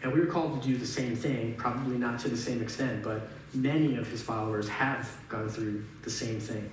And 0.02 0.14
we 0.14 0.22
are 0.22 0.26
called 0.26 0.62
to 0.62 0.68
do 0.68 0.78
the 0.78 0.88
same 0.88 1.16
thing, 1.16 1.56
probably 1.56 1.98
not 1.98 2.20
to 2.22 2.30
the 2.30 2.38
same 2.38 2.62
extent, 2.62 3.04
but 3.04 3.30
many 3.54 3.98
of 3.98 4.08
his 4.08 4.22
followers 4.22 4.70
have 4.70 5.10
gone 5.28 5.50
through 5.50 5.84
the 6.04 6.10
same 6.10 6.40
thing. 6.40 6.70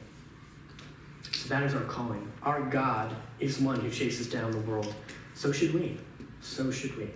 So 1.47 1.55
that 1.55 1.63
is 1.63 1.75
our 1.75 1.83
calling. 1.83 2.29
Our 2.43 2.61
God 2.61 3.15
is 3.39 3.61
one 3.61 3.79
who 3.79 3.89
chases 3.89 4.29
down 4.29 4.51
the 4.51 4.59
world. 4.59 4.93
So 5.37 5.53
should 5.53 5.75
we. 5.75 5.97
So 6.41 6.73
should 6.73 6.97
we. 6.97 7.09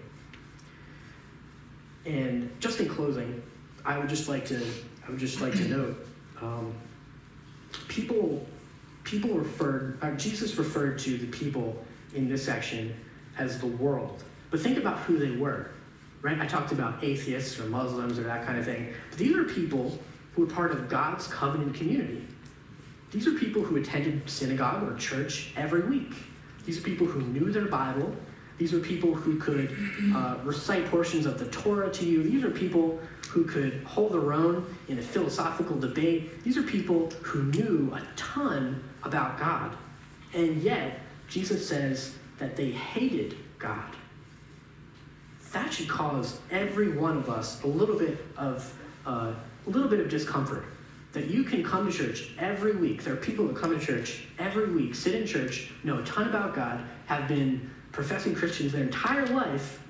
And 2.06 2.48
just 2.60 2.78
in 2.78 2.88
closing, 2.88 3.42
I 3.84 3.98
would 3.98 4.08
just 4.08 4.28
like 4.28 4.46
to 4.46 4.64
I 5.04 5.10
would 5.10 5.18
just 5.18 5.40
like 5.40 5.54
to 5.54 5.68
note 5.76 6.06
um, 6.40 6.72
people 7.88 8.46
people 9.02 9.30
referred 9.30 9.98
uh, 10.00 10.12
Jesus 10.12 10.56
referred 10.56 11.00
to 11.00 11.18
the 11.18 11.26
people 11.26 11.76
in 12.14 12.28
this 12.28 12.44
section 12.44 12.94
as 13.36 13.58
the 13.58 13.66
world. 13.66 14.22
But 14.52 14.60
think 14.60 14.78
about 14.78 14.98
who 14.98 15.18
they 15.18 15.32
were, 15.32 15.72
right? 16.22 16.38
I 16.38 16.46
talked 16.46 16.70
about 16.70 17.02
atheists 17.02 17.58
or 17.58 17.64
Muslims 17.64 18.16
or 18.16 18.22
that 18.22 18.46
kind 18.46 18.60
of 18.60 18.64
thing. 18.64 18.94
But 19.10 19.18
these 19.18 19.34
are 19.36 19.42
people 19.42 19.98
who 20.36 20.42
were 20.42 20.52
part 20.52 20.70
of 20.70 20.88
God's 20.88 21.26
covenant 21.26 21.74
community. 21.74 22.24
These 23.10 23.26
are 23.26 23.32
people 23.32 23.62
who 23.62 23.76
attended 23.76 24.28
synagogue 24.28 24.88
or 24.88 24.96
church 24.96 25.52
every 25.56 25.82
week. 25.82 26.14
These 26.64 26.78
are 26.78 26.82
people 26.82 27.06
who 27.06 27.22
knew 27.22 27.50
their 27.50 27.66
Bible. 27.66 28.14
These 28.58 28.74
are 28.74 28.80
people 28.80 29.14
who 29.14 29.38
could 29.38 29.74
uh, 30.14 30.36
recite 30.44 30.86
portions 30.86 31.26
of 31.26 31.38
the 31.38 31.46
Torah 31.46 31.90
to 31.90 32.04
you. 32.04 32.22
These 32.22 32.44
are 32.44 32.50
people 32.50 33.00
who 33.30 33.44
could 33.44 33.82
hold 33.84 34.12
their 34.12 34.32
own 34.32 34.66
in 34.88 34.98
a 34.98 35.02
philosophical 35.02 35.78
debate. 35.78 36.44
These 36.44 36.56
are 36.58 36.62
people 36.62 37.10
who 37.22 37.44
knew 37.44 37.92
a 37.94 38.02
ton 38.16 38.84
about 39.02 39.38
God. 39.38 39.76
And 40.34 40.62
yet, 40.62 41.00
Jesus 41.28 41.66
says 41.66 42.14
that 42.38 42.54
they 42.54 42.70
hated 42.70 43.36
God. 43.58 43.96
That 45.52 45.72
should 45.72 45.88
cause 45.88 46.38
every 46.50 46.92
one 46.92 47.16
of 47.16 47.28
us 47.28 47.62
a 47.64 47.66
little 47.66 47.98
bit 47.98 48.24
of 48.36 48.72
uh, 49.06 49.32
a 49.66 49.70
little 49.70 49.88
bit 49.88 50.00
of 50.00 50.08
discomfort. 50.08 50.64
That 51.12 51.26
you 51.26 51.42
can 51.42 51.64
come 51.64 51.90
to 51.90 51.96
church 51.96 52.30
every 52.38 52.76
week. 52.76 53.02
There 53.02 53.14
are 53.14 53.16
people 53.16 53.46
who 53.46 53.54
come 53.54 53.78
to 53.78 53.84
church 53.84 54.24
every 54.38 54.70
week, 54.72 54.94
sit 54.94 55.14
in 55.14 55.26
church, 55.26 55.72
know 55.82 55.98
a 55.98 56.04
ton 56.04 56.28
about 56.28 56.54
God, 56.54 56.80
have 57.06 57.26
been 57.26 57.70
professing 57.90 58.34
Christians 58.34 58.72
their 58.72 58.84
entire 58.84 59.26
life, 59.26 59.82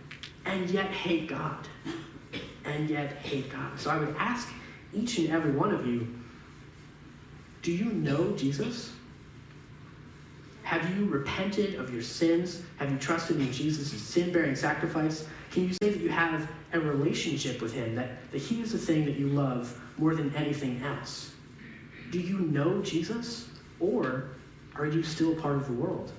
and 0.47 0.69
yet 0.71 0.87
hate 0.87 1.29
God. 1.29 1.69
And 2.65 2.89
yet 2.89 3.13
hate 3.13 3.51
God. 3.51 3.79
So 3.79 3.91
I 3.91 3.99
would 3.99 4.15
ask 4.19 4.49
each 4.93 5.19
and 5.19 5.31
every 5.31 5.51
one 5.51 5.75
of 5.75 5.87
you 5.87 6.07
do 7.63 7.73
you 7.73 7.87
know 7.87 8.33
Jesus? 8.37 8.93
Have 10.63 10.97
you 10.97 11.07
repented 11.07 11.75
of 11.75 11.93
your 11.93 12.03
sins? 12.03 12.63
Have 12.79 12.91
you 12.91 12.99
trusted 12.99 13.39
in 13.39 13.53
Jesus' 13.53 13.93
sin 14.01 14.33
bearing 14.33 14.55
sacrifice? 14.55 15.27
Can 15.51 15.69
you 15.69 15.75
say 15.75 15.91
that 15.91 16.01
you 16.01 16.09
have 16.09 16.49
a 16.73 16.81
relationship 16.81 17.61
with 17.61 17.75
Him, 17.75 17.97
that, 17.97 18.31
that 18.31 18.39
He 18.39 18.63
is 18.63 18.73
the 18.73 18.79
thing 18.79 19.05
that 19.05 19.17
you 19.17 19.27
love 19.27 19.79
more 20.01 20.15
than 20.15 20.35
anything 20.35 20.83
else? 20.83 21.33
Do 22.11 22.19
you 22.19 22.39
know 22.41 22.81
Jesus? 22.81 23.49
Or 23.79 24.31
are 24.75 24.87
you 24.87 25.03
still 25.03 25.35
part 25.35 25.57
of 25.57 25.67
the 25.67 25.75
world? 25.75 26.13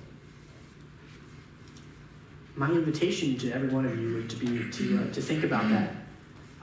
My 2.54 2.70
invitation 2.70 3.36
to 3.38 3.50
every 3.50 3.68
one 3.68 3.84
of 3.84 3.98
you 3.98 4.14
would 4.14 4.30
to 4.30 4.36
be 4.36 4.70
to, 4.70 5.02
uh, 5.02 5.12
to 5.12 5.20
think 5.20 5.42
about 5.42 5.68
that 5.70 5.94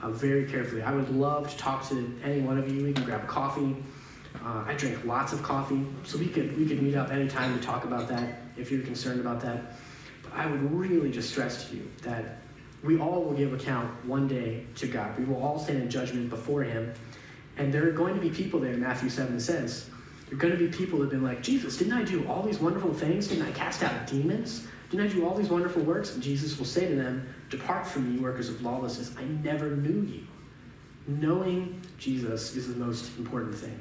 uh, 0.02 0.10
very 0.10 0.44
carefully. 0.46 0.82
I 0.82 0.92
would 0.92 1.10
love 1.14 1.50
to 1.50 1.56
talk 1.58 1.86
to 1.88 2.18
any 2.24 2.40
one 2.40 2.58
of 2.58 2.72
you. 2.72 2.84
We 2.84 2.92
can 2.92 3.04
grab 3.04 3.26
coffee. 3.26 3.76
Uh, 4.44 4.64
I 4.66 4.74
drink 4.74 5.04
lots 5.04 5.32
of 5.32 5.42
coffee, 5.42 5.84
so 6.04 6.16
we 6.16 6.28
could 6.28 6.56
we 6.56 6.64
could 6.64 6.80
meet 6.80 6.94
up 6.94 7.10
anytime 7.10 7.58
to 7.58 7.64
talk 7.64 7.84
about 7.84 8.08
that 8.08 8.38
if 8.56 8.70
you're 8.70 8.82
concerned 8.82 9.20
about 9.20 9.40
that. 9.40 9.74
But 10.22 10.34
I 10.34 10.46
would 10.46 10.72
really 10.72 11.10
just 11.10 11.30
stress 11.30 11.68
to 11.68 11.76
you 11.76 11.90
that 12.02 12.39
we 12.82 12.98
all 12.98 13.24
will 13.24 13.34
give 13.34 13.52
account 13.52 13.90
one 14.06 14.26
day 14.26 14.64
to 14.76 14.86
God. 14.86 15.18
We 15.18 15.24
will 15.24 15.42
all 15.42 15.58
stand 15.58 15.82
in 15.82 15.90
judgment 15.90 16.30
before 16.30 16.62
Him, 16.62 16.92
and 17.56 17.72
there 17.72 17.86
are 17.88 17.92
going 17.92 18.14
to 18.14 18.20
be 18.20 18.30
people 18.30 18.60
there. 18.60 18.76
Matthew 18.76 19.10
seven 19.10 19.38
says, 19.38 19.90
there 20.30 20.36
are 20.36 20.40
going 20.40 20.56
to 20.56 20.64
be 20.64 20.68
people 20.68 21.00
that 21.00 21.06
have 21.06 21.10
been 21.10 21.24
like, 21.24 21.42
Jesus, 21.42 21.76
didn't 21.76 21.94
I 21.94 22.04
do 22.04 22.24
all 22.28 22.42
these 22.42 22.60
wonderful 22.60 22.94
things? 22.94 23.26
Didn't 23.26 23.46
I 23.46 23.50
cast 23.50 23.82
out 23.82 24.06
demons? 24.06 24.64
Didn't 24.88 25.10
I 25.10 25.12
do 25.12 25.26
all 25.26 25.34
these 25.34 25.48
wonderful 25.48 25.82
works? 25.82 26.14
And 26.14 26.22
Jesus 26.22 26.56
will 26.56 26.66
say 26.66 26.86
to 26.86 26.94
them, 26.94 27.28
Depart 27.48 27.84
from 27.84 28.14
me, 28.14 28.20
workers 28.20 28.48
of 28.48 28.62
lawlessness. 28.62 29.12
I 29.18 29.24
never 29.24 29.74
knew 29.74 30.02
you. 30.02 30.22
Knowing 31.08 31.82
Jesus 31.98 32.54
is 32.54 32.68
the 32.72 32.78
most 32.78 33.18
important 33.18 33.56
thing. 33.56 33.76